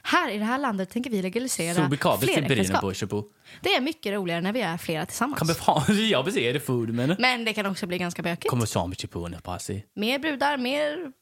Här 0.02 0.30
i 0.30 0.38
det 0.38 0.44
här 0.44 0.58
landet 0.58 0.90
tänker 0.90 1.10
vi 1.10 1.16
Så 1.16 1.22
legalisera 1.22 1.88
brinner 1.88 2.16
fleräktenskap. 2.18 2.80
på 2.80 2.92
köpo. 2.92 3.24
Det 3.60 3.74
är 3.74 3.80
mycket 3.80 4.12
roligare 4.12 4.40
när 4.40 4.52
vi 4.52 4.60
är 4.60 4.76
flera 4.78 5.06
tillsammans. 5.06 5.38
Kommer 5.38 5.54
fan, 5.54 6.08
jag 6.08 6.22
vill 6.22 6.34
se 6.34 6.52
det 6.52 6.60
food 6.60 6.94
men. 6.94 7.16
Men 7.18 7.44
det 7.44 7.52
kan 7.52 7.66
också 7.66 7.86
bli 7.86 7.98
ganska 7.98 8.22
bökigt. 8.22 8.50
Kommer 8.50 8.66
så 8.66 8.86
mycket 8.86 9.10
på 9.10 9.28
sig. 9.58 9.86
Mer 9.94 10.18
brudar, 10.18 10.56
mer 10.58 11.12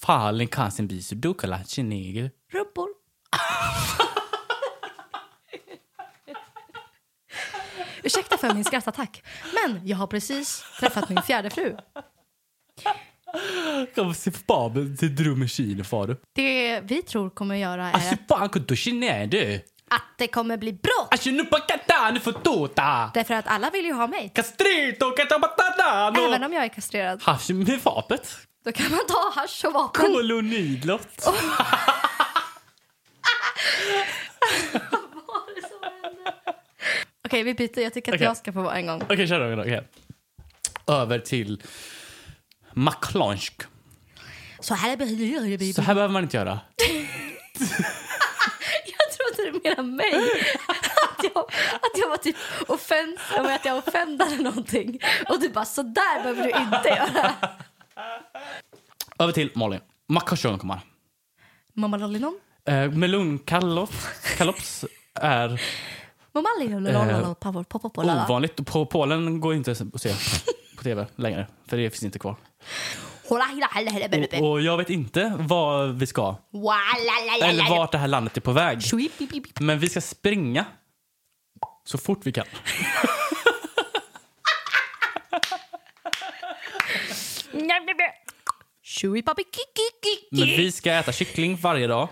Fallen 0.00 0.46
kan 0.46 0.70
sin 0.72 0.86
bis 0.86 1.08
du 1.10 1.34
kan 1.34 1.50
la 1.50 1.58
chinegel. 1.64 2.30
rubbor. 2.52 2.88
Ursäkta 8.02 8.38
för 8.38 8.54
min 8.54 8.64
skrattattack, 8.64 9.22
men 9.54 9.86
jag 9.88 9.96
har 9.96 10.06
precis 10.06 10.64
träffat 10.80 11.08
min 11.08 11.22
fjärde 11.22 11.50
fru. 11.50 11.76
Se 14.14 14.30
babel 14.46 14.96
till 14.96 15.16
drömmaskin 15.16 15.84
far. 15.84 16.16
Det 16.34 16.80
vi 16.80 17.02
tror 17.02 17.30
kommer 17.30 17.54
göra 17.56 17.90
Alltså 17.92 18.16
är 19.02 19.26
du. 19.26 19.54
att 19.90 20.02
det 20.18 20.26
kommer 20.26 20.56
bli 20.56 20.72
bråk. 20.72 21.08
Alltså 21.10 21.30
på. 22.74 23.10
Därför 23.14 23.34
att 23.34 23.46
alla 23.46 23.70
vill 23.70 23.84
ju 23.84 23.92
ha 23.92 24.06
mig. 24.06 24.32
Även 26.26 26.44
om 26.44 26.52
jag 26.52 26.64
är 26.64 26.68
kastrerad. 26.68 27.22
Hasch 27.22 27.50
med 27.50 27.80
vapet. 27.84 28.36
Då 28.64 28.72
kan 28.72 28.90
man 28.90 29.00
ta 29.08 29.40
hasch 29.40 29.64
och 29.64 29.72
vapen. 29.72 30.12
Kolonidlott. 30.14 31.28
Okej, 37.24 37.42
vi 37.42 37.54
byter. 37.54 37.80
Jag 37.80 37.94
tycker 37.94 38.12
att 38.12 38.16
Okej. 38.16 38.26
jag 38.26 38.36
ska 38.36 38.52
få 38.52 38.62
vara 38.62 38.76
en 38.76 38.86
gång. 38.86 39.02
Okej, 39.02 39.26
kör 39.28 39.56
då. 39.56 39.62
Okej. 39.62 39.82
Över 40.86 41.18
till 41.18 41.62
maklansk. 42.78 43.62
Så 44.60 44.74
här 44.74 44.96
det. 45.56 45.72
Så 45.74 45.82
här 45.82 45.94
behöver 45.94 46.12
man 46.12 46.22
inte 46.22 46.36
göra. 46.36 46.60
Jag 48.84 49.34
trodde 49.36 49.50
du 49.50 49.60
menade 49.68 49.82
mig. 49.96 50.14
Att 50.68 51.24
jag, 51.34 51.44
att 51.74 51.98
jag 51.98 52.08
var 52.08 52.16
typ 52.16 52.36
offens, 52.66 53.20
att 53.36 53.64
jag 53.64 53.78
offendade 53.78 54.36
någonting. 54.36 54.98
Och 55.28 55.40
du 55.40 55.48
bara, 55.48 55.64
så 55.64 55.82
där 55.82 56.22
behöver 56.22 56.42
du 56.42 56.48
inte 56.50 56.88
göra. 56.88 57.34
Över 59.18 59.32
till 59.32 59.50
Malin. 59.54 59.80
Makashon 60.08 60.58
kommer. 60.58 60.80
Mamma 61.72 61.96
Lollinon. 61.96 62.40
Eh, 62.64 62.90
melonkalops 62.90 64.06
kalops 64.36 64.84
är 65.14 65.60
Mamma 66.32 66.48
pop 67.64 67.96
lala. 67.96 68.24
ovanligt. 68.24 68.66
På 68.66 68.86
Polen 68.86 69.40
går 69.40 69.54
inte 69.54 69.70
att 69.70 70.02
se 70.02 70.14
tv 70.88 71.06
längre, 71.16 71.46
för 71.66 71.76
det 71.76 71.90
finns 71.90 72.02
inte 72.02 72.18
kvar. 72.18 72.36
Och, 74.40 74.50
och 74.52 74.60
jag 74.60 74.76
vet 74.76 74.90
inte 74.90 75.32
vad 75.38 75.98
vi 75.98 76.06
ska, 76.06 76.36
eller 77.48 77.68
vart 77.70 77.92
det 77.92 77.98
här 77.98 78.08
landet 78.08 78.36
är 78.36 78.40
på 78.40 78.52
väg. 78.52 78.82
Men 79.60 79.78
vi 79.78 79.88
ska 79.88 80.00
springa. 80.00 80.64
Så 81.84 81.98
fort 81.98 82.20
vi 82.26 82.32
kan. 82.32 82.46
Men 90.30 90.46
vi 90.56 90.72
ska 90.72 90.92
äta 90.92 91.12
kyckling 91.12 91.56
varje 91.56 91.86
dag. 91.86 92.08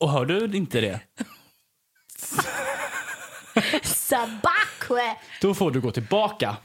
Och 0.00 0.10
hör 0.10 0.24
du 0.24 0.56
inte 0.56 0.80
det, 0.80 1.00
då 5.40 5.54
får 5.54 5.70
du 5.70 5.80
gå 5.80 5.90
tillbaka. 5.90 6.56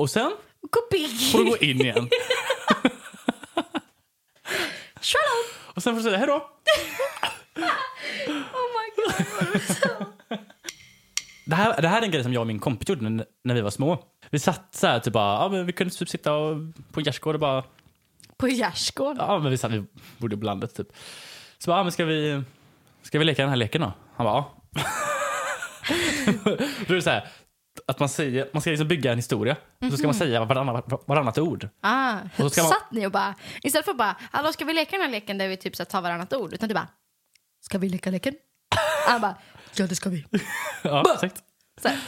Och 0.00 0.10
sen 0.10 0.32
Kopiki. 0.70 1.30
får 1.32 1.38
du 1.38 1.44
gå 1.44 1.56
in 1.56 1.80
igen. 1.80 1.94
Shalom. 5.00 5.44
Och 5.74 5.82
sen 5.82 5.94
får 5.94 5.96
du 5.96 6.02
säga 6.02 6.16
hej 6.16 6.26
då. 6.26 6.36
Oh 8.26 8.68
my 8.76 8.86
god. 8.96 9.12
Det 11.46 11.54
här, 11.54 11.82
det 11.82 11.88
här 11.88 11.98
är 11.98 12.04
en 12.04 12.10
grej 12.10 12.22
som 12.22 12.32
jag 12.32 12.40
och 12.40 12.46
min 12.46 12.58
kompis 12.58 12.88
gjorde 12.88 13.10
när, 13.10 13.26
när 13.44 13.54
vi 13.54 13.60
var 13.60 13.70
små. 13.70 14.04
Vi 14.30 14.38
satt 14.38 14.74
så 14.74 14.86
här, 14.86 15.00
typ 15.00 15.12
bara, 15.12 15.42
ja, 15.42 15.48
men 15.48 15.66
vi 15.66 15.72
kunde 15.72 15.94
typ 15.94 16.08
sitta 16.08 16.34
och, 16.34 16.56
på 16.92 17.00
en 17.00 17.04
gärdsgård 17.04 17.34
och 17.34 17.40
bara, 17.40 17.64
På 18.36 18.48
gärdsgården. 18.48 19.16
ja 19.18 19.38
men 19.38 19.50
vi 19.50 19.58
satt, 19.58 19.72
vi 19.72 19.84
bodde 20.18 20.36
på 20.36 20.44
landet 20.44 20.74
typ. 20.74 20.88
Så 21.58 21.70
bara, 21.70 21.78
ja, 21.78 21.82
men 21.82 21.92
ska 21.92 22.04
vi, 22.04 22.42
ska 23.02 23.18
vi 23.18 23.24
leka 23.24 23.42
den 23.42 23.48
här 23.48 23.56
leken 23.56 23.80
då? 23.80 23.92
Han 24.16 24.24
bara, 24.24 24.34
ja. 24.34 24.54
då 26.86 26.92
är 26.92 26.94
det 26.94 27.02
så 27.02 27.10
här, 27.10 27.28
att 27.90 27.98
man 27.98 28.08
säger, 28.08 28.48
man 28.52 28.60
ska 28.60 28.70
liksom 28.70 28.88
bygga 28.88 29.12
en 29.12 29.18
historia. 29.18 29.56
Och 29.84 29.90
så 29.90 29.96
ska 29.96 30.06
man 30.06 30.14
säga 30.14 30.44
varannat, 30.44 30.84
varannat 31.06 31.38
ord. 31.38 31.68
Ah, 31.80 32.16
så 32.36 32.50
ska 32.50 32.62
man- 32.62 32.70
satt 32.70 32.92
ni 32.92 33.06
och 33.06 33.10
bara, 33.12 33.34
istället 33.62 33.84
för 33.84 33.94
bara, 33.94 34.16
hallå 34.32 34.52
ska 34.52 34.64
vi 34.64 34.74
leka 34.74 34.90
den 34.96 35.00
här 35.00 35.10
leken 35.10 35.38
där 35.38 35.48
vi 35.48 35.56
typ 35.56 35.76
så 35.76 35.84
tar 35.84 36.02
varannat 36.02 36.32
ord, 36.32 36.52
utan 36.52 36.68
du 36.68 36.74
bara, 36.74 36.88
ska 37.60 37.78
vi 37.78 37.88
leka 37.88 38.10
leken? 38.10 38.34
Han 39.08 39.20
bara, 39.20 39.34
ja 39.74 39.86
det 39.86 39.94
ska 39.94 40.10
vi. 40.10 40.24
Ja, 40.82 41.04
exakt. 41.14 41.42
Så 41.82 41.88
här. 41.88 41.98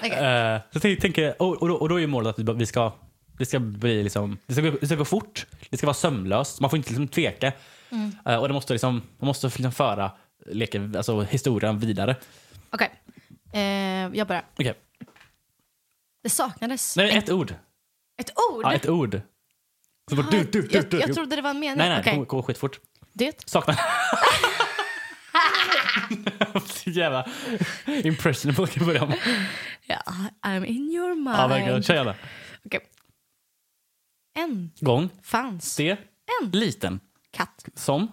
Okej. 0.00 0.10
Eh, 0.54 0.60
så 0.72 0.80
tänker, 0.80 1.42
och, 1.42 1.62
och, 1.62 1.68
då, 1.68 1.74
och 1.74 1.88
då 1.88 1.94
är 1.96 2.00
ju 2.00 2.06
målet 2.06 2.38
att 2.38 2.56
vi- 2.56 2.66
ska, 2.66 2.92
det 3.38 3.46
ska 3.46 3.58
bli 3.58 4.02
liksom, 4.02 4.38
det 4.46 4.52
ska, 4.54 4.62
gå, 4.62 4.70
det 4.80 4.86
ska 4.86 4.96
gå 4.96 5.04
fort, 5.04 5.46
det 5.70 5.76
ska 5.76 5.86
vara 5.86 5.94
sömlöst, 5.94 6.60
man 6.60 6.70
får 6.70 6.76
inte 6.76 6.88
liksom 6.90 7.08
tveka. 7.08 7.52
Eh, 8.26 8.36
och 8.36 8.48
det 8.48 8.54
måste 8.54 8.72
liksom, 8.72 9.02
man 9.18 9.26
måste 9.26 9.46
liksom 9.46 9.72
föra 9.72 10.10
leken, 10.46 10.96
alltså 10.96 11.20
historien 11.20 11.78
vidare. 11.78 12.16
Okej. 12.70 12.90
Eh, 13.52 13.60
jag 14.18 14.26
börjar. 14.26 14.44
Okej, 14.58 14.74
Det 16.26 16.30
saknades 16.30 16.96
nej 16.96 17.16
ett 17.16 17.30
ord. 17.30 17.54
ett 18.20 18.30
ord. 18.50 18.64
Ja, 18.64 18.74
ett 18.74 18.88
ord. 18.88 19.20
Så 20.10 20.16
bara, 20.16 20.30
du, 20.30 20.44
du, 20.44 20.62
du, 20.62 20.68
jag, 20.70 20.90
du. 20.90 21.00
jag 21.00 21.14
trodde 21.14 21.36
det 21.36 21.42
var 21.42 21.50
en 21.50 21.60
mening. 21.60 21.78
Nej, 21.78 21.88
nej, 21.88 22.02
det 22.04 22.10
kommer 22.10 22.24
gå 22.24 22.42
skitfort. 22.42 22.80
Det. 23.12 23.48
Saknar. 23.48 23.80
Jävla 26.84 27.28
impressionable 27.86 28.66
kan 28.66 28.86
börja 28.86 29.06
med. 29.06 29.18
Ja, 29.86 30.02
I'm 30.42 30.64
in 30.64 30.90
your 30.90 31.14
mind. 31.14 31.36
Ja, 31.36 31.46
verkligen. 31.46 31.82
Kör 31.82 31.94
gärna. 31.94 32.14
Okej. 32.64 32.80
En 34.34 34.70
Gång, 34.80 35.08
fanns 35.22 35.76
det, 35.76 35.98
en 36.42 36.50
liten, 36.50 37.00
katt. 37.30 37.68
som, 37.74 38.12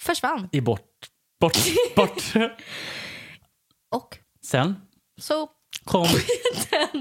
Försvann. 0.00 0.48
i 0.52 0.60
bort, 0.60 1.06
bort, 1.40 1.56
bort. 1.96 2.22
Och 3.90 4.18
Sen 4.42 4.76
så... 5.20 5.50
kom 5.84 6.06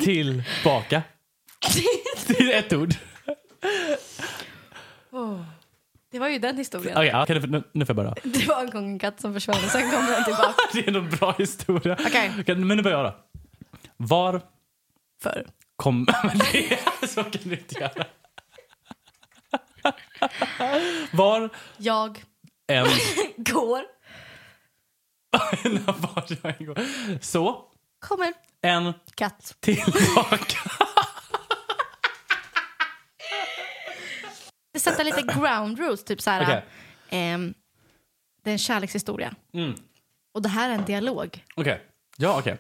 tillbaka. 0.04 1.04
Det 2.28 2.40
är 2.40 2.60
ett 2.60 2.74
ord. 2.74 2.94
Oh. 5.12 5.42
Det 6.12 6.20
var 6.20 6.28
ju 6.28 6.40
den 6.40 6.58
historien. 6.58 6.98
Okej, 6.98 7.40
du, 7.40 7.48
nu, 7.48 7.64
nu 7.72 7.86
får 7.86 7.96
jag 7.96 8.06
börja. 8.06 8.16
Det 8.24 8.48
var 8.48 8.62
en 8.62 8.70
gång 8.70 8.86
en 8.90 9.00
katt 9.00 9.22
som 9.22 9.34
försvann 9.34 9.64
och 9.64 9.72
sen 9.72 9.92
kom 9.92 10.06
den 10.06 10.24
tillbaka. 10.24 10.54
Det 10.74 10.88
är 10.88 10.96
en 10.98 11.10
bra 11.10 11.36
historia. 11.38 11.98
Okej. 12.00 12.32
Okej, 12.40 12.56
men 12.56 12.78
nu 12.78 12.84
börjar 12.84 13.04
jag 13.04 13.14
då. 13.14 13.18
Var 13.98 14.42
För. 15.22 15.48
kom... 15.76 16.08
Så 17.08 17.24
kan 17.24 17.42
du 17.44 17.52
inte 17.58 17.80
göra. 17.80 18.06
Var 21.12 21.50
Jag 21.78 22.24
en... 22.68 22.88
går, 23.38 23.84
var 25.92 26.26
jag 26.44 26.56
en 26.60 26.66
gång. 26.66 26.76
Så 27.22 27.66
kommer 28.00 28.34
en 28.62 28.94
katt. 29.16 29.56
tillbaka. 29.60 30.58
Det 34.74 34.80
sätter 34.80 35.04
lite 35.04 35.22
ground 35.22 35.80
rules, 35.80 36.04
typ 36.04 36.22
så 36.22 36.30
här. 36.30 36.44
Okej. 36.44 36.66
ehm, 37.10 37.54
det 38.44 38.50
är 38.50 38.52
en 38.52 38.58
kärlekshistoria. 38.58 39.36
Mm. 39.54 39.76
Och 40.34 40.42
det 40.42 40.50
här 40.50 40.70
är 40.70 40.74
en 40.74 40.86
dialog. 40.86 41.46
Okej. 41.56 41.84
Ja, 42.18 42.40
okej. 42.40 42.58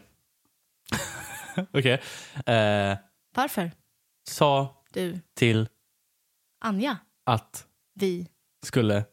Okej. 1.74 2.02
Eh, 2.46 2.98
Varför? 3.36 3.72
sa 4.30 4.84
Du, 4.94 5.20
till 5.34 5.70
Anja, 6.60 6.98
att 7.24 7.68
vi 7.94 8.28
skulle 8.66 9.06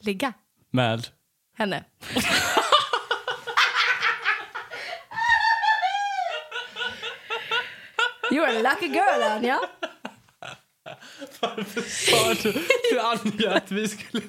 ligga 0.00 0.32
med 0.70 1.06
henne. 1.56 1.84
You're 8.30 8.46
a 8.46 8.62
lucky 8.62 8.88
girl, 8.88 9.22
Anja. 9.22 9.60
sa 11.40 12.34
du 12.34 12.52
till 12.52 12.98
Anja 13.00 13.54
att 13.56 13.70
vi 13.70 13.88
skulle 13.88 14.22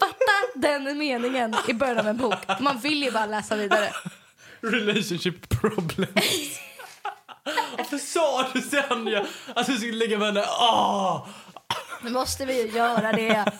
Fatta 0.00 0.32
den 0.54 0.98
meningen 0.98 1.54
i 1.68 1.74
början 1.74 1.98
av 1.98 2.08
en 2.08 2.16
bok. 2.16 2.60
Man 2.60 2.78
vill 2.78 3.02
ju 3.02 3.10
bara 3.10 3.26
läsa 3.26 3.56
vidare. 3.56 3.90
relationship 4.60 5.48
problems. 5.48 6.60
Varför 7.76 7.98
sa 7.98 8.46
du 8.52 8.60
till 8.60 8.82
Anja 8.88 9.26
att 9.54 9.68
vi 9.68 9.76
skulle 9.76 9.96
ligga 9.96 10.18
med 10.18 10.26
henne? 10.26 10.44
Åh! 10.60 11.26
Nu 12.02 12.10
måste 12.10 12.46
vi 12.46 12.62
ju 12.62 12.76
göra 12.76 13.12
det. 13.12 13.52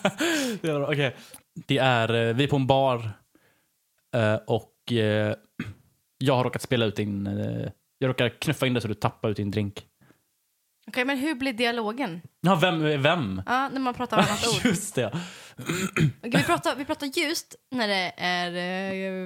Jävla 0.61 0.79
bra. 0.79 0.91
Okej. 0.91 1.15
Det 1.67 1.77
är, 1.77 2.13
eh, 2.13 2.35
vi 2.35 2.43
är 2.43 2.47
på 2.47 2.55
en 2.55 2.67
bar 2.67 3.11
eh, 4.15 4.35
och 4.47 4.91
eh, 4.91 5.35
jag 6.19 6.35
har 6.35 6.43
råkat 6.43 6.61
spela 6.61 6.85
ut 6.85 6.95
din... 6.95 7.27
eh, 7.27 7.71
Jag 7.97 8.09
råkar 8.09 8.29
knuffa 8.29 8.67
in 8.67 8.73
dig 8.73 8.81
så 8.81 8.87
du 8.87 8.93
tappar 8.93 9.29
ut 9.29 9.37
din 9.37 9.51
drink. 9.51 9.85
Okej, 10.87 11.05
men 11.05 11.17
hur 11.17 11.35
blir 11.35 11.53
dialogen? 11.53 12.21
Ja, 12.41 12.55
vem 12.55 12.85
är 12.85 12.97
vem? 12.97 13.41
Ja, 13.45 13.69
när 13.69 13.79
man 13.79 13.93
pratar 13.93 14.17
om 14.17 14.23
annat 14.23 14.47
ord. 14.55 14.65
Just 14.65 14.95
det. 14.95 15.07
Okej, 15.57 16.11
vi, 16.21 16.43
pratar, 16.43 16.75
vi 16.75 16.85
pratar 16.85 17.07
ljust 17.07 17.55
när 17.71 17.87
det 17.87 18.13
är 18.17 18.51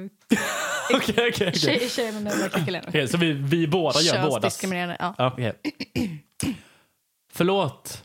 uh, 0.02 0.10
Okej, 0.96 1.16
okej, 1.18 1.32
okej. 1.32 1.54
tjej, 1.54 1.90
tjejer 1.90 2.12
med 2.14 2.24
mörka 2.24 2.66
killen. 2.66 2.84
Okej, 2.88 3.08
Så 3.08 3.18
vi, 3.18 3.34
vi 3.34 3.68
båda 3.68 4.02
gör 4.02 4.22
båda. 4.22 4.42
Könsdiskriminerande. 4.42 4.98
Ja. 5.00 5.16
Ja, 5.18 5.32
okej. 5.34 5.54
Förlåt 7.34 8.04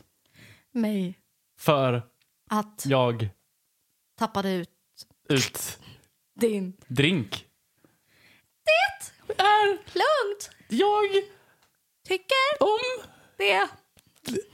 Mig. 0.73 1.17
för 1.59 2.01
Att 2.51 2.83
jag 2.85 3.29
tappade 4.19 4.51
ut 4.53 4.69
ut 5.29 5.79
din... 6.39 6.73
drink. 6.87 7.45
Det 9.27 9.41
är 9.43 9.67
lugnt. 9.69 10.49
Jag 10.67 11.09
Tycker 12.07 12.47
om... 12.59 12.79
det. 13.37 13.67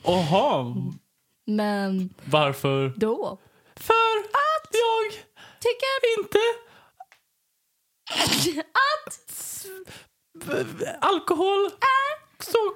Oha, 0.04 0.76
Men 1.46 2.14
varför? 2.26 2.94
då 2.98 3.40
För 3.76 4.18
att 4.20 4.70
jag 4.72 5.12
tycker 5.60 6.20
inte 6.20 6.40
att 8.74 9.66
alkohol 11.02 11.66
är 11.66 12.44
så... 12.44 12.74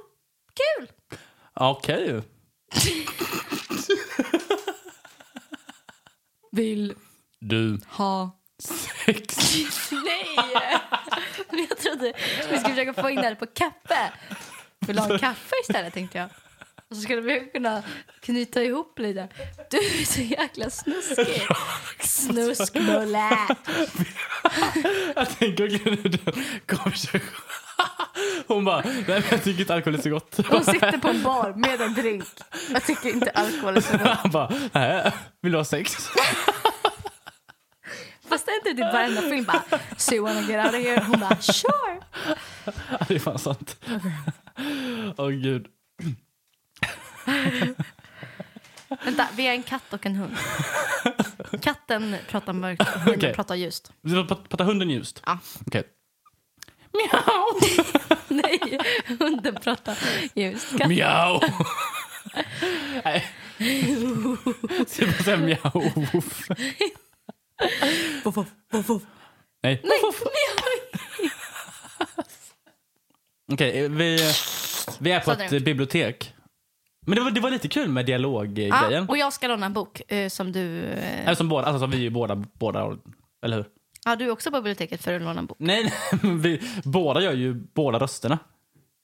kul. 0.55 0.91
Okej. 1.53 2.21
Vill 6.51 6.95
Du, 7.39 7.79
ha... 7.89 8.31
sex. 9.05 9.51
Nej! 9.91 10.79
Men 11.49 11.59
jag 11.69 11.77
trodde 11.77 12.13
vi 12.51 12.57
skulle 12.59 12.75
försöka 12.75 12.93
få 13.01 13.09
in 13.09 13.15
det 13.15 13.21
här 13.21 13.35
på 13.35 13.45
kaffe. 13.45 14.11
Vill 14.79 14.95
du 14.95 15.01
ha 15.01 15.13
en 15.13 15.19
kaffe 15.19 15.55
istället 15.63 15.93
tänkte 15.93 16.17
jag. 16.17 16.29
Och 16.89 16.95
så 16.95 17.01
skulle 17.01 17.21
vi 17.21 17.39
kunna 17.53 17.83
knyta 18.21 18.63
ihop 18.63 18.99
lite. 18.99 19.27
Du 19.69 19.77
är 19.77 20.05
så 20.05 20.21
jäkla 20.21 20.69
snuskig. 20.69 21.41
Snuskmulle. 21.99 23.29
Jag 25.15 25.39
tänker 25.39 25.63
verkligen 25.63 25.97
hur 25.97 26.09
den 26.09 26.43
konversationen... 26.67 27.23
Hon 28.47 28.65
bara, 28.65 28.81
nej 28.81 29.03
men 29.07 29.23
jag 29.31 29.43
tycker 29.43 29.61
inte 29.61 29.73
alkohol 29.73 29.99
är 29.99 30.01
så 30.01 30.09
gott. 30.09 30.39
Hon 30.49 30.63
sitter 30.63 30.97
på 30.97 31.07
en 31.07 31.23
bar 31.23 31.53
med 31.55 31.81
en 31.81 31.93
drink. 31.93 32.25
Jag 32.73 32.85
tycker 32.85 33.09
inte 33.09 33.29
alkohol 33.29 33.77
är 33.77 33.81
så 33.81 33.97
gott. 33.97 34.01
Han 34.07 34.31
bara, 34.31 34.51
nej, 34.73 35.11
vill 35.41 35.51
du 35.51 35.57
ha 35.57 35.65
sex? 35.65 36.09
Inte 38.59 38.83
typ 38.83 38.93
varenda 38.93 39.21
film 39.21 39.43
bara 39.45 39.63
So 39.97 40.13
you 40.15 40.23
wanna 40.25 40.41
get 40.41 40.65
out 40.65 40.75
of 40.75 40.81
here? 40.87 41.03
Hon 41.07 41.19
bara 41.19 41.41
sure. 41.41 41.99
Det 43.07 43.15
är 43.15 43.19
fan 43.19 43.39
sant. 43.39 43.85
Åh 45.17 45.29
gud. 45.29 45.67
Vänta, 49.03 49.27
vi 49.35 49.47
är 49.47 49.51
en 49.51 49.63
katt 49.63 49.93
och 49.93 50.05
en 50.05 50.15
hund. 50.15 50.37
Katten 51.61 52.15
pratar 52.27 52.53
mörkt 52.53 52.81
och 52.81 52.87
hunden 52.87 53.15
Okej. 53.19 53.33
pratar 53.33 53.55
ljust. 53.55 53.91
Vi 54.01 54.09
ska 54.11 54.23
prata- 54.23 54.47
prata 54.49 54.63
hunden 54.63 54.89
ljust. 54.89 55.21
Ja. 55.25 55.39
Okej. 55.67 55.83
Miau! 56.93 57.59
Nej, 58.27 58.79
hunden 59.19 59.55
pratar 59.55 59.97
ljust. 60.33 60.71
Katten 60.71 60.89
Miau! 60.89 61.39
Nej. 63.03 63.25
Ska 64.87 65.05
jag 65.05 65.11
bara 65.13 65.23
säga 65.23 65.37
miau? 65.37 65.93
Voff, 68.23 68.35
voff, 68.37 68.47
voff, 68.71 68.89
voff. 68.89 69.01
Nej. 69.63 69.81
Nej, 69.83 69.97
Okej, 73.51 73.85
eh, 73.85 73.89
vi, 73.91 74.17
vi 74.99 75.11
är 75.11 75.19
på 75.19 75.35
Så 75.35 75.55
ett 75.55 75.65
bibliotek. 75.65 76.33
Men 77.07 77.15
det 77.15 77.21
var, 77.21 77.31
det 77.31 77.41
var 77.41 77.49
lite 77.51 77.67
kul 77.67 77.89
med 77.89 78.01
Ja, 78.01 78.05
dialoggrejen. 78.05 79.09
och 79.09 79.17
jag 79.17 79.33
ska 79.33 79.47
låna 79.47 79.65
en 79.65 79.73
bok 79.73 80.11
eh, 80.11 80.29
som 80.29 80.51
du... 80.51 80.83
Eh, 80.83 81.23
Eller 81.23 81.35
som 81.35 81.49
båda, 81.49 81.65
alltså 81.67 81.79
som 81.79 81.91
vi 81.91 81.97
är 81.97 82.01
ju 82.01 82.09
båda, 82.09 82.35
båda, 82.35 82.97
eller 83.45 83.57
hur? 83.57 83.65
ja, 84.05 84.15
du 84.15 84.25
är 84.25 84.31
också 84.31 84.51
på 84.51 84.57
biblioteket 84.57 85.03
för 85.03 85.13
att 85.13 85.21
låna 85.21 85.39
en 85.39 85.45
bok. 85.45 85.57
Nej, 85.59 85.83
nej 85.83 85.93
men 86.21 86.41
vi, 86.41 86.61
båda 86.83 87.21
gör 87.21 87.33
ju 87.33 87.53
båda 87.53 87.99
rösterna. 87.99 88.39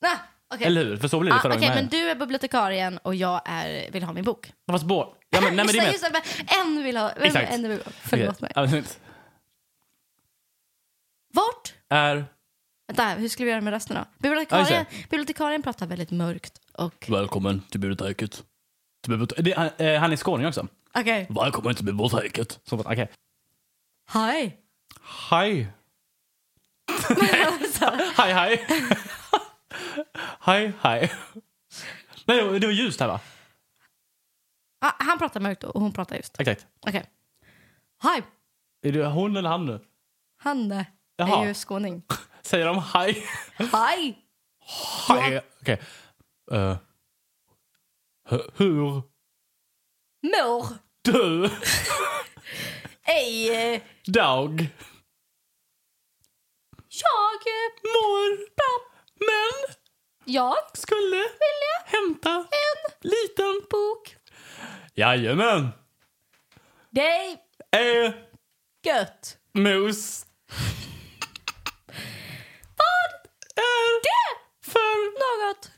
Ah, 0.06 0.18
okej. 0.56 0.68
Eller 0.68 0.86
hur? 0.86 0.98
För 0.98 1.08
så 1.08 1.20
blir 1.20 1.32
det 1.32 1.38
Ah, 1.38 1.42
förra 1.42 1.54
Okej, 1.54 1.68
gången 1.68 1.84
men 1.84 1.90
du 1.92 2.10
är 2.10 2.16
bibliotekarien 2.16 2.98
och 2.98 3.16
jag 3.16 3.42
är, 3.46 3.92
vill 3.92 4.04
ha 4.04 4.14
min 4.14 4.24
bok. 4.24 4.52
Fast 4.72 4.86
båda... 4.86 5.10
Ja, 5.36 5.42
men, 5.42 5.56
nej, 5.56 5.66
men 5.66 5.76
det 5.76 5.80
är 5.80 5.92
just 5.92 6.04
det, 6.04 6.18
just 6.18 6.38
det, 6.50 6.56
en 6.56 6.84
vill 6.84 6.98
ha... 6.98 7.12
Vem, 7.16 7.24
Exakt. 7.24 7.54
En 7.54 7.70
vill, 7.70 7.80
förlåt 8.02 8.42
mig. 8.42 8.52
Men- 8.56 8.84
Vart? 11.34 11.74
Är... 11.90 12.26
Vänta, 12.88 13.10
hur 13.10 13.30
skulle 13.30 13.46
vi 13.46 13.52
göra 13.52 13.62
med 13.62 13.74
resten 13.74 13.96
då? 13.96 14.06
Bibliotekarien, 14.18 14.86
bibliotekarien 15.10 15.64
pratar 15.64 15.88
väldigt 15.88 16.12
mörkt 16.12 16.62
och... 16.74 17.06
Välkommen 17.10 17.62
till 17.62 17.80
biblioteket. 17.80 18.44
Till 19.04 19.14
bibliotek- 19.14 19.42
det, 19.42 19.54
han, 19.58 19.70
eh, 19.78 20.00
han 20.00 20.12
är 20.12 20.16
skåning 20.16 20.48
också. 20.48 20.68
Okej. 20.94 21.28
Välkommen 21.30 21.76
till 21.76 21.86
biblioteket. 21.86 22.60
Så, 22.70 22.76
Okej. 22.80 23.10
Hi. 24.14 24.54
Hej. 25.30 25.68
hej, 28.18 28.34
hej. 28.34 28.66
hej, 30.40 30.74
hej. 30.82 31.12
Nej, 32.26 32.38
det 32.38 32.44
var- 32.44 32.60
det 32.60 32.68
var 32.68 32.74
ljust 32.74 33.00
här 33.00 33.08
va? 33.08 33.20
Ah, 34.88 34.94
han 35.00 35.18
pratar 35.20 35.40
mörkt 35.40 35.64
och 35.64 35.82
hon 35.82 35.94
pratar 35.94 36.16
just. 36.16 36.40
Exakt. 36.40 36.68
Okej. 36.88 37.10
Hej! 38.04 38.24
Är 38.82 38.92
det 38.92 39.06
hon 39.06 39.38
eller 39.38 39.50
han 39.50 39.66
nu? 39.66 39.80
Han 40.38 40.72
eh, 40.72 40.86
Jaha. 41.16 41.44
är 41.44 41.48
ju 41.48 41.54
skåning. 41.54 42.04
Säger 42.42 42.66
de 42.66 42.80
hej? 42.94 43.26
Hej! 43.58 44.18
Hej. 45.08 45.42
Okej. 45.62 45.82
Eh, 46.52 46.78
hu- 48.30 48.52
hur 48.56 49.02
Mår! 50.24 50.68
du 51.02 51.50
Ej! 53.04 53.74
eh, 53.76 53.82
dag 54.08 54.70
Jag... 56.90 57.42
eh, 57.48 57.74
mår 57.84 58.38
men 59.20 59.76
Jag 60.26 60.56
skulle 60.78 61.18
vilja 61.18 61.76
hämta 61.86 62.30
en 62.36 62.92
liten 63.02 63.62
bok. 63.70 64.16
Jajamän. 64.94 65.70
Det 66.90 67.38
är 67.72 68.26
gött. 68.86 69.38
mos 69.54 70.26
Vad 72.78 73.12
är 73.56 74.02
det 74.04 74.38
för 74.72 75.20
något 75.20 75.72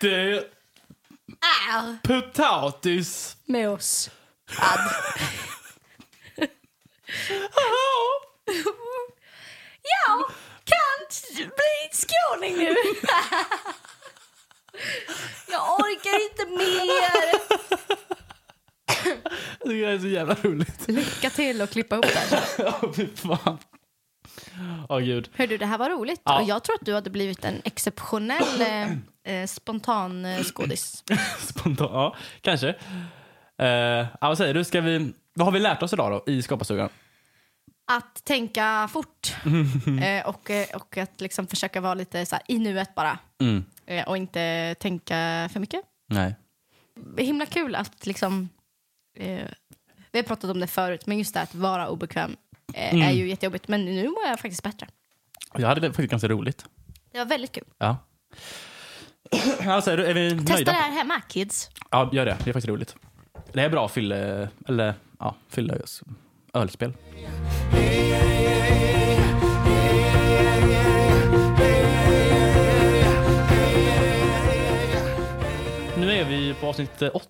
det 0.00 0.44
är 1.50 1.98
potatis. 2.02 3.36
mos. 3.46 4.10
Ad. 4.58 4.80
Jag 9.82 10.30
kan 10.64 11.06
bli 11.36 11.90
skåning 11.92 12.56
nu. 12.56 12.74
Jag 15.48 15.80
orkar 15.80 16.22
inte 16.30 16.46
mer. 16.46 17.33
Det 19.64 19.84
är 19.84 19.98
så 19.98 20.06
jävla 20.06 20.34
roligt. 20.34 20.88
Lycka 20.88 21.30
till 21.30 21.60
att 21.60 21.70
klippa 21.70 21.94
ihop 21.94 22.06
det 22.06 22.36
här. 22.36 22.44
Åh, 22.82 22.92
fy 22.92 23.06
fan. 23.14 23.58
Åh, 24.88 25.00
gud. 25.00 25.28
Hör 25.34 25.46
du, 25.46 25.58
det 25.58 25.66
här 25.66 25.78
var 25.78 25.90
roligt. 25.90 26.20
Ja. 26.24 26.40
Och 26.40 26.48
jag 26.48 26.64
tror 26.64 26.74
att 26.74 26.86
du 26.86 26.94
hade 26.94 27.10
blivit 27.10 27.44
en 27.44 27.60
exceptionell 27.64 28.60
eh, 28.60 28.92
eh, 29.34 29.46
spontan 29.46 30.24
eh, 30.24 30.42
skådis. 30.42 31.04
Spontant, 31.38 31.90
ja, 31.92 32.16
kanske. 32.40 32.68
Uh, 33.62 33.66
ja, 33.66 34.08
vad 34.20 34.38
säger 34.38 34.54
du? 34.54 34.64
Ska 34.64 34.80
vi, 34.80 35.12
vad 35.34 35.46
har 35.46 35.52
vi 35.52 35.60
lärt 35.60 35.82
oss 35.82 35.92
idag 35.92 36.12
då 36.26 36.32
i 36.32 36.42
skaparstugan? 36.42 36.88
Att 37.92 38.24
tänka 38.24 38.88
fort 38.92 39.34
eh, 40.02 40.28
och, 40.28 40.50
eh, 40.50 40.66
och 40.74 40.96
att 40.98 41.20
liksom 41.20 41.46
försöka 41.46 41.80
vara 41.80 41.94
lite 41.94 42.26
så 42.26 42.36
här, 42.36 42.42
i 42.48 42.58
nuet 42.58 42.94
bara. 42.94 43.18
Mm. 43.40 43.64
Eh, 43.86 44.08
och 44.08 44.16
inte 44.16 44.74
tänka 44.80 45.48
för 45.52 45.60
mycket. 45.60 45.80
Nej. 46.08 46.34
Himla 47.18 47.46
kul 47.46 47.74
att 47.74 48.06
liksom... 48.06 48.48
Eh, 49.14 49.48
vi 50.12 50.18
har 50.18 50.22
pratat 50.22 50.50
om 50.50 50.60
det 50.60 50.66
förut, 50.66 51.06
men 51.06 51.18
just 51.18 51.34
det 51.34 51.40
att 51.40 51.54
vara 51.54 51.88
obekväm 51.88 52.36
eh, 52.74 53.08
är 53.08 53.12
ju 53.12 53.28
jättejobbigt. 53.28 53.68
Men 53.68 53.84
nu 53.84 54.08
mår 54.08 54.24
jag 54.26 54.40
faktiskt 54.40 54.62
bättre. 54.62 54.86
Jag 55.54 55.68
hade 55.68 55.80
det 55.80 55.88
faktiskt 55.88 56.10
ganska 56.10 56.28
roligt. 56.28 56.64
Det 57.12 57.18
var 57.18 57.24
väldigt 57.24 57.52
kul. 57.52 57.64
Ja. 57.78 57.96
Vad 59.64 59.84
säger 59.84 59.98
du? 59.98 60.06
Är 60.06 60.14
vi 60.14 60.30
Testa 60.30 60.54
nöjda? 60.54 60.72
det 60.72 60.78
här 60.78 60.92
hemma, 60.92 61.20
kids. 61.28 61.70
Ja, 61.90 62.10
gör 62.12 62.24
det. 62.26 62.36
Det 62.44 62.50
är 62.50 62.52
faktiskt 62.52 62.68
roligt. 62.68 62.96
Det 63.52 63.62
är 63.62 63.70
bra 63.70 63.88
fylle... 63.88 64.48
Eller, 64.68 64.94
ja, 65.18 65.36
fylle 65.48 65.78
ölspel. 66.52 66.92
Nu 75.96 76.12
är 76.12 76.24
vi 76.24 76.54
på 76.60 76.66
avsnitt 76.66 77.02
eh, 77.02 77.10
åtta. 77.14 77.28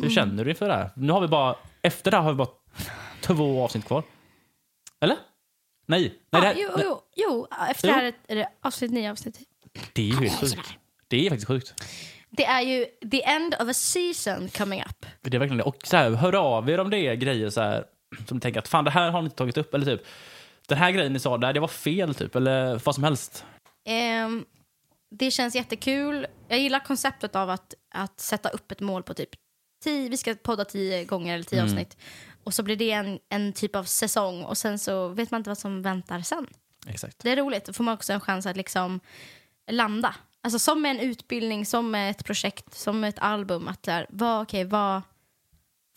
Hur 0.00 0.10
känner 0.10 0.44
du 0.44 0.50
inför 0.50 0.68
det 0.68 0.74
här? 0.74 0.90
Nu 0.96 1.12
har 1.12 1.20
vi 1.20 1.28
bara... 1.28 1.56
Efter 1.82 2.10
det 2.10 2.16
här 2.16 2.24
har 2.24 2.32
vi 2.32 2.36
bara 2.36 2.48
två 3.20 3.64
avsnitt 3.64 3.84
kvar. 3.84 4.02
Eller? 5.00 5.16
Nej. 5.86 6.18
Nej, 6.30 6.42
det, 6.42 6.48
här, 6.48 6.54
jo, 6.58 6.70
nej. 6.76 6.84
jo, 6.86 7.00
jo, 7.16 7.46
efter 7.70 7.88
det 7.88 7.94
här 7.94 8.12
är 8.28 8.36
det 8.36 8.48
avsnitt 8.60 8.90
nio, 8.90 9.10
avsnitt 9.10 9.48
det 9.92 10.02
är 10.02 10.06
ju 10.06 10.16
helt 10.16 10.40
sjukt. 10.40 10.78
Det 11.08 11.26
är 11.26 11.30
faktiskt 11.30 11.48
sjukt. 11.48 11.74
Det 12.30 12.44
är 12.44 12.60
ju 12.60 12.86
the 13.10 13.22
end 13.22 13.54
of 13.54 13.68
a 13.68 13.74
season 13.74 14.48
coming 14.48 14.80
up. 14.80 15.06
Det 15.20 15.36
är 15.36 15.38
verkligen 15.38 15.58
det. 15.58 15.64
Och 15.64 15.76
så 15.84 15.96
här, 15.96 16.10
hör 16.10 16.34
av 16.34 16.70
er 16.70 16.80
om 16.80 16.90
det 16.90 16.98
är 16.98 17.14
grejer 17.14 17.50
så 17.50 17.60
här, 17.60 17.84
som 18.28 18.40
tänker 18.40 18.60
att 18.60 18.68
fan 18.68 18.84
det 18.84 18.90
här 18.90 19.10
har 19.10 19.22
ni 19.22 19.24
inte 19.24 19.36
tagit 19.36 19.56
upp. 19.56 19.74
Eller 19.74 19.86
typ, 19.86 20.06
den 20.68 20.78
här 20.78 20.90
grejen 20.90 21.12
ni 21.12 21.18
sa 21.18 21.38
där, 21.38 21.52
det 21.52 21.60
var 21.60 21.68
fel 21.68 22.14
typ. 22.14 22.36
Eller 22.36 22.80
vad 22.84 22.94
som 22.94 23.04
helst. 23.04 23.44
Ehm, 23.84 24.44
det 25.10 25.30
känns 25.30 25.54
jättekul. 25.54 26.26
Jag 26.48 26.58
gillar 26.58 26.80
konceptet 26.80 27.36
av 27.36 27.50
att, 27.50 27.74
att 27.94 28.20
sätta 28.20 28.48
upp 28.48 28.72
ett 28.72 28.80
mål 28.80 29.02
på 29.02 29.14
typ 29.14 29.30
tio, 29.82 30.08
vi 30.08 30.16
ska 30.16 30.34
podda 30.34 30.64
tio 30.64 31.04
gånger 31.04 31.34
eller 31.34 31.44
tio 31.44 31.60
Mm. 31.60 31.72
avsnitt. 31.72 31.96
Och 32.44 32.54
så 32.54 32.62
blir 32.62 32.76
det 32.76 32.90
en, 32.90 33.18
en 33.28 33.52
typ 33.52 33.76
av 33.76 33.84
säsong 33.84 34.44
och 34.44 34.58
sen 34.58 34.78
så 34.78 35.08
vet 35.08 35.30
man 35.30 35.38
inte 35.40 35.50
vad 35.50 35.58
som 35.58 35.82
väntar 35.82 36.20
sen. 36.20 36.46
Exakt. 36.86 37.18
Det 37.18 37.30
är 37.30 37.36
roligt. 37.36 37.64
Då 37.64 37.72
får 37.72 37.84
man 37.84 37.94
också 37.94 38.12
en 38.12 38.20
chans 38.20 38.46
att 38.46 38.56
liksom 38.56 39.00
landa. 39.70 40.14
Alltså 40.40 40.58
som 40.58 40.82
med 40.82 40.90
en 40.90 41.00
utbildning, 41.00 41.66
som 41.66 41.90
med 41.90 42.10
ett 42.10 42.24
projekt, 42.24 42.74
som 42.74 43.00
med 43.00 43.08
ett 43.08 43.18
album. 43.18 43.68
Att 43.68 43.82
där, 43.82 44.06
vad, 44.10 44.42
okej, 44.42 44.64
vad, 44.64 45.02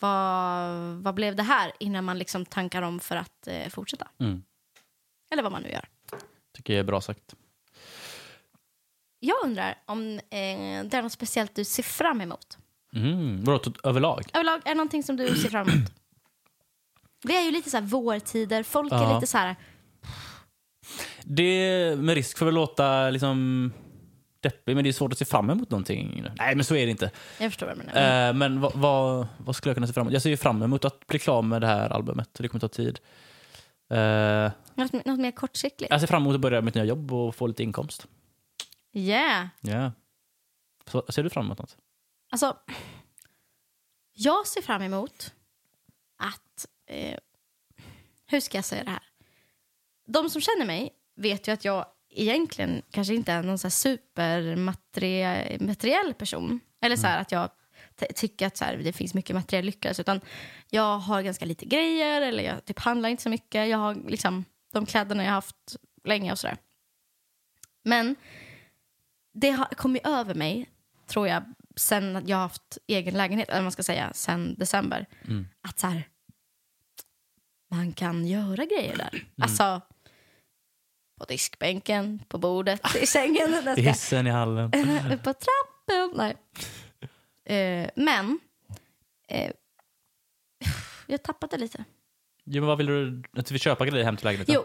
vad, 0.00 0.70
vad 1.02 1.14
blev 1.14 1.36
det 1.36 1.42
här 1.42 1.72
innan 1.80 2.04
man 2.04 2.18
liksom 2.18 2.44
tankar 2.46 2.82
om 2.82 3.00
för 3.00 3.16
att 3.16 3.46
eh, 3.46 3.68
fortsätta? 3.68 4.08
Mm. 4.18 4.42
Eller 5.30 5.42
vad 5.42 5.52
man 5.52 5.62
nu 5.62 5.68
gör. 5.70 5.88
Tycker 6.56 6.72
jag 6.72 6.80
är 6.80 6.84
bra 6.84 7.00
sagt. 7.00 7.34
Jag 9.18 9.36
undrar 9.44 9.78
om 9.86 10.12
eh, 10.18 10.84
det 10.84 10.94
är 10.96 11.02
något 11.02 11.12
speciellt 11.12 11.54
du 11.54 11.64
ser 11.64 11.82
fram 11.82 12.20
emot? 12.20 12.58
Mm. 12.96 13.44
Vadå, 13.44 13.72
överlag? 13.84 14.22
Överlag, 14.34 14.60
är 14.64 14.68
det 14.68 14.74
någonting 14.74 15.02
som 15.02 15.16
du 15.16 15.36
ser 15.36 15.48
fram 15.48 15.68
emot? 15.68 15.92
Det 17.22 17.36
är 17.36 17.42
ju 17.44 17.50
lite 17.50 17.70
så 17.70 17.76
här 17.76 17.84
vårtider, 17.84 18.62
folk 18.62 18.92
är 18.92 18.96
Ja. 18.96 19.14
lite 19.14 19.26
så 19.26 19.38
här... 19.38 19.56
Det 21.24 21.96
med 21.98 22.14
risk 22.14 22.38
för 22.38 22.46
att 22.46 22.54
låta 22.54 23.10
liksom 23.10 23.72
deppig, 24.40 24.74
men 24.74 24.84
det 24.84 24.90
är 24.90 24.92
svårt 24.92 25.12
att 25.12 25.18
se 25.18 25.24
fram 25.24 25.50
emot 25.50 25.70
någonting. 25.70 26.24
Nej, 26.38 26.54
men 26.54 26.64
så 26.64 26.76
är 26.76 26.84
det 26.86 26.90
inte. 26.90 27.10
Jag 27.40 27.50
förstår 27.52 27.66
vad 27.66 27.78
du 27.78 27.82
menar. 27.82 28.28
Eh, 28.28 28.34
men 28.34 28.60
vad, 28.60 28.72
vad, 28.74 29.26
vad 29.38 29.56
skulle 29.56 29.70
jag 29.70 29.76
kunna 29.76 29.86
se 29.86 29.92
fram 29.92 30.02
emot? 30.02 30.12
Jag 30.12 30.22
ser 30.22 30.30
ju 30.30 30.36
fram 30.36 30.62
emot 30.62 30.84
att 30.84 31.06
bli 31.06 31.18
klar 31.18 31.42
med 31.42 31.60
det 31.60 31.66
här 31.66 31.90
albumet. 31.90 32.28
Det 32.32 32.48
kommer 32.48 32.60
ta 32.60 32.68
tid. 32.68 32.98
Eh, 33.90 34.50
Något, 34.74 35.06
något 35.06 35.18
mer 35.20 35.30
kortsiktigt? 35.30 35.90
jag 35.90 36.00
ser 36.00 36.06
fram 36.06 36.22
emot 36.22 36.34
att 36.34 36.40
börja 36.40 36.60
mitt 36.60 36.74
nya 36.74 36.84
jobb 36.84 37.12
och 37.12 37.34
få 37.34 37.46
lite 37.46 37.62
inkomst. 37.62 38.06
Yeah. 38.92 39.46
Ja. 39.60 39.92
Så, 40.90 41.04
ser 41.08 41.22
du 41.22 41.30
fram 41.30 41.44
emot 41.44 41.58
något? 41.58 41.76
Alltså, 42.30 42.58
jag 44.12 44.46
ser 44.46 44.62
fram 44.62 44.82
emot 44.82 45.34
att... 46.16 46.66
Eh, 46.86 47.18
hur 48.26 48.40
ska 48.40 48.58
jag 48.58 48.64
säga 48.64 48.84
det 48.84 48.90
här? 48.90 49.02
De 50.06 50.30
som 50.30 50.40
känner 50.40 50.66
mig 50.66 50.90
vet 51.16 51.48
ju 51.48 51.52
att 51.52 51.64
jag 51.64 51.86
egentligen 52.10 52.82
kanske 52.90 53.14
inte 53.14 53.32
är 53.32 53.42
någon 53.42 53.58
så 53.58 53.70
supermateriell 53.70 56.14
person. 56.14 56.60
Eller 56.80 56.96
så 56.96 57.06
här 57.06 57.20
att 57.20 57.32
jag 57.32 57.50
tycker 58.14 58.46
att 58.46 58.56
så 58.56 58.64
här, 58.64 58.76
det 58.76 58.92
finns 58.92 59.14
mycket 59.14 59.36
materiell 59.36 59.64
lyckelse. 59.64 60.02
Utan 60.02 60.20
jag 60.70 60.98
har 60.98 61.22
ganska 61.22 61.44
lite 61.44 61.64
grejer 61.64 62.22
eller 62.22 62.44
jag 62.44 62.64
typ 62.64 62.78
handlar 62.78 63.08
inte 63.08 63.22
så 63.22 63.28
mycket. 63.28 63.68
Jag 63.68 63.78
har 63.78 63.94
liksom 63.94 64.44
de 64.72 64.86
kläderna 64.86 65.22
jag 65.22 65.30
har 65.30 65.34
haft 65.34 65.76
länge 66.04 66.32
och 66.32 66.38
sådär. 66.38 66.56
Men 67.82 68.16
det 69.32 69.50
har 69.50 69.66
kommit 69.66 70.06
över 70.06 70.34
mig, 70.34 70.70
tror 71.06 71.28
jag, 71.28 71.54
sen 71.80 72.24
jag 72.26 72.36
har 72.36 72.42
haft 72.42 72.78
egen 72.86 73.14
lägenhet, 73.14 73.48
eller 73.48 73.62
man 73.62 73.72
ska 73.72 73.82
säga, 73.82 74.12
sen 74.12 74.54
december. 74.58 75.06
Mm. 75.24 75.46
Att 75.68 75.78
så 75.78 75.86
här, 75.86 76.08
man 77.70 77.92
kan 77.92 78.26
göra 78.26 78.64
grejer 78.64 78.96
där. 78.96 79.24
Alltså, 79.42 79.80
på 81.18 81.24
diskbänken, 81.24 82.22
på 82.28 82.38
bordet, 82.38 82.96
i 83.02 83.06
sängen. 83.06 83.68
I 83.76 83.80
hissen 83.80 84.26
i 84.26 84.30
hallen. 84.30 84.70
På 85.24 85.32
trappen. 85.32 86.12
Nej. 86.14 86.36
Eh, 87.44 87.90
men, 87.96 88.38
eh, 89.28 89.52
jag 91.06 91.20
det 91.50 91.56
lite. 91.56 91.84
Jo, 92.44 92.60
men 92.60 92.68
vad 92.68 92.78
vill 92.78 92.86
du? 92.86 93.22
Att 93.36 93.46
du 93.46 93.54
vill 93.54 93.60
köpa 93.60 93.86
grejer 93.86 94.04
hem 94.04 94.16
till 94.16 94.24
lägenheten? 94.24 94.54
Jo. 94.54 94.64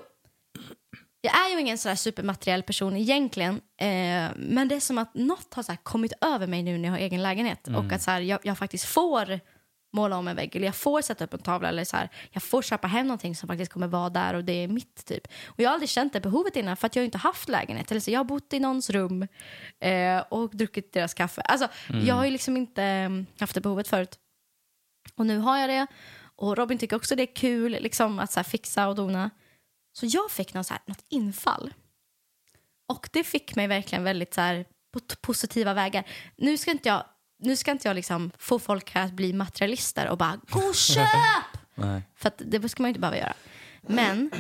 Jag 1.22 1.36
är 1.46 1.54
ju 1.54 1.60
ingen 1.60 1.78
sådär 1.78 1.96
supermateriell 1.96 2.64
person 2.64 2.98
egentligen. 2.98 3.54
Eh, 3.78 4.32
men 4.36 4.68
det 4.68 4.76
är 4.76 4.80
som 4.80 4.98
att 4.98 5.14
något 5.14 5.54
har 5.54 5.64
så 5.64 5.76
kommit 5.84 6.14
över 6.22 6.48
mig 6.48 6.64
nu 6.64 6.78
när 6.78 6.90
jag 6.90 6.94
har 6.94 7.00
egen 7.00 7.24
lägenhet. 7.24 7.68
Och 7.68 7.92
att 7.96 8.02
så 8.02 8.12
jag, 8.12 8.40
jag 8.44 8.58
faktiskt 8.58 8.86
får 8.86 9.40
måla 9.94 10.18
om 10.18 10.28
en 10.28 10.36
vägg 10.36 10.56
eller 10.56 10.66
jag 10.66 10.76
får 10.76 11.02
sätta 11.02 11.24
upp 11.24 11.34
en 11.34 11.40
tavla 11.40 11.70
eller 11.70 11.84
så 11.84 11.98
jag 12.32 12.44
får 12.44 12.62
köpa 12.62 12.88
hem 12.88 13.08
någonting 13.08 13.36
som 13.36 13.48
faktiskt 13.48 13.72
kommer 13.74 13.88
vara 13.88 14.10
där 14.10 14.34
och 14.34 14.44
det 14.44 14.54
är 14.64 14.68
mitt 14.68 15.06
typ. 15.06 15.28
Och 15.48 15.60
jag 15.60 15.70
har 15.70 15.74
aldrig 15.74 15.90
känt 15.90 16.14
det 16.14 16.22
behovet 16.22 16.56
innan 16.56 16.78
för 16.78 16.88
att 16.88 16.96
jag 16.96 17.02
har 17.02 17.06
inte 17.06 17.18
haft 17.18 17.50
lägenhet. 17.50 17.92
Eller 17.92 18.02
så 18.02 18.12
jag 18.12 18.20
har 18.20 18.24
bott 18.24 18.54
i 18.54 18.60
någons 18.60 18.90
rum 18.90 19.28
eh, 19.80 20.20
och 20.30 20.50
druckit 20.56 20.94
deras 20.94 21.14
kaffe. 21.14 21.42
Alltså, 21.42 21.68
Jag 22.08 22.16
har 22.16 22.26
ju 22.26 22.32
liksom 22.32 22.58
inte 22.58 22.84
eh, 22.84 23.10
haft 23.40 23.56
det 23.56 23.62
behovet 23.62 23.88
förut. 23.88 24.20
Och 25.16 25.26
nu 25.26 25.38
har 25.38 25.58
jag 25.58 25.70
det. 25.70 25.88
Och 26.36 26.58
Robin 26.58 26.78
tycker 26.78 26.96
också 26.96 27.16
det 27.16 27.24
är 27.24 27.36
kul 27.36 27.72
liksom, 27.72 28.20
att 28.20 28.32
så 28.32 28.44
fixa 28.44 28.88
och 28.88 28.96
dona. 28.96 29.30
Så 29.94 30.06
jag 30.10 30.32
fick 30.32 30.54
någon, 30.54 30.64
så 30.64 30.74
här, 30.74 30.84
något 30.86 31.06
infall. 31.10 31.74
Och 32.88 33.10
det 33.12 33.24
fick 33.24 33.56
mig 33.56 33.68
verkligen 33.68 34.04
väldigt 34.04 34.34
så 34.34 34.42
här, 34.42 34.66
på 34.94 35.00
positiva 35.22 35.74
vägar. 35.74 36.08
Nu 36.36 36.58
ska 36.58 36.72
inte 36.72 36.90
jag, 36.90 37.06
nu 37.40 37.56
ska 37.56 37.72
inte 37.72 37.88
jag 37.88 37.96
liksom 37.96 38.32
få 38.38 38.60
folk 38.60 38.92
här 38.92 39.06
att 39.06 39.12
bli 39.12 39.34
materialister 39.34 40.08
och 40.10 40.18
bara 40.18 40.40
gå 40.50 40.60
och 40.60 40.76
köp! 40.96 41.08
För 42.16 42.32
det 42.38 42.70
ska 42.70 42.84
man 42.84 42.88
ju 42.88 42.92
inte 42.92 43.00
behöva 43.00 43.18
göra. 43.18 43.34
Men 43.82 44.32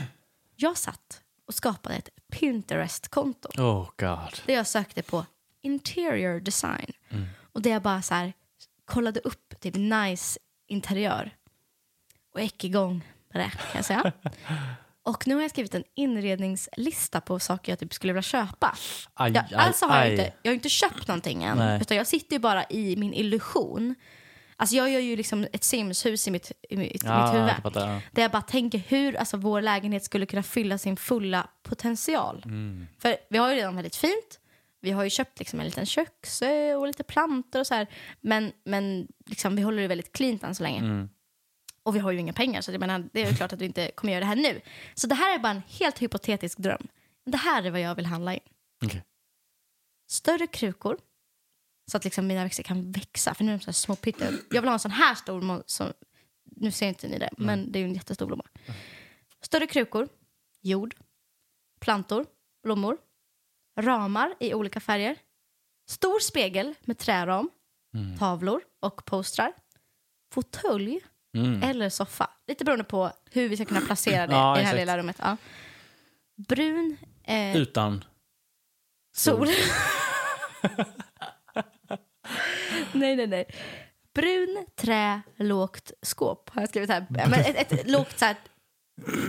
jag 0.55 0.77
satt 0.77 1.21
och 1.47 1.53
skapade 1.53 1.95
ett 1.95 2.09
Pinterest-konto 2.31 3.49
Oh 3.61 3.89
god. 3.97 4.39
där 4.45 4.53
jag 4.53 4.67
sökte 4.67 5.01
på 5.03 5.25
interior 5.61 6.39
design. 6.39 6.93
Och 7.53 7.61
där 7.61 7.71
jag 7.71 7.81
bara 7.81 8.01
så 8.01 8.13
här, 8.13 8.33
kollade 8.85 9.19
upp 9.19 9.59
typ 9.59 9.75
nice 9.75 10.39
interiör. 10.67 11.31
Och 12.33 12.41
gick 12.41 12.63
igång 12.63 13.05
på 13.31 13.37
det 13.37 13.49
kan 13.49 13.75
jag 13.75 13.85
säga. 13.85 14.11
och 15.03 15.27
nu 15.27 15.35
har 15.35 15.41
jag 15.41 15.51
skrivit 15.51 15.75
en 15.75 15.83
inredningslista 15.95 17.21
på 17.21 17.39
saker 17.39 17.71
jag 17.71 17.79
typ 17.79 17.93
skulle 17.93 18.13
vilja 18.13 18.21
köpa. 18.21 18.75
Aj, 19.13 19.31
Jag, 19.31 19.43
aj, 19.45 19.53
alltså 19.55 19.85
har 19.85 19.95
jag, 19.97 20.05
aj. 20.05 20.11
inte, 20.11 20.33
jag 20.41 20.51
har 20.51 20.55
inte 20.55 20.69
köpt 20.69 21.07
någonting 21.07 21.43
än. 21.43 21.57
Nej. 21.57 21.81
Utan 21.81 21.97
jag 21.97 22.07
sitter 22.07 22.35
ju 22.35 22.39
bara 22.39 22.63
i 22.69 22.95
min 22.95 23.13
illusion. 23.13 23.95
Alltså 24.55 24.75
jag 24.75 24.89
gör 24.91 24.99
ju 24.99 25.15
liksom 25.15 25.47
ett 25.53 25.63
Sims-hus 25.63 26.27
i 26.27 26.31
mitt, 26.31 26.51
i 26.69 26.77
mitt, 26.77 27.03
Ja, 27.03 27.25
mitt 27.25 27.33
huvud. 27.35 27.49
jag 27.49 27.57
fattar, 27.63 27.89
ja. 27.93 28.01
Där 28.11 28.21
jag 28.21 28.31
bara 28.31 28.41
tänker 28.41 28.77
hur 28.77 29.15
alltså, 29.15 29.37
vår 29.37 29.61
lägenhet 29.61 30.03
skulle 30.03 30.25
kunna 30.25 30.43
fylla 30.43 30.77
sin 30.77 30.97
fulla 30.97 31.47
potential. 31.63 32.41
Mm. 32.45 32.87
För 32.99 33.15
vi 33.29 33.37
har 33.37 33.49
ju 33.49 33.55
redan 33.55 33.75
väldigt 33.75 33.95
fint. 33.95 34.39
Vi 34.81 34.91
har 34.91 35.03
ju 35.03 35.09
köpt 35.09 35.39
liksom 35.39 35.59
en 35.59 35.65
liten 35.65 35.85
köksö 35.85 36.75
och 36.75 36.87
lite 36.87 37.03
plantor 37.03 37.59
och 37.59 37.67
så 37.67 37.73
här. 37.75 37.87
Men, 38.21 38.51
men 38.65 39.07
liksom, 39.25 39.55
vi 39.55 39.61
håller 39.61 39.81
det 39.81 39.87
väldigt 39.87 40.11
cleant 40.13 40.43
än 40.43 40.55
så 40.55 40.63
länge. 40.63 40.79
Mm. 40.79 41.09
Och 41.83 41.95
vi 41.95 41.99
har 41.99 42.11
ju 42.11 42.19
inga 42.19 42.33
pengar 42.33 42.61
så 42.61 42.71
jag 42.71 42.79
menar, 42.79 43.09
det 43.13 43.21
är 43.21 43.29
ju 43.29 43.35
klart 43.35 43.53
att 43.53 43.61
vi 43.61 43.65
inte 43.65 43.91
kommer 43.95 44.13
göra 44.13 44.19
det 44.19 44.25
här 44.25 44.35
nu. 44.35 44.61
Så 44.95 45.07
det 45.07 45.15
här 45.15 45.35
är 45.35 45.39
bara 45.39 45.51
en 45.51 45.61
helt 45.67 46.01
hypotetisk 46.01 46.57
dröm. 46.57 46.87
Det 47.25 47.37
här 47.37 47.63
är 47.63 47.71
vad 47.71 47.81
jag 47.81 47.95
vill 47.95 48.05
handla 48.05 48.33
in. 48.33 48.39
Okej. 48.85 49.03
Större 50.11 50.47
krukor. 50.47 50.99
Så 51.91 51.97
att 51.97 52.03
liksom 52.03 52.27
mina 52.27 52.43
växter 52.43 52.63
kan 52.63 52.91
växa. 52.91 53.33
För 53.33 53.43
nu 53.43 53.53
är 53.53 53.57
de 53.57 53.63
så 53.63 53.67
här 53.67 53.73
små 53.73 53.95
pytte. 53.95 54.33
Jag 54.49 54.61
vill 54.61 54.67
ha 54.67 54.73
en 54.73 54.79
sån 54.79 54.91
här 54.91 55.15
stor. 55.15 55.63
Som, 55.65 55.93
nu 56.43 56.71
ser 56.71 56.87
inte 56.87 57.07
ni 57.07 57.19
det, 57.19 57.29
men 57.37 57.71
det 57.71 57.79
är 57.79 57.81
ju 57.81 57.87
en 57.87 57.93
jättestor 57.93 58.25
blomma. 58.25 58.45
Större 59.41 59.67
krukor. 59.67 60.09
Jord. 60.61 60.95
Plantor. 61.79 62.25
Blommor. 62.63 62.97
Ramar 63.79 64.35
i 64.39 64.53
olika 64.53 64.79
färger. 64.79 65.17
Stor 65.89 66.19
spegel 66.19 66.75
med 66.81 66.97
träram. 66.97 67.49
Tavlor 68.19 68.61
och 68.79 69.05
postrar. 69.05 69.53
Fåtölj 70.33 70.99
Mm. 71.37 71.63
eller 71.63 71.89
soffa. 71.89 72.29
Lite 72.47 72.65
beroende 72.65 72.83
på 72.83 73.11
hur 73.31 73.49
vi 73.49 73.55
ska 73.55 73.65
kunna 73.65 73.81
placera 73.81 74.27
det 74.27 74.33
Ja, 74.33 74.57
i 74.57 74.59
det 74.59 74.65
här 74.65 74.73
exakt. 74.73 74.79
lilla 74.79 74.97
rummet. 74.97 75.15
Ja. 75.19 75.37
Brun 76.47 76.97
eh, 77.23 77.57
Utan... 77.57 78.03
sol. 79.15 79.47
nej, 82.91 83.15
nej, 83.15 83.27
nej. 83.27 83.45
Brun, 84.13 84.65
trä, 84.75 85.21
lågt 85.37 85.91
skåp 86.01 86.49
har 86.49 86.61
jag 86.61 86.69
skrivit 86.69 86.89
här. 86.89 87.05
Men 87.09 87.33
ett, 87.33 87.71
ett 87.71 87.89
lågt 87.89 88.19
så 88.19 88.25
här, 88.25 88.35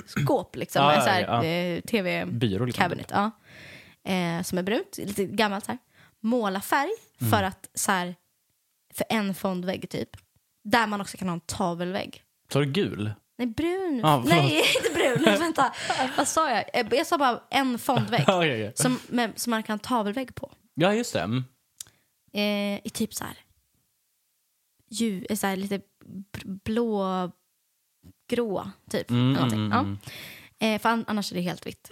skåp 0.07 0.57
liksom. 0.57 0.83
Ja, 0.83 1.01
så 1.01 1.09
här, 1.11 1.23
ja. 1.23 1.45
eh, 1.45 1.81
tv 1.81 2.27
Byrå 2.27 2.65
liksom. 2.65 2.83
cabinet. 2.83 3.11
Ja. 3.11 3.31
Eh, 4.13 4.43
som 4.43 4.59
är 4.59 4.63
brunt, 4.63 4.99
lite 4.99 5.25
gammalt 5.25 5.65
så 5.65 5.73
här. 5.73 5.79
Målarfärg 6.21 6.91
för 7.31 7.43
att 7.43 7.71
så 7.75 7.93
här, 7.93 8.15
för 8.95 9.07
en 9.09 9.35
fondvägg 9.35 9.91
typ. 9.91 10.11
Där 10.65 10.87
man 10.87 11.01
också 11.01 11.17
kan 11.17 11.29
ha 11.29 11.35
en 11.35 11.41
tavelvägg. 11.41 12.23
Är 12.55 12.61
det 12.61 12.67
gul? 12.67 13.13
Nej, 13.39 13.47
brun. 13.49 14.01
Förlåt. 14.03 14.25
Nej, 14.29 14.59
inte 14.77 14.95
brun. 14.95 15.39
Vänta, 15.39 15.75
vad 16.17 16.29
sa 16.29 16.51
jag? 16.51 16.65
Jag 16.93 17.07
sa 17.07 17.19
bara 17.19 17.43
en 17.51 17.79
fondvägg. 17.79 18.25
Ja, 18.27 18.47
ja. 18.47 18.73
som, 18.75 18.99
med, 19.09 19.33
som 19.41 19.51
man 19.51 19.63
kan 19.63 19.75
ha 19.75 19.79
tavelvägg 19.79 20.35
på. 20.35 20.53
ja, 20.75 20.95
just 20.95 21.13
det. 21.13 21.21
Mm. 21.21 21.45
Eh, 22.33 22.81
I 22.87 22.91
typ 22.93 23.15
så 23.15 23.25
här, 23.25 23.37
ju, 24.91 25.27
eh, 25.31 25.37
så 25.37 25.47
här 25.47 25.57
lite 25.57 25.81
blå, 26.45 27.31
grå 28.31 28.71
typ. 28.91 29.11
Mm, 29.11 29.37
mm, 29.37 29.71
ja. 29.73 29.79
mm. 29.81 29.99
Eh, 30.59 30.81
för 30.81 30.89
an- 30.89 31.05
annars 31.09 31.33
är 31.33 31.37
det 31.37 31.43
helt 31.43 31.67
vitt. 31.67 31.91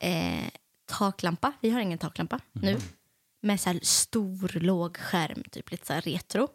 Eh, 0.00 0.44
taklampa. 0.86 1.52
Vi 1.60 1.70
har 1.70 1.80
ingen 1.80 1.98
taklampa 1.98 2.40
Mm. 2.56 2.74
nu. 2.74 2.80
Med 3.42 3.60
så 3.60 3.70
här 3.70 3.80
stor, 3.82 4.60
låg 4.60 4.96
skärm, 4.96 5.42
typ 5.50 5.70
lite 5.70 5.86
så 5.86 5.92
retro. 6.10 6.48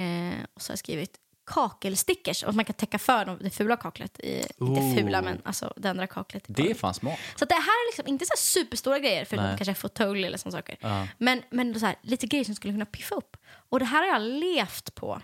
Eh, 0.00 0.44
och 0.54 0.62
så 0.62 0.70
har 0.70 0.72
jag 0.72 0.78
skrivit 0.78 1.16
kakelstickers. 1.46 2.42
Och 2.42 2.54
man 2.54 2.64
kan 2.64 2.74
täcka 2.74 2.98
för 2.98 3.24
de- 3.24 3.38
det 3.40 3.50
fula 3.50 3.76
kaklet. 3.76 4.20
I, 4.20 4.46
Inte 4.60 5.00
fula, 5.02 5.22
men 5.22 5.40
alltså 5.44 5.72
det 5.76 5.90
andra 5.90 6.06
kaklet. 6.06 6.44
Det 6.46 6.70
är 6.70 6.74
fan 6.74 6.94
smart. 6.94 7.18
Så 7.36 7.44
det 7.44 7.54
här 7.54 7.62
är 7.62 7.90
liksom 7.90 8.06
inte 8.06 8.24
så 8.26 8.32
superstora 8.36 8.98
grejer, 8.98 9.24
förutom 9.24 9.46
Nej. 9.46 9.56
kanske 9.58 9.74
fåtölj 9.74 10.24
eller 10.24 10.38
sådana 10.38 10.58
saker. 10.58 10.76
Ja. 10.80 11.06
Men, 11.18 11.42
men 11.50 11.80
så 11.80 11.86
här, 11.86 11.96
lite 12.02 12.26
grejer 12.26 12.44
som 12.44 12.54
skulle 12.54 12.72
kunna 12.74 12.86
piffa 12.86 13.14
upp. 13.14 13.36
Och 13.68 13.78
det 13.78 13.84
här 13.84 13.98
har 14.06 14.06
jag 14.08 14.22
levt 14.22 14.94
på. 14.94 15.20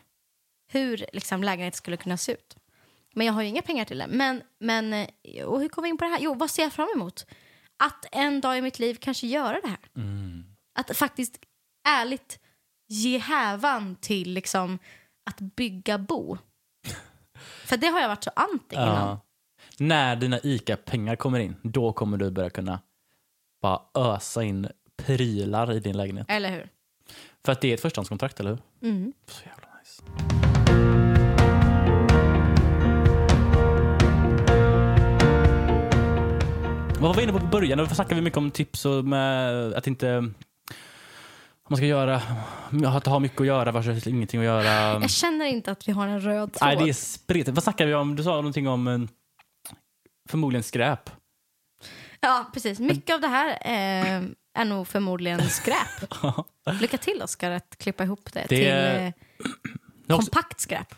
Hur 0.72 1.06
liksom, 1.12 1.44
lägenheten 1.44 1.76
skulle 1.76 1.96
kunna 1.96 2.16
se 2.16 2.32
ut. 2.32 2.56
Men 3.14 3.26
jag 3.26 3.32
har 3.32 3.42
ju 3.42 3.48
inga 3.48 3.62
pengar 3.62 3.84
till 3.84 3.98
det. 3.98 4.06
Men, 4.06 4.42
men 4.60 4.92
eh, 4.92 5.44
och 5.44 5.60
hur 5.60 5.68
kom 5.68 5.84
vi 5.84 5.90
in 5.90 5.98
på 5.98 6.04
det 6.04 6.10
här? 6.10 6.18
Jo, 6.20 6.34
vad 6.34 6.50
ser 6.50 6.62
jag 6.62 6.72
fram 6.72 6.88
emot? 6.94 7.26
Att 7.76 8.06
en 8.12 8.40
dag 8.40 8.58
i 8.58 8.62
mitt 8.62 8.78
liv 8.78 8.94
kanske 9.00 9.26
göra 9.26 9.60
det 9.60 9.68
här. 9.68 9.78
Mm. 9.96 10.44
Att 10.78 10.96
faktiskt 10.96 11.38
ärligt 11.88 12.38
ge 12.86 13.18
hävan 13.18 13.96
till 14.00 14.32
liksom, 14.32 14.78
att 15.30 15.40
bygga 15.40 15.98
bo. 15.98 16.38
För 17.64 17.76
det 17.76 17.86
har 17.86 18.00
jag 18.00 18.08
varit 18.08 18.24
så 18.24 18.30
anti 18.36 18.74
innan. 18.74 19.08
Ja. 19.08 19.20
När 19.78 20.16
dina 20.16 20.40
ICA-pengar 20.42 21.16
kommer 21.16 21.38
in, 21.38 21.56
då 21.62 21.92
kommer 21.92 22.16
du 22.16 22.30
börja 22.30 22.50
kunna 22.50 22.80
bara 23.62 23.80
ösa 23.94 24.42
in 24.42 24.68
prylar 24.96 25.72
i 25.72 25.80
din 25.80 25.96
lägenhet. 25.96 26.26
Eller 26.30 26.50
hur? 26.50 26.68
För 27.44 27.52
att 27.52 27.60
det 27.60 27.68
är 27.68 27.74
ett 27.74 27.80
förstahandskontrakt, 27.80 28.40
eller 28.40 28.50
hur? 28.50 28.88
Mm. 28.90 29.12
Så 29.26 29.42
jävla 29.44 29.68
nice. 29.78 30.02
Vad 37.00 37.08
var 37.08 37.14
vi 37.14 37.22
inne 37.22 37.32
på 37.32 37.40
på 37.40 37.46
början? 37.46 37.78
Då 37.78 37.86
snackade 37.86 38.14
vi 38.14 38.20
mycket 38.20 38.36
om 38.36 38.50
tips 38.50 38.84
och 38.84 39.04
med 39.04 39.54
att 39.72 39.86
inte... 39.86 40.30
Man 41.68 41.76
ska 41.76 41.86
göra... 41.86 42.22
Att 42.86 43.06
ha 43.06 43.18
mycket 43.18 43.40
att 43.40 43.46
göra 43.46 43.72
versus 43.72 44.06
ingenting 44.06 44.40
att 44.40 44.46
göra. 44.46 45.00
Jag 45.00 45.10
känner 45.10 45.44
inte 45.44 45.70
att 45.70 45.88
vi 45.88 45.92
har 45.92 46.06
en 46.08 46.20
röd 46.20 46.52
tråd. 46.52 46.68
Nej, 46.68 46.76
det 46.76 46.88
är 46.88 46.92
spretigt. 46.92 47.54
Vad 47.54 47.64
snackade 47.64 47.88
vi 47.88 47.94
om? 47.94 48.16
Du 48.16 48.22
sa 48.22 48.30
någonting 48.30 48.68
om 48.68 48.88
eh, 48.88 48.98
förmodligen 50.28 50.62
skräp. 50.62 51.10
Ja, 52.20 52.50
precis. 52.52 52.78
Mycket 52.78 53.14
av 53.14 53.20
det 53.20 53.28
här 53.28 53.48
eh, 53.48 54.22
är 54.54 54.64
nog 54.64 54.88
förmodligen 54.88 55.48
skräp. 55.50 56.22
Lycka 56.80 56.98
till, 56.98 57.22
Oskar, 57.22 57.50
att 57.50 57.78
klippa 57.78 58.04
ihop 58.04 58.32
det, 58.32 58.48
till 58.48 58.68
eh, 58.68 59.12
kompakt 60.16 60.60
skräp. 60.60 60.94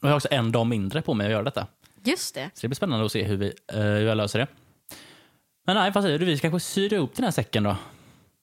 jag 0.00 0.08
har 0.08 0.16
också 0.16 0.28
en 0.30 0.52
dag 0.52 0.66
mindre 0.66 1.02
på 1.02 1.14
mig 1.14 1.26
att 1.26 1.32
göra 1.32 1.42
detta. 1.42 1.66
Just 2.04 2.34
det. 2.34 2.50
Så 2.54 2.60
det 2.60 2.68
blir 2.68 2.76
spännande 2.76 3.06
att 3.06 3.12
se 3.12 3.22
hur, 3.22 3.36
vi, 3.36 3.52
eh, 3.72 3.80
hur 3.80 4.06
jag 4.06 4.16
löser 4.16 4.38
det. 4.38 4.46
Men 5.66 5.76
nej, 5.76 5.90
vad 5.90 6.04
säger 6.04 6.18
du? 6.18 6.24
Vi 6.24 6.38
ska 6.38 6.50
kanske 6.50 6.68
syr 6.68 6.92
ihop 6.92 7.14
den 7.16 7.24
här 7.24 7.32
säcken 7.32 7.62
då? 7.62 7.76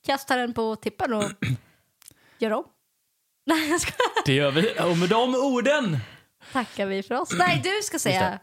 Kasta 0.05 0.35
den 0.35 0.53
på 0.53 0.75
tippen 0.75 1.13
och 1.13 1.23
gör 2.39 2.53
om. 2.53 2.63
Nej, 3.45 3.69
jag 3.69 3.81
ska... 3.81 3.91
Det 4.25 4.33
gör 4.33 4.51
vi. 4.51 4.73
Och 4.91 4.97
med 4.97 5.09
de 5.09 5.35
orden 5.35 5.97
tackar 6.53 6.85
vi 6.85 7.03
för 7.03 7.15
oss. 7.21 7.29
Nej, 7.37 7.61
du 7.63 7.81
ska 7.83 7.99
säga. 7.99 8.39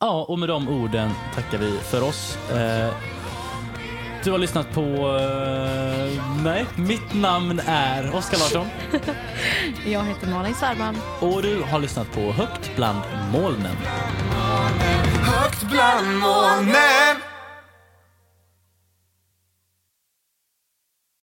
Ja, 0.00 0.24
och 0.28 0.38
med 0.38 0.48
de 0.48 0.68
orden 0.68 1.10
tackar 1.34 1.58
vi 1.58 1.78
för 1.78 2.02
oss. 2.02 2.36
Eh, 2.50 2.94
du 4.24 4.30
har 4.30 4.38
lyssnat 4.38 4.72
på... 4.74 4.80
Eh, 4.80 6.22
nej, 6.44 6.66
mitt 6.76 7.14
namn 7.14 7.60
är 7.66 8.14
Oskar 8.14 8.38
Larsson 8.38 8.66
Jag 9.86 10.04
heter 10.04 10.26
Malin 10.26 10.54
Särman. 10.54 10.96
och 11.20 11.42
du 11.42 11.62
har 11.62 11.78
lyssnat 11.78 12.12
på 12.12 12.20
Högt 12.32 12.76
bland 12.76 13.00
molnen. 13.32 13.76
Högt 15.22 15.62
bland 15.62 16.18
molnen 16.18 17.16